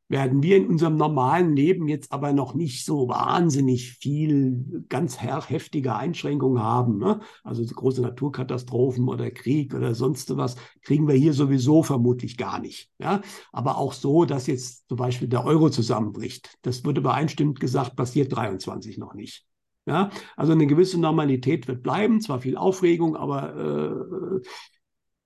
werden 0.09 0.41
wir 0.41 0.57
in 0.57 0.67
unserem 0.67 0.95
normalen 0.95 1.55
Leben 1.55 1.87
jetzt 1.87 2.11
aber 2.11 2.31
noch 2.31 2.53
nicht 2.53 2.85
so 2.85 3.09
wahnsinnig 3.09 3.93
viel 3.93 4.85
ganz 4.89 5.21
heftige 5.21 5.95
Einschränkungen 5.95 6.63
haben. 6.63 6.97
Ne? 6.97 7.19
Also 7.43 7.63
große 7.63 8.01
Naturkatastrophen 8.01 9.09
oder 9.09 9.29
Krieg 9.31 9.73
oder 9.73 9.95
sonst 9.95 10.35
was 10.37 10.55
kriegen 10.81 11.07
wir 11.07 11.15
hier 11.15 11.33
sowieso 11.33 11.83
vermutlich 11.83 12.37
gar 12.37 12.59
nicht. 12.59 12.89
Ja? 12.99 13.21
Aber 13.51 13.77
auch 13.77 13.93
so, 13.93 14.25
dass 14.25 14.47
jetzt 14.47 14.87
zum 14.87 14.97
Beispiel 14.97 15.27
der 15.27 15.45
Euro 15.45 15.69
zusammenbricht. 15.69 16.57
Das 16.61 16.85
wird 16.85 16.97
übereinstimmend 16.97 17.59
gesagt, 17.59 17.95
passiert 17.95 18.33
23 18.35 18.97
noch 18.97 19.13
nicht. 19.13 19.45
Ja, 19.85 20.09
also 20.35 20.51
eine 20.51 20.67
gewisse 20.67 20.99
Normalität 20.99 21.69
wird 21.69 21.81
bleiben, 21.81 22.19
zwar 22.19 22.41
viel 22.41 22.57
Aufregung, 22.57 23.15
aber, 23.15 23.55
äh, 23.55 24.41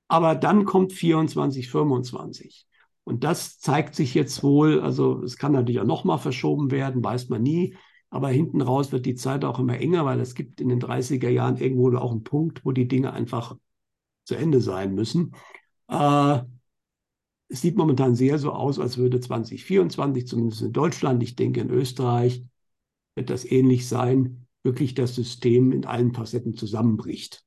aber 0.07 0.36
dann 0.36 0.65
kommt 0.65 0.93
24, 0.93 1.67
25. 1.67 2.67
Und 3.04 3.24
das 3.24 3.60
zeigt 3.60 3.95
sich 3.95 4.14
jetzt 4.14 4.43
wohl, 4.43 4.80
also 4.80 5.24
es 5.24 5.38
kann 5.38 5.52
natürlich 5.54 5.80
auch 5.80 5.86
nochmal 5.86 6.20
verschoben 6.20 6.72
werden, 6.72 7.04
weiß 7.04 7.30
man 7.30 7.41
nie. 7.41 7.76
Aber 8.10 8.30
hinten 8.30 8.62
raus 8.62 8.91
wird 8.91 9.06
die 9.06 9.16
Zeit 9.16 9.45
auch 9.45 9.60
immer 9.60 9.78
enger, 9.78 10.06
weil 10.06 10.20
es 10.20 10.36
gibt 10.36 10.60
in 10.62 10.70
den 10.70 10.82
30er 10.82 11.30
Jahren 11.30 11.58
irgendwo 11.58 11.95
auch 11.97 12.12
einen 12.12 12.24
Punkt, 12.24 12.66
wo 12.66 12.72
die 12.72 12.88
Dinge 12.88 13.14
einfach 13.14 13.56
zu 14.26 14.36
Ende 14.36 14.62
sein 14.62 14.93
müssen. 14.93 15.34
Äh, 15.88 16.41
es 17.47 17.62
sieht 17.62 17.76
momentan 17.76 18.16
sehr 18.16 18.38
so 18.38 18.52
aus, 18.52 18.80
als 18.80 18.97
würde 18.97 19.20
2024, 19.20 20.28
zumindest 20.28 20.62
in 20.62 20.72
Deutschland, 20.72 21.22
ich 21.22 21.36
denke 21.36 21.60
in 21.60 21.70
Österreich, 21.70 22.45
wird 23.16 23.30
das 23.30 23.43
ähnlich 23.43 23.88
sein, 23.88 24.47
wirklich 24.64 24.93
das 24.93 25.16
System 25.16 25.72
in 25.72 25.86
allen 25.86 26.14
Facetten 26.14 26.56
zusammenbricht. 26.56 27.43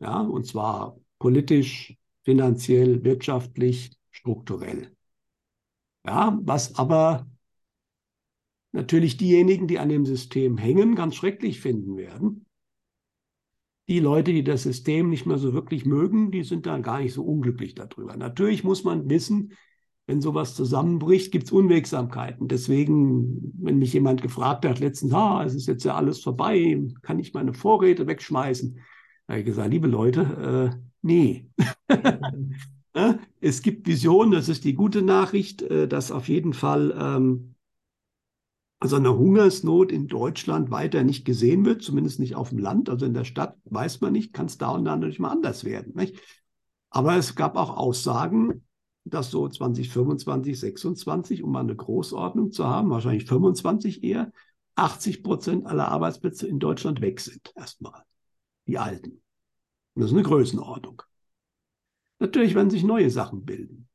Ja, 0.00 0.20
und 0.20 0.46
zwar 0.46 0.98
politisch, 1.18 1.96
finanziell, 2.24 3.04
wirtschaftlich, 3.04 3.92
strukturell. 4.16 4.94
Ja, 6.06 6.38
was 6.42 6.76
aber 6.76 7.26
natürlich 8.72 9.16
diejenigen, 9.16 9.66
die 9.66 9.78
an 9.78 9.88
dem 9.88 10.06
System 10.06 10.56
hängen, 10.58 10.94
ganz 10.94 11.16
schrecklich 11.16 11.60
finden 11.60 11.96
werden. 11.96 12.46
Die 13.88 14.00
Leute, 14.00 14.32
die 14.32 14.42
das 14.42 14.64
System 14.64 15.10
nicht 15.10 15.26
mehr 15.26 15.38
so 15.38 15.52
wirklich 15.52 15.84
mögen, 15.86 16.30
die 16.30 16.42
sind 16.42 16.66
dann 16.66 16.82
gar 16.82 17.00
nicht 17.00 17.12
so 17.12 17.24
unglücklich 17.24 17.74
darüber. 17.74 18.16
Natürlich 18.16 18.64
muss 18.64 18.84
man 18.84 19.08
wissen, 19.08 19.52
wenn 20.06 20.20
sowas 20.20 20.54
zusammenbricht, 20.54 21.32
gibt 21.32 21.46
es 21.46 21.52
Unwegsamkeiten. 21.52 22.48
Deswegen, 22.48 23.52
wenn 23.60 23.78
mich 23.78 23.92
jemand 23.92 24.22
gefragt 24.22 24.64
hat 24.64 24.78
letztens, 24.78 25.12
ah, 25.12 25.44
es 25.44 25.54
ist 25.54 25.66
jetzt 25.66 25.84
ja 25.84 25.94
alles 25.96 26.20
vorbei, 26.20 26.80
kann 27.02 27.18
ich 27.18 27.34
meine 27.34 27.54
Vorräte 27.54 28.06
wegschmeißen? 28.06 28.76
Da 29.26 29.32
habe 29.32 29.40
ich 29.40 29.46
gesagt, 29.46 29.70
liebe 29.70 29.88
Leute, 29.88 30.72
äh, 30.72 30.78
nee. 31.02 31.48
es 33.40 33.62
gibt 33.62 33.86
Visionen, 33.86 34.32
das 34.32 34.48
ist 34.48 34.64
die 34.64 34.74
gute 34.74 35.02
Nachricht, 35.02 35.62
äh, 35.62 35.86
dass 35.86 36.10
auf 36.10 36.28
jeden 36.28 36.52
Fall 36.54 36.96
ähm, 36.98 37.54
also 38.78 38.96
eine 38.96 39.16
Hungersnot 39.16 39.90
in 39.90 40.06
Deutschland 40.06 40.70
weiter 40.70 41.02
nicht 41.02 41.24
gesehen 41.24 41.64
wird, 41.64 41.82
zumindest 41.82 42.20
nicht 42.20 42.36
auf 42.36 42.50
dem 42.50 42.58
Land. 42.58 42.88
Also 42.88 43.06
in 43.06 43.14
der 43.14 43.24
Stadt 43.24 43.56
weiß 43.64 44.00
man 44.00 44.12
nicht, 44.12 44.32
kann 44.32 44.46
es 44.46 44.58
da 44.58 44.70
und 44.70 44.84
da 44.84 44.94
natürlich 44.94 45.18
mal 45.18 45.30
anders 45.30 45.64
werden. 45.64 45.94
Nicht? 45.94 46.20
Aber 46.90 47.16
es 47.16 47.34
gab 47.34 47.56
auch 47.56 47.76
Aussagen, 47.76 48.66
dass 49.04 49.30
so 49.30 49.48
2025, 49.48 50.58
26, 50.58 51.42
um 51.42 51.52
mal 51.52 51.60
eine 51.60 51.76
Großordnung 51.76 52.52
zu 52.52 52.66
haben, 52.66 52.90
wahrscheinlich 52.90 53.24
25 53.26 54.02
eher, 54.02 54.32
80 54.74 55.22
Prozent 55.22 55.66
aller 55.66 55.88
Arbeitsplätze 55.88 56.46
in 56.46 56.58
Deutschland 56.58 57.00
weg 57.00 57.20
sind. 57.20 57.52
Erstmal. 57.56 58.02
Die 58.66 58.78
alten. 58.78 59.22
Das 59.94 60.06
ist 60.06 60.12
eine 60.12 60.22
Größenordnung. 60.22 61.02
Natürlich 62.18 62.54
werden 62.54 62.70
sich 62.70 62.82
neue 62.84 63.10
Sachen 63.10 63.44
bilden. 63.44 63.88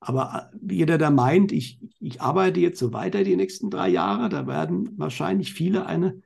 Aber 0.00 0.50
äh, 0.52 0.74
jeder, 0.74 0.98
der 0.98 1.10
meint, 1.10 1.52
ich, 1.52 1.80
ich 2.00 2.20
arbeite 2.20 2.60
jetzt 2.60 2.78
so 2.78 2.92
weiter 2.92 3.24
die 3.24 3.36
nächsten 3.36 3.70
drei 3.70 3.88
Jahre, 3.88 4.28
da 4.28 4.46
werden 4.46 4.96
wahrscheinlich 4.98 5.52
viele 5.52 5.86
eine 5.86 6.22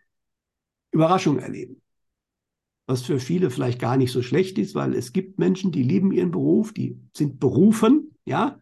Überraschung 0.93 1.39
erleben. 1.39 1.81
Was 2.87 3.03
für 3.03 3.21
viele 3.21 3.51
vielleicht 3.51 3.79
gar 3.79 3.97
nicht 3.97 4.11
so 4.11 4.23
schlecht 4.23 4.59
ist, 4.59 4.75
weil 4.75 4.95
es 4.95 5.13
gibt 5.13 5.39
Menschen, 5.39 5.71
die 5.71 5.85
lieben 5.85 6.11
ihren 6.11 6.33
Beruf, 6.33 6.73
die 6.73 6.99
sind 7.17 7.39
berufen, 7.39 8.17
ja. 8.25 8.61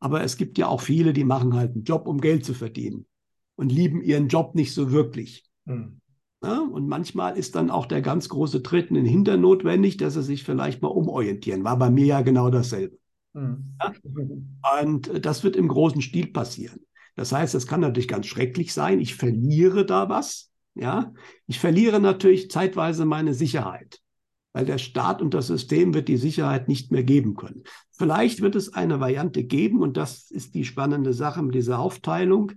Aber 0.00 0.24
es 0.24 0.36
gibt 0.36 0.58
ja 0.58 0.66
auch 0.66 0.80
viele, 0.80 1.12
die 1.12 1.22
machen 1.22 1.54
halt 1.54 1.74
einen 1.74 1.84
Job, 1.84 2.08
um 2.08 2.20
Geld 2.20 2.44
zu 2.44 2.54
verdienen 2.54 3.06
und 3.54 3.70
lieben 3.70 4.02
ihren 4.02 4.26
Job 4.26 4.56
nicht 4.56 4.74
so 4.74 4.90
wirklich. 4.90 5.44
Mhm. 5.64 6.01
Ja, 6.44 6.60
und 6.60 6.88
manchmal 6.88 7.38
ist 7.38 7.54
dann 7.54 7.70
auch 7.70 7.86
der 7.86 8.02
ganz 8.02 8.28
große 8.28 8.62
Tritt 8.62 8.88
in 8.88 8.96
den 8.96 9.06
Hintern 9.06 9.40
notwendig, 9.40 9.96
dass 9.96 10.14
sie 10.14 10.22
sich 10.22 10.42
vielleicht 10.42 10.82
mal 10.82 10.88
umorientieren. 10.88 11.62
War 11.62 11.78
bei 11.78 11.90
mir 11.90 12.06
ja 12.06 12.20
genau 12.22 12.50
dasselbe. 12.50 12.98
Mhm. 13.32 13.76
Ja? 13.80 14.80
Und 14.82 15.24
das 15.24 15.44
wird 15.44 15.54
im 15.54 15.68
großen 15.68 16.02
Stil 16.02 16.26
passieren. 16.32 16.80
Das 17.14 17.30
heißt, 17.32 17.54
es 17.54 17.66
kann 17.66 17.80
natürlich 17.80 18.08
ganz 18.08 18.26
schrecklich 18.26 18.72
sein. 18.72 18.98
Ich 18.98 19.14
verliere 19.14 19.86
da 19.86 20.08
was. 20.08 20.50
Ja, 20.74 21.12
ich 21.46 21.60
verliere 21.60 22.00
natürlich 22.00 22.50
zeitweise 22.50 23.04
meine 23.04 23.34
Sicherheit, 23.34 24.00
weil 24.54 24.64
der 24.64 24.78
Staat 24.78 25.20
und 25.20 25.34
das 25.34 25.48
System 25.48 25.92
wird 25.92 26.08
die 26.08 26.16
Sicherheit 26.16 26.66
nicht 26.66 26.90
mehr 26.90 27.04
geben 27.04 27.34
können. 27.34 27.64
Vielleicht 27.90 28.40
wird 28.40 28.56
es 28.56 28.72
eine 28.72 28.98
Variante 28.98 29.44
geben 29.44 29.82
und 29.82 29.98
das 29.98 30.30
ist 30.30 30.54
die 30.54 30.64
spannende 30.64 31.12
Sache 31.12 31.42
mit 31.42 31.54
dieser 31.54 31.78
Aufteilung. 31.78 32.52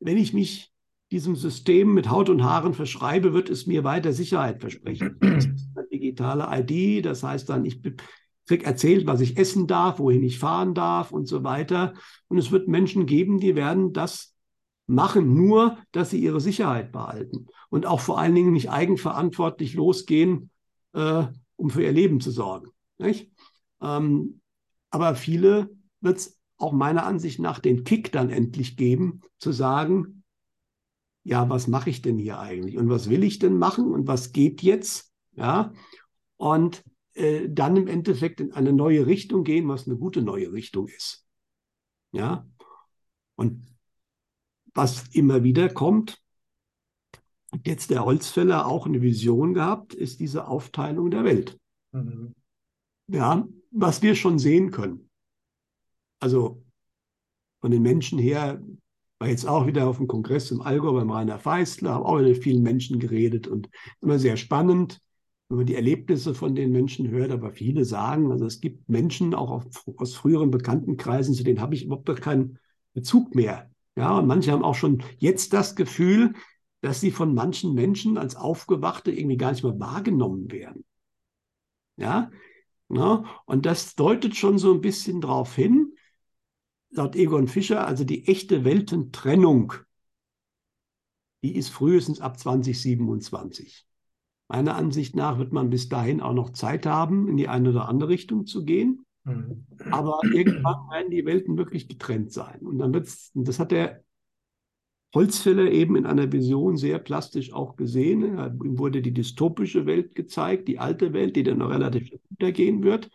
Wenn 0.00 0.18
ich 0.18 0.34
mich 0.34 0.70
diesem 1.10 1.36
System 1.36 1.94
mit 1.94 2.10
Haut 2.10 2.28
und 2.28 2.42
Haaren 2.42 2.74
verschreibe, 2.74 3.32
wird 3.32 3.48
es 3.48 3.66
mir 3.66 3.84
weiter 3.84 4.12
Sicherheit 4.12 4.60
versprechen. 4.60 5.18
digitale 5.92 6.46
ID, 6.50 7.04
das 7.04 7.22
heißt 7.22 7.48
dann, 7.48 7.64
ich 7.64 7.80
krieg 8.46 8.64
erzählt, 8.64 9.06
was 9.06 9.20
ich 9.20 9.36
essen 9.38 9.66
darf, 9.66 9.98
wohin 9.98 10.22
ich 10.22 10.38
fahren 10.38 10.74
darf 10.74 11.12
und 11.12 11.26
so 11.26 11.44
weiter. 11.44 11.94
Und 12.28 12.38
es 12.38 12.50
wird 12.52 12.68
Menschen 12.68 13.06
geben, 13.06 13.38
die 13.38 13.56
werden 13.56 13.92
das 13.92 14.34
machen, 14.86 15.34
nur 15.34 15.78
dass 15.92 16.10
sie 16.10 16.20
ihre 16.20 16.40
Sicherheit 16.40 16.92
behalten 16.92 17.46
und 17.70 17.86
auch 17.86 18.00
vor 18.00 18.18
allen 18.18 18.34
Dingen 18.34 18.52
nicht 18.52 18.70
eigenverantwortlich 18.70 19.74
losgehen, 19.74 20.50
äh, 20.92 21.24
um 21.56 21.70
für 21.70 21.82
ihr 21.82 21.92
Leben 21.92 22.20
zu 22.20 22.30
sorgen. 22.30 22.70
Ähm, 23.82 24.40
aber 24.90 25.14
viele 25.16 25.70
wird 26.00 26.18
es 26.18 26.40
auch 26.58 26.72
meiner 26.72 27.04
Ansicht 27.04 27.40
nach 27.40 27.58
den 27.58 27.84
Kick 27.84 28.12
dann 28.12 28.30
endlich 28.30 28.76
geben, 28.76 29.22
zu 29.38 29.52
sagen, 29.52 30.15
ja, 31.26 31.50
was 31.50 31.66
mache 31.66 31.90
ich 31.90 32.02
denn 32.02 32.18
hier 32.18 32.38
eigentlich 32.38 32.78
und 32.78 32.88
was 32.88 33.10
will 33.10 33.24
ich 33.24 33.40
denn 33.40 33.58
machen 33.58 33.90
und 33.90 34.06
was 34.06 34.30
geht 34.30 34.62
jetzt? 34.62 35.12
Ja, 35.32 35.72
und 36.36 36.84
äh, 37.14 37.48
dann 37.48 37.76
im 37.76 37.88
Endeffekt 37.88 38.40
in 38.40 38.52
eine 38.52 38.72
neue 38.72 39.06
Richtung 39.06 39.42
gehen, 39.42 39.68
was 39.68 39.88
eine 39.88 39.96
gute 39.96 40.22
neue 40.22 40.52
Richtung 40.52 40.86
ist. 40.86 41.26
Ja. 42.12 42.46
Und 43.34 43.66
was 44.72 45.08
immer 45.08 45.42
wieder 45.42 45.68
kommt, 45.68 46.22
hat 47.50 47.66
jetzt 47.66 47.90
der 47.90 48.04
Holzfäller 48.04 48.66
auch 48.66 48.86
eine 48.86 49.02
Vision 49.02 49.52
gehabt, 49.52 49.94
ist 49.94 50.20
diese 50.20 50.46
Aufteilung 50.46 51.10
der 51.10 51.24
Welt. 51.24 51.58
Mhm. 51.90 52.36
Ja, 53.08 53.48
was 53.72 54.00
wir 54.00 54.14
schon 54.14 54.38
sehen 54.38 54.70
können. 54.70 55.10
Also 56.20 56.62
von 57.60 57.72
den 57.72 57.82
Menschen 57.82 58.18
her, 58.18 58.62
war 59.18 59.28
jetzt 59.28 59.46
auch 59.46 59.66
wieder 59.66 59.86
auf 59.88 59.96
dem 59.96 60.06
Kongress 60.06 60.50
im 60.50 60.60
Allgäu 60.60 60.92
beim 60.92 61.10
Rainer 61.10 61.38
Feistler, 61.38 61.94
habe 61.94 62.04
auch 62.04 62.20
mit 62.20 62.42
vielen 62.42 62.62
Menschen 62.62 62.98
geredet 62.98 63.46
und 63.48 63.68
immer 64.00 64.18
sehr 64.18 64.36
spannend 64.36 65.00
wenn 65.48 65.58
man 65.58 65.66
die 65.66 65.76
Erlebnisse 65.76 66.34
von 66.34 66.54
den 66.54 66.72
Menschen 66.72 67.08
hört, 67.08 67.30
aber 67.30 67.52
viele 67.52 67.84
sagen, 67.84 68.32
also 68.32 68.46
es 68.46 68.60
gibt 68.60 68.88
Menschen 68.88 69.34
auch 69.34 69.50
auf, 69.50 69.64
aus 69.96 70.14
früheren 70.14 70.50
Bekanntenkreisen, 70.50 71.34
zu 71.34 71.44
denen 71.44 71.60
habe 71.60 71.74
ich 71.74 71.84
überhaupt 71.84 72.20
keinen 72.20 72.58
Bezug 72.94 73.34
mehr. 73.34 73.70
Ja, 73.94 74.18
und 74.18 74.26
manche 74.26 74.52
haben 74.52 74.64
auch 74.64 74.74
schon 74.74 75.02
jetzt 75.18 75.52
das 75.52 75.76
Gefühl, 75.76 76.34
dass 76.80 77.00
sie 77.00 77.10
von 77.10 77.34
manchen 77.34 77.74
Menschen 77.74 78.18
als 78.18 78.36
Aufgewachte 78.36 79.12
irgendwie 79.12 79.36
gar 79.36 79.52
nicht 79.52 79.62
mehr 79.62 79.78
wahrgenommen 79.78 80.50
werden. 80.50 80.84
Ja, 81.96 82.30
ja 82.88 83.24
und 83.46 83.66
das 83.66 83.94
deutet 83.94 84.36
schon 84.36 84.58
so 84.58 84.74
ein 84.74 84.80
bisschen 84.80 85.20
darauf 85.20 85.54
hin, 85.54 85.85
laut 86.90 87.16
Egon 87.16 87.48
Fischer, 87.48 87.86
also 87.86 88.04
die 88.04 88.26
echte 88.26 88.64
Weltentrennung, 88.64 89.72
die 91.42 91.56
ist 91.56 91.68
frühestens 91.68 92.20
ab 92.20 92.38
2027. 92.38 93.86
Meiner 94.48 94.76
Ansicht 94.76 95.16
nach 95.16 95.38
wird 95.38 95.52
man 95.52 95.70
bis 95.70 95.88
dahin 95.88 96.20
auch 96.20 96.32
noch 96.32 96.50
Zeit 96.50 96.86
haben, 96.86 97.28
in 97.28 97.36
die 97.36 97.48
eine 97.48 97.70
oder 97.70 97.88
andere 97.88 98.10
Richtung 98.10 98.46
zu 98.46 98.64
gehen. 98.64 99.04
Mhm. 99.24 99.66
Aber 99.90 100.20
irgendwann 100.32 100.88
werden 100.90 101.10
die 101.10 101.26
Welten 101.26 101.58
wirklich 101.58 101.88
getrennt 101.88 102.32
sein. 102.32 102.60
Und 102.60 102.78
dann 102.78 102.94
wird 102.94 103.08
es, 103.08 103.32
das 103.34 103.58
hat 103.58 103.72
der 103.72 104.02
Holzfäller 105.14 105.70
eben 105.70 105.96
in 105.96 106.06
einer 106.06 106.30
Vision 106.30 106.76
sehr 106.76 106.98
plastisch 106.98 107.52
auch 107.52 107.76
gesehen. 107.76 108.22
Ihm 108.62 108.78
wurde 108.78 109.02
die 109.02 109.14
dystopische 109.14 109.86
Welt 109.86 110.14
gezeigt, 110.14 110.68
die 110.68 110.78
alte 110.78 111.12
Welt, 111.12 111.36
die 111.36 111.42
dann 111.42 111.58
noch 111.58 111.70
relativ 111.70 112.10
untergehen 112.30 112.82
wird. 112.82 113.10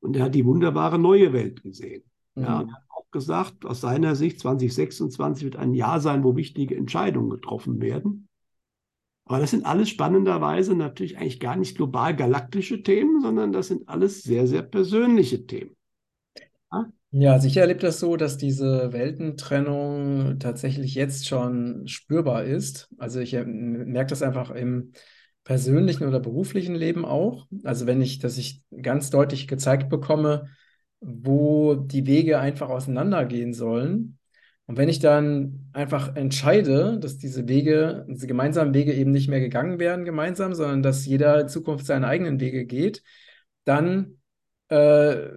Und 0.00 0.16
er 0.16 0.24
hat 0.24 0.34
die 0.34 0.44
wunderbare 0.44 0.98
neue 0.98 1.32
Welt 1.32 1.62
gesehen. 1.62 2.04
Mhm. 2.34 2.42
Ja, 2.42 2.68
gesagt, 3.12 3.64
aus 3.64 3.80
seiner 3.80 4.14
Sicht 4.14 4.40
2026 4.40 5.44
wird 5.44 5.56
ein 5.56 5.74
Jahr 5.74 6.00
sein, 6.00 6.24
wo 6.24 6.36
wichtige 6.36 6.76
Entscheidungen 6.76 7.30
getroffen 7.30 7.80
werden. 7.80 8.28
Aber 9.24 9.38
das 9.38 9.52
sind 9.52 9.64
alles 9.64 9.88
spannenderweise 9.88 10.74
natürlich 10.74 11.16
eigentlich 11.16 11.38
gar 11.38 11.54
nicht 11.54 11.76
global 11.76 12.16
galaktische 12.16 12.82
Themen, 12.82 13.20
sondern 13.20 13.52
das 13.52 13.68
sind 13.68 13.88
alles 13.88 14.22
sehr, 14.22 14.48
sehr 14.48 14.62
persönliche 14.62 15.46
Themen. 15.46 15.76
Ja, 16.72 16.92
ja 17.12 17.32
also 17.34 17.46
ich 17.46 17.54
das 17.54 18.00
so, 18.00 18.16
dass 18.16 18.38
diese 18.38 18.92
Weltentrennung 18.92 20.40
tatsächlich 20.40 20.96
jetzt 20.96 21.28
schon 21.28 21.86
spürbar 21.86 22.42
ist. 22.42 22.88
Also 22.98 23.20
ich 23.20 23.34
äh, 23.34 23.44
merke 23.44 24.10
das 24.10 24.22
einfach 24.22 24.50
im 24.50 24.92
persönlichen 25.44 26.06
oder 26.06 26.18
beruflichen 26.20 26.74
Leben 26.74 27.04
auch. 27.04 27.46
Also 27.62 27.86
wenn 27.86 28.02
ich, 28.02 28.18
dass 28.18 28.36
ich 28.36 28.62
ganz 28.82 29.10
deutlich 29.10 29.46
gezeigt 29.46 29.88
bekomme, 29.88 30.48
wo 31.00 31.74
die 31.74 32.06
Wege 32.06 32.38
einfach 32.40 32.68
auseinandergehen 32.70 33.54
sollen 33.54 34.18
Und 34.66 34.76
wenn 34.78 34.88
ich 34.88 35.00
dann 35.00 35.68
einfach 35.72 36.16
entscheide, 36.16 36.98
dass 37.00 37.18
diese 37.18 37.48
Wege, 37.48 38.06
diese 38.08 38.26
gemeinsamen 38.28 38.74
Wege 38.74 38.94
eben 38.94 39.10
nicht 39.12 39.28
mehr 39.28 39.40
gegangen 39.40 39.78
werden 39.80 40.04
gemeinsam, 40.04 40.54
sondern 40.54 40.82
dass 40.82 41.06
jeder 41.06 41.40
in 41.40 41.48
Zukunft 41.48 41.86
seinen 41.86 42.04
eigenen 42.04 42.40
Wege 42.40 42.66
geht, 42.66 43.02
dann 43.64 44.18
äh, 44.68 45.28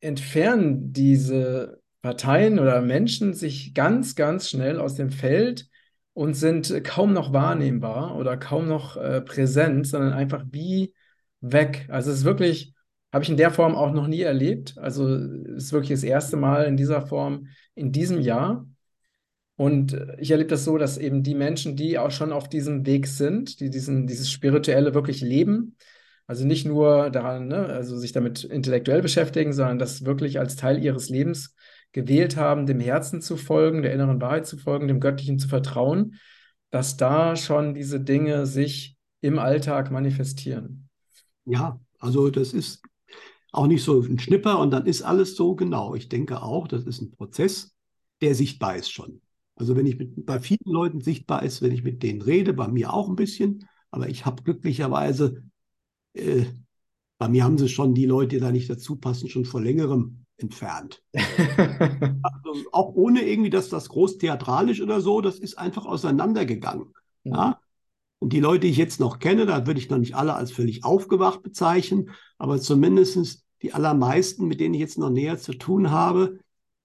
entfernen 0.00 0.92
diese 0.92 1.80
Parteien 2.02 2.58
oder 2.58 2.80
Menschen 2.82 3.34
sich 3.34 3.74
ganz, 3.74 4.14
ganz 4.14 4.48
schnell 4.50 4.78
aus 4.78 4.94
dem 4.94 5.10
Feld 5.10 5.68
und 6.12 6.34
sind 6.34 6.84
kaum 6.84 7.12
noch 7.12 7.32
wahrnehmbar 7.32 8.16
oder 8.16 8.36
kaum 8.36 8.68
noch 8.68 8.96
äh, 8.96 9.20
präsent, 9.20 9.86
sondern 9.86 10.12
einfach 10.12 10.44
wie 10.50 10.94
weg. 11.40 11.86
Also 11.90 12.10
es 12.10 12.18
ist 12.18 12.24
wirklich, 12.24 12.74
habe 13.16 13.24
ich 13.24 13.30
in 13.30 13.38
der 13.38 13.50
Form 13.50 13.74
auch 13.74 13.92
noch 13.92 14.08
nie 14.08 14.20
erlebt. 14.20 14.76
Also 14.76 15.08
es 15.08 15.64
ist 15.64 15.72
wirklich 15.72 15.92
das 15.98 16.02
erste 16.02 16.36
Mal 16.36 16.66
in 16.66 16.76
dieser 16.76 17.06
Form 17.06 17.48
in 17.74 17.90
diesem 17.90 18.20
Jahr. 18.20 18.68
Und 19.56 19.98
ich 20.18 20.30
erlebe 20.30 20.50
das 20.50 20.64
so, 20.64 20.76
dass 20.76 20.98
eben 20.98 21.22
die 21.22 21.34
Menschen, 21.34 21.76
die 21.76 21.98
auch 21.98 22.10
schon 22.10 22.30
auf 22.30 22.50
diesem 22.50 22.84
Weg 22.84 23.06
sind, 23.06 23.60
die 23.60 23.70
diesen, 23.70 24.06
dieses 24.06 24.30
Spirituelle 24.30 24.92
wirklich 24.92 25.22
leben, 25.22 25.76
also 26.26 26.44
nicht 26.44 26.66
nur 26.66 27.08
daran, 27.08 27.48
ne, 27.48 27.64
also 27.64 27.96
sich 27.96 28.12
damit 28.12 28.44
intellektuell 28.44 29.00
beschäftigen, 29.00 29.54
sondern 29.54 29.78
das 29.78 30.04
wirklich 30.04 30.38
als 30.38 30.56
Teil 30.56 30.84
ihres 30.84 31.08
Lebens 31.08 31.54
gewählt 31.92 32.36
haben, 32.36 32.66
dem 32.66 32.80
Herzen 32.80 33.22
zu 33.22 33.38
folgen, 33.38 33.80
der 33.80 33.94
inneren 33.94 34.20
Wahrheit 34.20 34.46
zu 34.46 34.58
folgen, 34.58 34.88
dem 34.88 35.00
Göttlichen 35.00 35.38
zu 35.38 35.48
vertrauen, 35.48 36.16
dass 36.68 36.98
da 36.98 37.34
schon 37.34 37.72
diese 37.72 37.98
Dinge 37.98 38.44
sich 38.44 38.98
im 39.22 39.38
Alltag 39.38 39.90
manifestieren. 39.90 40.90
Ja, 41.46 41.80
also 41.98 42.28
das 42.28 42.52
ist 42.52 42.82
auch 43.56 43.66
nicht 43.66 43.82
so 43.82 44.00
ein 44.00 44.18
Schnipper 44.18 44.58
und 44.58 44.70
dann 44.70 44.86
ist 44.86 45.02
alles 45.02 45.36
so 45.36 45.54
genau. 45.54 45.94
Ich 45.94 46.08
denke 46.08 46.42
auch, 46.42 46.68
das 46.68 46.84
ist 46.84 47.00
ein 47.00 47.10
Prozess, 47.10 47.74
der 48.20 48.34
sichtbar 48.34 48.76
ist 48.76 48.90
schon. 48.90 49.20
Also 49.56 49.76
wenn 49.76 49.86
ich 49.86 49.98
mit, 49.98 50.26
bei 50.26 50.38
vielen 50.38 50.60
Leuten 50.66 51.00
sichtbar 51.00 51.42
ist, 51.42 51.62
wenn 51.62 51.72
ich 51.72 51.82
mit 51.82 52.02
denen 52.02 52.22
rede, 52.22 52.52
bei 52.52 52.68
mir 52.68 52.92
auch 52.92 53.08
ein 53.08 53.16
bisschen, 53.16 53.66
aber 53.90 54.08
ich 54.08 54.26
habe 54.26 54.42
glücklicherweise, 54.42 55.42
äh, 56.12 56.44
bei 57.18 57.28
mir 57.28 57.44
haben 57.44 57.56
sie 57.56 57.68
schon 57.68 57.94
die 57.94 58.04
Leute, 58.04 58.36
die 58.36 58.40
da 58.40 58.52
nicht 58.52 58.68
dazu 58.68 58.96
passen, 58.96 59.28
schon 59.28 59.46
vor 59.46 59.62
längerem 59.62 60.26
entfernt. 60.36 61.02
also 61.14 62.68
auch 62.72 62.94
ohne 62.94 63.22
irgendwie, 63.22 63.48
dass 63.48 63.70
das 63.70 63.88
groß 63.88 64.18
theatralisch 64.18 64.82
oder 64.82 65.00
so, 65.00 65.22
das 65.22 65.38
ist 65.38 65.58
einfach 65.58 65.86
auseinandergegangen. 65.86 66.92
Ja? 67.24 67.58
Und 68.18 68.34
die 68.34 68.40
Leute, 68.40 68.60
die 68.60 68.68
ich 68.68 68.76
jetzt 68.76 69.00
noch 69.00 69.18
kenne, 69.18 69.46
da 69.46 69.66
würde 69.66 69.80
ich 69.80 69.88
noch 69.88 69.98
nicht 69.98 70.14
alle 70.14 70.34
als 70.34 70.52
völlig 70.52 70.84
aufgewacht 70.84 71.42
bezeichnen, 71.42 72.10
aber 72.36 72.60
zumindest 72.60 73.45
die 73.62 73.72
allermeisten, 73.72 74.46
mit 74.46 74.60
denen 74.60 74.74
ich 74.74 74.80
jetzt 74.80 74.98
noch 74.98 75.10
näher 75.10 75.38
zu 75.38 75.54
tun 75.54 75.90
habe, 75.90 76.38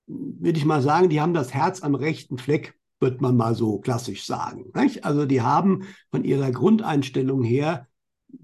würde 0.08 0.58
ich 0.58 0.66
mal 0.66 0.82
sagen, 0.82 1.10
die 1.10 1.22
haben 1.22 1.34
das 1.34 1.54
Herz 1.54 1.84
am 1.84 1.96
rechten 1.96 2.38
Fleck, 2.38 2.78
wird 3.00 3.22
man 3.22 3.36
mal 3.36 3.56
so 3.56 3.80
klassisch 3.80 4.26
sagen. 4.26 4.72
Nicht? 4.76 5.06
Also 5.06 5.26
die 5.26 5.42
haben 5.42 5.84
von 6.12 6.24
ihrer 6.24 6.52
Grundeinstellung 6.52 7.44
her, 7.44 7.88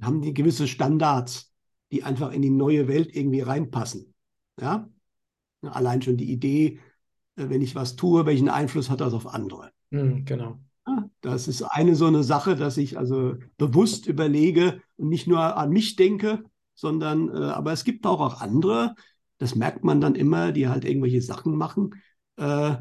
haben 0.01 0.21
die 0.21 0.34
gewisse 0.34 0.67
Standards, 0.67 1.53
die 1.91 2.03
einfach 2.03 2.32
in 2.32 2.41
die 2.41 2.49
neue 2.49 2.88
Welt 2.88 3.15
irgendwie 3.15 3.41
reinpassen. 3.41 4.13
Ja? 4.59 4.89
Allein 5.61 6.01
schon 6.01 6.17
die 6.17 6.32
Idee, 6.32 6.80
äh, 7.36 7.49
wenn 7.49 7.61
ich 7.61 7.75
was 7.75 7.95
tue, 7.95 8.25
welchen 8.25 8.49
Einfluss 8.49 8.89
hat 8.89 9.01
das 9.01 9.13
auf 9.13 9.28
andere? 9.28 9.71
Mhm, 9.91 10.25
genau. 10.25 10.59
Das 11.21 11.47
ist 11.47 11.61
eine 11.63 11.95
so 11.95 12.05
eine 12.05 12.23
Sache, 12.23 12.55
dass 12.55 12.78
ich 12.78 12.97
also 12.97 13.36
bewusst 13.57 14.07
überlege 14.07 14.82
und 14.95 15.09
nicht 15.09 15.28
nur 15.28 15.57
an 15.57 15.69
mich 15.69 15.95
denke, 15.97 16.43
sondern, 16.78 17.30
äh, 17.30 17.39
aber 17.49 17.73
es 17.73 17.84
gibt 17.84 18.05
auch, 18.05 18.21
auch 18.21 18.39
andere, 18.39 18.95
das 19.39 19.55
merkt 19.55 19.84
man 19.84 19.99
dann 19.99 20.15
immer, 20.15 20.51
die 20.51 20.69
halt 20.69 20.86
irgendwelche 20.86 21.21
Sachen 21.21 21.55
machen, 21.57 21.95
äh, 22.38 22.75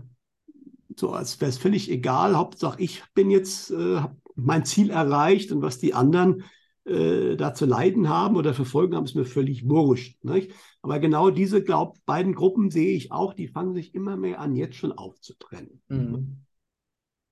so 0.96 1.10
als 1.10 1.40
wäre 1.40 1.48
es 1.48 1.58
völlig 1.58 1.90
egal, 1.90 2.36
Hauptsache 2.36 2.80
ich 2.80 3.02
bin 3.14 3.30
jetzt, 3.30 3.70
äh, 3.70 3.96
habe 3.96 4.16
mein 4.34 4.64
Ziel 4.64 4.90
erreicht 4.90 5.50
und 5.50 5.62
was 5.62 5.78
die 5.78 5.94
anderen 5.94 6.44
äh, 6.84 7.36
da 7.36 7.54
zu 7.54 7.66
leiden 7.66 8.08
haben 8.08 8.36
oder 8.36 8.54
verfolgen 8.54 8.94
haben, 8.94 9.04
ist 9.04 9.16
mir 9.16 9.24
völlig 9.24 9.68
wurscht. 9.68 10.22
Nicht? 10.24 10.52
Aber 10.82 10.98
genau 10.98 11.30
diese 11.30 11.62
glaub, 11.62 11.96
beiden 12.04 12.34
Gruppen 12.34 12.70
sehe 12.70 12.94
ich 12.94 13.12
auch, 13.12 13.34
die 13.34 13.48
fangen 13.48 13.74
sich 13.74 13.94
immer 13.94 14.16
mehr 14.16 14.40
an, 14.40 14.54
jetzt 14.54 14.76
schon 14.76 14.92
aufzutrennen. 14.92 15.82
Mhm. 15.88 16.36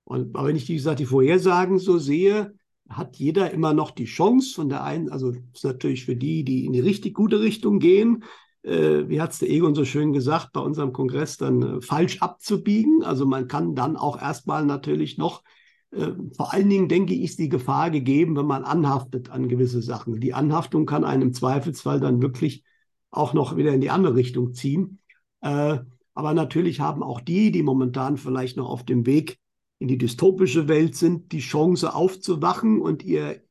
Und 0.03 0.35
aber 0.35 0.47
wenn 0.47 0.55
ich, 0.55 0.67
wie 0.67 0.75
gesagt, 0.75 0.99
die 0.99 1.05
Vorhersagen 1.05 1.79
so 1.79 1.97
sehe, 1.97 2.53
hat 2.89 3.17
jeder 3.17 3.51
immer 3.51 3.73
noch 3.73 3.91
die 3.91 4.05
Chance 4.05 4.53
von 4.53 4.69
der 4.69 4.83
einen, 4.83 5.09
also 5.09 5.33
natürlich 5.63 6.05
für 6.05 6.15
die, 6.15 6.43
die 6.43 6.65
in 6.65 6.73
die 6.73 6.79
richtig 6.79 7.13
gute 7.13 7.39
Richtung 7.39 7.79
gehen, 7.79 8.23
äh, 8.65 9.07
wie 9.07 9.21
hat 9.21 9.31
es 9.31 9.39
der 9.39 9.49
Egon 9.49 9.75
so 9.75 9.85
schön 9.85 10.13
gesagt, 10.13 10.53
bei 10.53 10.59
unserem 10.59 10.93
Kongress 10.93 11.37
dann 11.37 11.61
äh, 11.61 11.81
falsch 11.81 12.21
abzubiegen. 12.21 13.03
Also 13.03 13.25
man 13.25 13.47
kann 13.47 13.75
dann 13.75 13.95
auch 13.95 14.21
erstmal 14.21 14.65
natürlich 14.65 15.17
noch, 15.17 15.43
äh, 15.91 16.11
vor 16.35 16.53
allen 16.53 16.69
Dingen 16.69 16.89
denke 16.89 17.13
ich, 17.13 17.21
ist 17.21 17.39
die 17.39 17.49
Gefahr 17.49 17.91
gegeben, 17.91 18.35
wenn 18.35 18.47
man 18.47 18.63
anhaftet 18.63 19.29
an 19.29 19.47
gewisse 19.47 19.81
Sachen. 19.81 20.19
Die 20.19 20.33
Anhaftung 20.33 20.85
kann 20.85 21.03
einen 21.03 21.21
im 21.21 21.33
Zweifelsfall 21.33 21.99
dann 21.99 22.21
wirklich 22.21 22.63
auch 23.11 23.33
noch 23.33 23.55
wieder 23.55 23.73
in 23.73 23.81
die 23.81 23.91
andere 23.91 24.15
Richtung 24.15 24.53
ziehen. 24.53 24.99
Äh, 25.41 25.79
aber 26.13 26.33
natürlich 26.33 26.79
haben 26.79 27.03
auch 27.03 27.21
die, 27.21 27.51
die 27.51 27.63
momentan 27.63 28.17
vielleicht 28.17 28.57
noch 28.57 28.69
auf 28.69 28.83
dem 28.83 29.05
Weg 29.05 29.37
in 29.79 29.87
die 29.87 29.97
dystopische 29.97 30.67
Welt 30.67 30.95
sind, 30.95 31.31
die 31.31 31.39
Chance 31.39 31.93
aufzuwachen 31.93 32.81
und 32.81 33.03
ihr, 33.03 33.41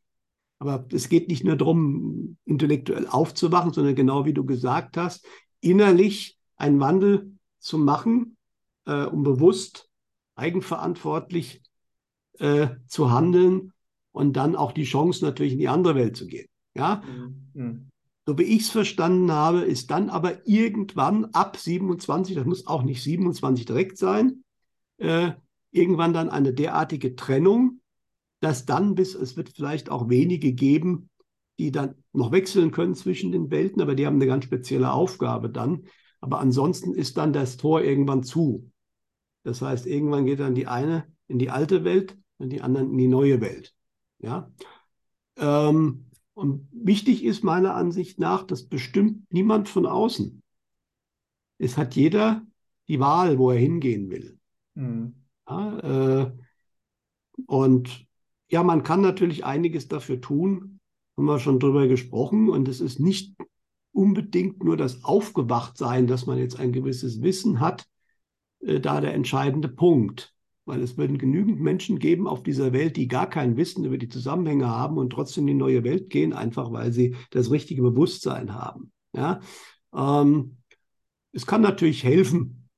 aber 0.58 0.86
es 0.92 1.08
geht 1.08 1.28
nicht 1.28 1.44
nur 1.44 1.56
darum, 1.56 2.36
intellektuell 2.44 3.06
aufzuwachen, 3.06 3.72
sondern 3.72 3.94
genau 3.94 4.24
wie 4.24 4.32
du 4.32 4.44
gesagt 4.44 4.96
hast, 4.96 5.26
innerlich 5.60 6.38
einen 6.56 6.80
Wandel 6.80 7.32
zu 7.58 7.78
machen, 7.78 8.36
äh, 8.86 9.04
um 9.04 9.22
bewusst, 9.22 9.88
eigenverantwortlich 10.36 11.62
äh, 12.38 12.68
zu 12.88 13.12
handeln 13.12 13.72
und 14.12 14.34
dann 14.34 14.56
auch 14.56 14.72
die 14.72 14.84
Chance 14.84 15.24
natürlich 15.24 15.52
in 15.52 15.58
die 15.58 15.68
andere 15.68 15.94
Welt 15.94 16.16
zu 16.16 16.26
gehen. 16.26 16.48
Ja. 16.74 17.02
Mhm. 17.54 17.90
So 18.26 18.38
wie 18.38 18.44
ich 18.44 18.62
es 18.62 18.70
verstanden 18.70 19.30
habe, 19.30 19.60
ist 19.60 19.90
dann 19.90 20.08
aber 20.08 20.46
irgendwann 20.48 21.26
ab 21.26 21.58
27, 21.58 22.34
das 22.34 22.46
muss 22.46 22.66
auch 22.66 22.82
nicht 22.82 23.02
27 23.02 23.66
direkt 23.66 23.98
sein, 23.98 24.44
äh, 24.96 25.32
irgendwann 25.74 26.12
dann 26.12 26.30
eine 26.30 26.52
derartige 26.52 27.16
Trennung, 27.16 27.80
dass 28.40 28.66
dann 28.66 28.94
bis, 28.94 29.14
es 29.14 29.36
wird 29.36 29.50
vielleicht 29.50 29.90
auch 29.90 30.08
wenige 30.08 30.52
geben, 30.52 31.10
die 31.58 31.70
dann 31.70 31.94
noch 32.12 32.32
wechseln 32.32 32.70
können 32.70 32.94
zwischen 32.94 33.32
den 33.32 33.50
Welten, 33.50 33.80
aber 33.80 33.94
die 33.94 34.06
haben 34.06 34.16
eine 34.16 34.26
ganz 34.26 34.44
spezielle 34.44 34.92
Aufgabe 34.92 35.50
dann. 35.50 35.84
Aber 36.20 36.40
ansonsten 36.40 36.94
ist 36.94 37.16
dann 37.16 37.32
das 37.32 37.56
Tor 37.56 37.82
irgendwann 37.82 38.22
zu. 38.22 38.70
Das 39.44 39.62
heißt, 39.62 39.86
irgendwann 39.86 40.26
geht 40.26 40.40
dann 40.40 40.54
die 40.54 40.66
eine 40.66 41.06
in 41.28 41.38
die 41.38 41.50
alte 41.50 41.84
Welt 41.84 42.16
und 42.38 42.50
die 42.50 42.62
anderen 42.62 42.90
in 42.90 42.98
die 42.98 43.08
neue 43.08 43.40
Welt. 43.40 43.74
Ja. 44.18 44.50
Ähm, 45.36 46.06
und 46.32 46.68
wichtig 46.72 47.24
ist 47.24 47.44
meiner 47.44 47.74
Ansicht 47.74 48.18
nach, 48.18 48.42
das 48.42 48.64
bestimmt 48.64 49.32
niemand 49.32 49.68
von 49.68 49.86
außen. 49.86 50.42
Es 51.58 51.76
hat 51.76 51.94
jeder 51.94 52.44
die 52.88 53.00
Wahl, 53.00 53.38
wo 53.38 53.50
er 53.50 53.58
hingehen 53.58 54.10
will. 54.10 54.38
Mhm. 54.74 55.14
Ja, 55.48 55.78
äh, 56.22 56.32
und 57.46 58.06
ja, 58.48 58.62
man 58.62 58.82
kann 58.82 59.00
natürlich 59.00 59.44
einiges 59.44 59.88
dafür 59.88 60.20
tun, 60.20 60.80
haben 61.16 61.26
wir 61.26 61.38
schon 61.38 61.60
drüber 61.60 61.86
gesprochen. 61.86 62.48
Und 62.48 62.68
es 62.68 62.80
ist 62.80 63.00
nicht 63.00 63.34
unbedingt 63.92 64.62
nur 64.62 64.76
das 64.76 65.04
Aufgewachtsein, 65.04 66.06
dass 66.06 66.26
man 66.26 66.38
jetzt 66.38 66.58
ein 66.58 66.72
gewisses 66.72 67.22
Wissen 67.22 67.60
hat, 67.60 67.86
äh, 68.60 68.80
da 68.80 69.00
der 69.00 69.14
entscheidende 69.14 69.68
Punkt. 69.68 70.32
Weil 70.66 70.82
es 70.82 70.96
würden 70.96 71.18
genügend 71.18 71.60
Menschen 71.60 71.98
geben 71.98 72.26
auf 72.26 72.42
dieser 72.42 72.72
Welt, 72.72 72.96
die 72.96 73.06
gar 73.06 73.28
kein 73.28 73.58
Wissen 73.58 73.84
über 73.84 73.98
die 73.98 74.08
Zusammenhänge 74.08 74.68
haben 74.68 74.96
und 74.96 75.10
trotzdem 75.10 75.42
in 75.42 75.48
die 75.48 75.54
neue 75.54 75.84
Welt 75.84 76.08
gehen, 76.08 76.32
einfach 76.32 76.72
weil 76.72 76.90
sie 76.90 77.16
das 77.30 77.50
richtige 77.50 77.82
Bewusstsein 77.82 78.54
haben. 78.54 78.90
Ja? 79.12 79.40
Ähm, 79.94 80.56
es 81.32 81.44
kann 81.44 81.60
natürlich 81.60 82.02
helfen, 82.02 82.68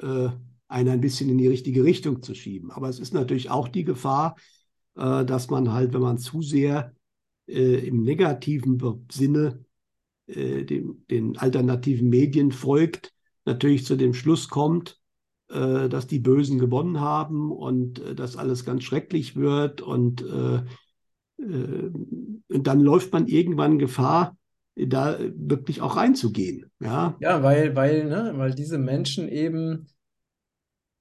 äh, 0.00 0.30
einen 0.68 0.90
ein 0.90 1.00
bisschen 1.00 1.30
in 1.30 1.38
die 1.38 1.48
richtige 1.48 1.82
Richtung 1.82 2.22
zu 2.22 2.34
schieben. 2.34 2.70
Aber 2.70 2.88
es 2.88 2.98
ist 2.98 3.14
natürlich 3.14 3.50
auch 3.50 3.68
die 3.68 3.84
Gefahr, 3.84 4.36
äh, 4.96 5.24
dass 5.24 5.50
man 5.50 5.72
halt, 5.72 5.94
wenn 5.94 6.02
man 6.02 6.18
zu 6.18 6.42
sehr 6.42 6.92
äh, 7.46 7.86
im 7.86 8.02
negativen 8.02 9.06
Sinne 9.10 9.64
äh, 10.26 10.64
dem, 10.64 11.04
den 11.10 11.38
alternativen 11.38 12.08
Medien 12.08 12.52
folgt, 12.52 13.12
natürlich 13.44 13.86
zu 13.86 13.96
dem 13.96 14.14
Schluss 14.14 14.48
kommt, 14.48 14.98
dass 15.50 16.06
die 16.06 16.18
Bösen 16.18 16.58
gewonnen 16.58 17.00
haben 17.00 17.50
und 17.50 18.02
dass 18.18 18.36
alles 18.36 18.66
ganz 18.66 18.84
schrecklich 18.84 19.34
wird 19.34 19.80
und, 19.80 20.20
und 20.20 20.66
dann 22.48 22.80
läuft 22.80 23.14
man 23.14 23.26
irgendwann 23.28 23.78
Gefahr, 23.78 24.36
da 24.76 25.18
wirklich 25.18 25.80
auch 25.80 25.96
reinzugehen. 25.96 26.70
Ja, 26.80 27.16
ja 27.20 27.42
weil, 27.42 27.74
weil, 27.74 28.04
ne, 28.04 28.34
weil 28.36 28.54
diese 28.54 28.76
Menschen 28.76 29.26
eben 29.30 29.86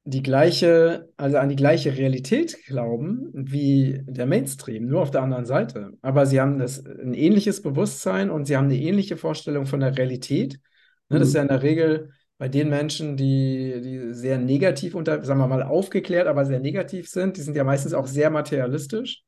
die 0.10 0.24
gleiche, 0.24 1.10
also 1.18 1.38
an 1.38 1.50
die 1.50 1.58
gleiche 1.58 1.98
Realität 1.98 2.66
glauben 2.66 3.30
wie 3.34 4.02
der 4.08 4.26
Mainstream, 4.26 4.88
nur 4.88 5.02
auf 5.02 5.12
der 5.12 5.22
anderen 5.22 5.46
Seite. 5.46 5.92
Aber 6.02 6.26
sie 6.26 6.40
haben 6.40 6.60
das, 6.60 6.86
ein 6.86 7.14
ähnliches 7.14 7.62
Bewusstsein 7.62 8.30
und 8.30 8.46
sie 8.46 8.56
haben 8.56 8.66
eine 8.66 8.78
ähnliche 8.78 9.18
Vorstellung 9.18 9.66
von 9.66 9.82
der 9.82 9.98
Realität. 9.98 10.62
Ne, 11.10 11.18
mhm. 11.18 11.20
Das 11.20 11.28
ist 11.28 11.34
ja 11.34 11.42
in 11.42 11.50
der 11.50 11.62
Regel 11.62 12.12
bei 12.38 12.48
den 12.48 12.70
Menschen, 12.70 13.18
die, 13.18 13.82
die 13.84 14.14
sehr 14.14 14.38
negativ 14.38 14.96
unter, 14.96 15.26
sagen 15.26 15.42
wir 15.42 15.48
mal, 15.48 15.64
aufgeklärt, 15.64 16.28
aber 16.28 16.46
sehr 16.46 16.62
negativ 16.62 17.10
sind, 17.10 17.36
die 17.36 17.42
sind 17.42 17.58
ja 17.58 17.66
meistens 17.66 17.94
auch 17.94 18.08
sehr 18.08 18.30
materialistisch. 18.30 19.24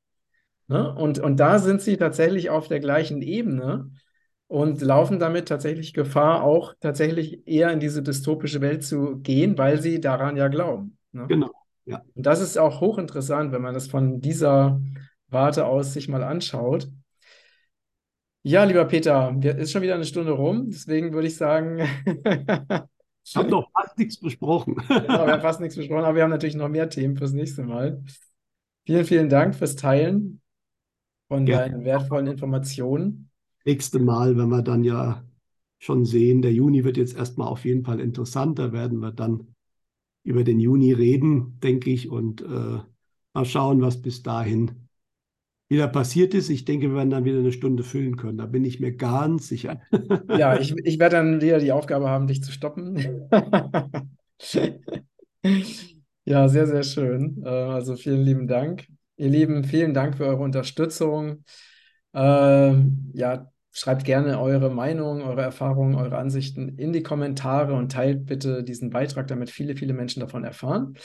Ne? 0.68 0.96
Und, 0.96 1.20
und 1.20 1.42
da 1.42 1.60
sind 1.60 1.82
sie 1.82 1.98
tatsächlich 1.98 2.50
auf 2.52 2.70
der 2.70 2.80
gleichen 2.80 3.22
Ebene 3.22 3.92
und 4.50 4.82
laufen 4.82 5.20
damit 5.20 5.48
tatsächlich 5.48 5.94
Gefahr, 5.94 6.44
auch 6.44 6.74
tatsächlich 6.80 7.48
eher 7.48 7.72
in 7.72 7.80
diese 7.80 8.02
dystopische 8.02 8.62
Welt 8.62 8.84
zu 8.84 9.18
gehen, 9.18 9.58
weil 9.60 9.80
sie 9.80 10.02
daran 10.02 10.36
ja 10.36 10.48
glauben. 10.48 10.98
Ne? 11.12 11.28
Genau, 11.28 11.52
ja. 11.86 12.02
Und 12.16 12.26
das 12.26 12.42
ist 12.42 12.58
auch 12.58 12.82
hochinteressant, 12.82 13.52
wenn 13.52 13.62
man 13.62 13.76
das 13.76 13.88
von 13.88 14.22
dieser 14.22 14.82
Warte 15.28 15.68
aus 15.68 15.94
sich 15.94 16.10
mal 16.10 16.24
anschaut. 16.24 16.88
Ja, 18.42 18.64
lieber 18.64 18.86
Peter, 18.86 19.36
ist 19.44 19.72
schon 19.72 19.84
wieder 19.84 19.94
eine 19.94 20.06
Stunde 20.06 20.32
rum, 20.32 20.72
deswegen 20.72 21.14
würde 21.14 21.28
ich 21.28 21.36
sagen, 21.36 21.78
Wir 21.78 21.86
haben 23.36 23.50
doch 23.52 23.70
fast 23.72 24.00
nichts 24.00 24.20
besprochen. 24.20 24.76
genau, 24.88 25.28
wir 25.28 25.34
haben 25.34 25.42
fast 25.42 25.60
nichts 25.60 25.76
besprochen, 25.76 26.06
aber 26.06 26.16
wir 26.16 26.24
haben 26.24 26.32
natürlich 26.32 26.56
noch 26.56 26.70
mehr 26.70 26.90
Themen 26.90 27.18
fürs 27.18 27.34
nächste 27.34 27.62
Mal. 27.64 28.02
Vielen, 28.88 29.06
vielen 29.06 29.30
Dank 29.30 29.54
fürs 29.54 29.76
Teilen 29.76 30.42
von 31.28 31.46
Ja. 31.46 31.60
deinen 31.60 31.84
wertvollen 31.84 32.26
Informationen. 32.26 33.29
Nächste 33.66 34.00
Mal, 34.00 34.38
wenn 34.38 34.50
wir 34.50 34.62
dann 34.62 34.84
ja 34.84 35.24
schon 35.80 36.06
sehen, 36.06 36.42
der 36.42 36.54
Juni 36.54 36.84
wird 36.84 36.98
jetzt 36.98 37.16
erstmal 37.16 37.48
auf 37.48 37.66
jeden 37.66 37.84
Fall 37.86 38.00
interessant. 38.00 38.60
Da 38.60 38.72
werden 38.74 39.00
wir 39.00 39.12
dann 39.12 39.48
über 40.24 40.44
den 40.44 40.60
Juni 40.60 40.94
reden, 40.94 41.60
denke 41.62 41.90
ich, 41.92 42.10
und 42.10 42.42
äh, 42.42 42.80
mal 43.34 43.46
schauen, 43.46 43.82
was 43.82 44.02
bis 44.02 44.24
dahin 44.24 44.72
wieder 45.70 45.88
passiert 45.88 46.34
ist. 46.34 46.50
Ich 46.50 46.66
denke, 46.66 46.90
wir 46.90 46.96
werden 46.96 47.10
dann 47.12 47.26
wieder 47.26 47.40
eine 47.40 47.52
Stunde 47.52 47.84
füllen 47.84 48.18
können. 48.18 48.38
Da 48.38 48.46
bin 48.46 48.66
ich 48.66 48.80
mir 48.80 48.92
ganz 48.96 49.48
sicher. 49.48 49.82
Ja, 50.32 50.58
ich, 50.58 50.76
ich 50.84 51.00
werde 51.00 51.18
dann 51.18 51.42
wieder 51.42 51.60
die 51.60 51.72
Aufgabe 51.72 52.10
haben, 52.10 52.28
dich 52.28 52.44
zu 52.44 52.52
stoppen. 52.52 53.30
Ja, 56.26 56.48
sehr, 56.48 56.68
sehr 56.68 56.84
schön. 56.84 57.42
Äh, 57.44 57.50
Also 57.50 57.96
vielen 57.96 58.22
lieben 58.22 58.48
Dank. 58.48 58.88
Ihr 59.18 59.30
Lieben, 59.30 59.64
vielen 59.64 59.94
Dank 59.94 60.16
für 60.18 60.26
eure 60.26 60.44
Unterstützung. 60.44 61.44
Ähm, 62.22 63.12
ja, 63.14 63.50
schreibt 63.72 64.04
gerne 64.04 64.42
eure 64.42 64.70
Meinung, 64.70 65.22
eure 65.22 65.42
Erfahrungen, 65.42 65.96
eure 65.96 66.18
Ansichten 66.18 66.78
in 66.78 66.92
die 66.92 67.02
Kommentare 67.02 67.74
und 67.74 67.94
teilt 67.94 68.26
bitte 68.26 68.62
diesen 68.62 68.90
Beitrag, 68.90 69.28
damit 69.28 69.50
viele, 69.50 69.78
viele 69.78 69.94
Menschen 69.94 70.20
davon 70.20 70.44
erfahren. 70.44 70.98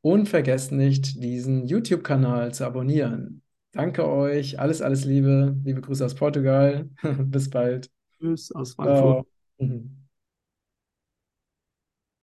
Und 0.00 0.26
vergesst 0.26 0.72
nicht, 0.72 1.22
diesen 1.22 1.66
YouTube-Kanal 1.66 2.54
zu 2.54 2.64
abonnieren. 2.64 3.42
Danke 3.72 4.08
euch. 4.08 4.58
Alles, 4.58 4.80
alles 4.80 5.04
Liebe. 5.04 5.54
Liebe 5.64 5.82
Grüße 5.82 6.04
aus 6.04 6.14
Portugal. 6.14 6.88
Bis 7.02 7.50
bald. 7.50 7.90
Tschüss 8.18 8.50
aus 8.52 8.74
Frankfurt. 8.74 9.26
Ciao. 9.58 9.66
Mhm. 9.68 10.03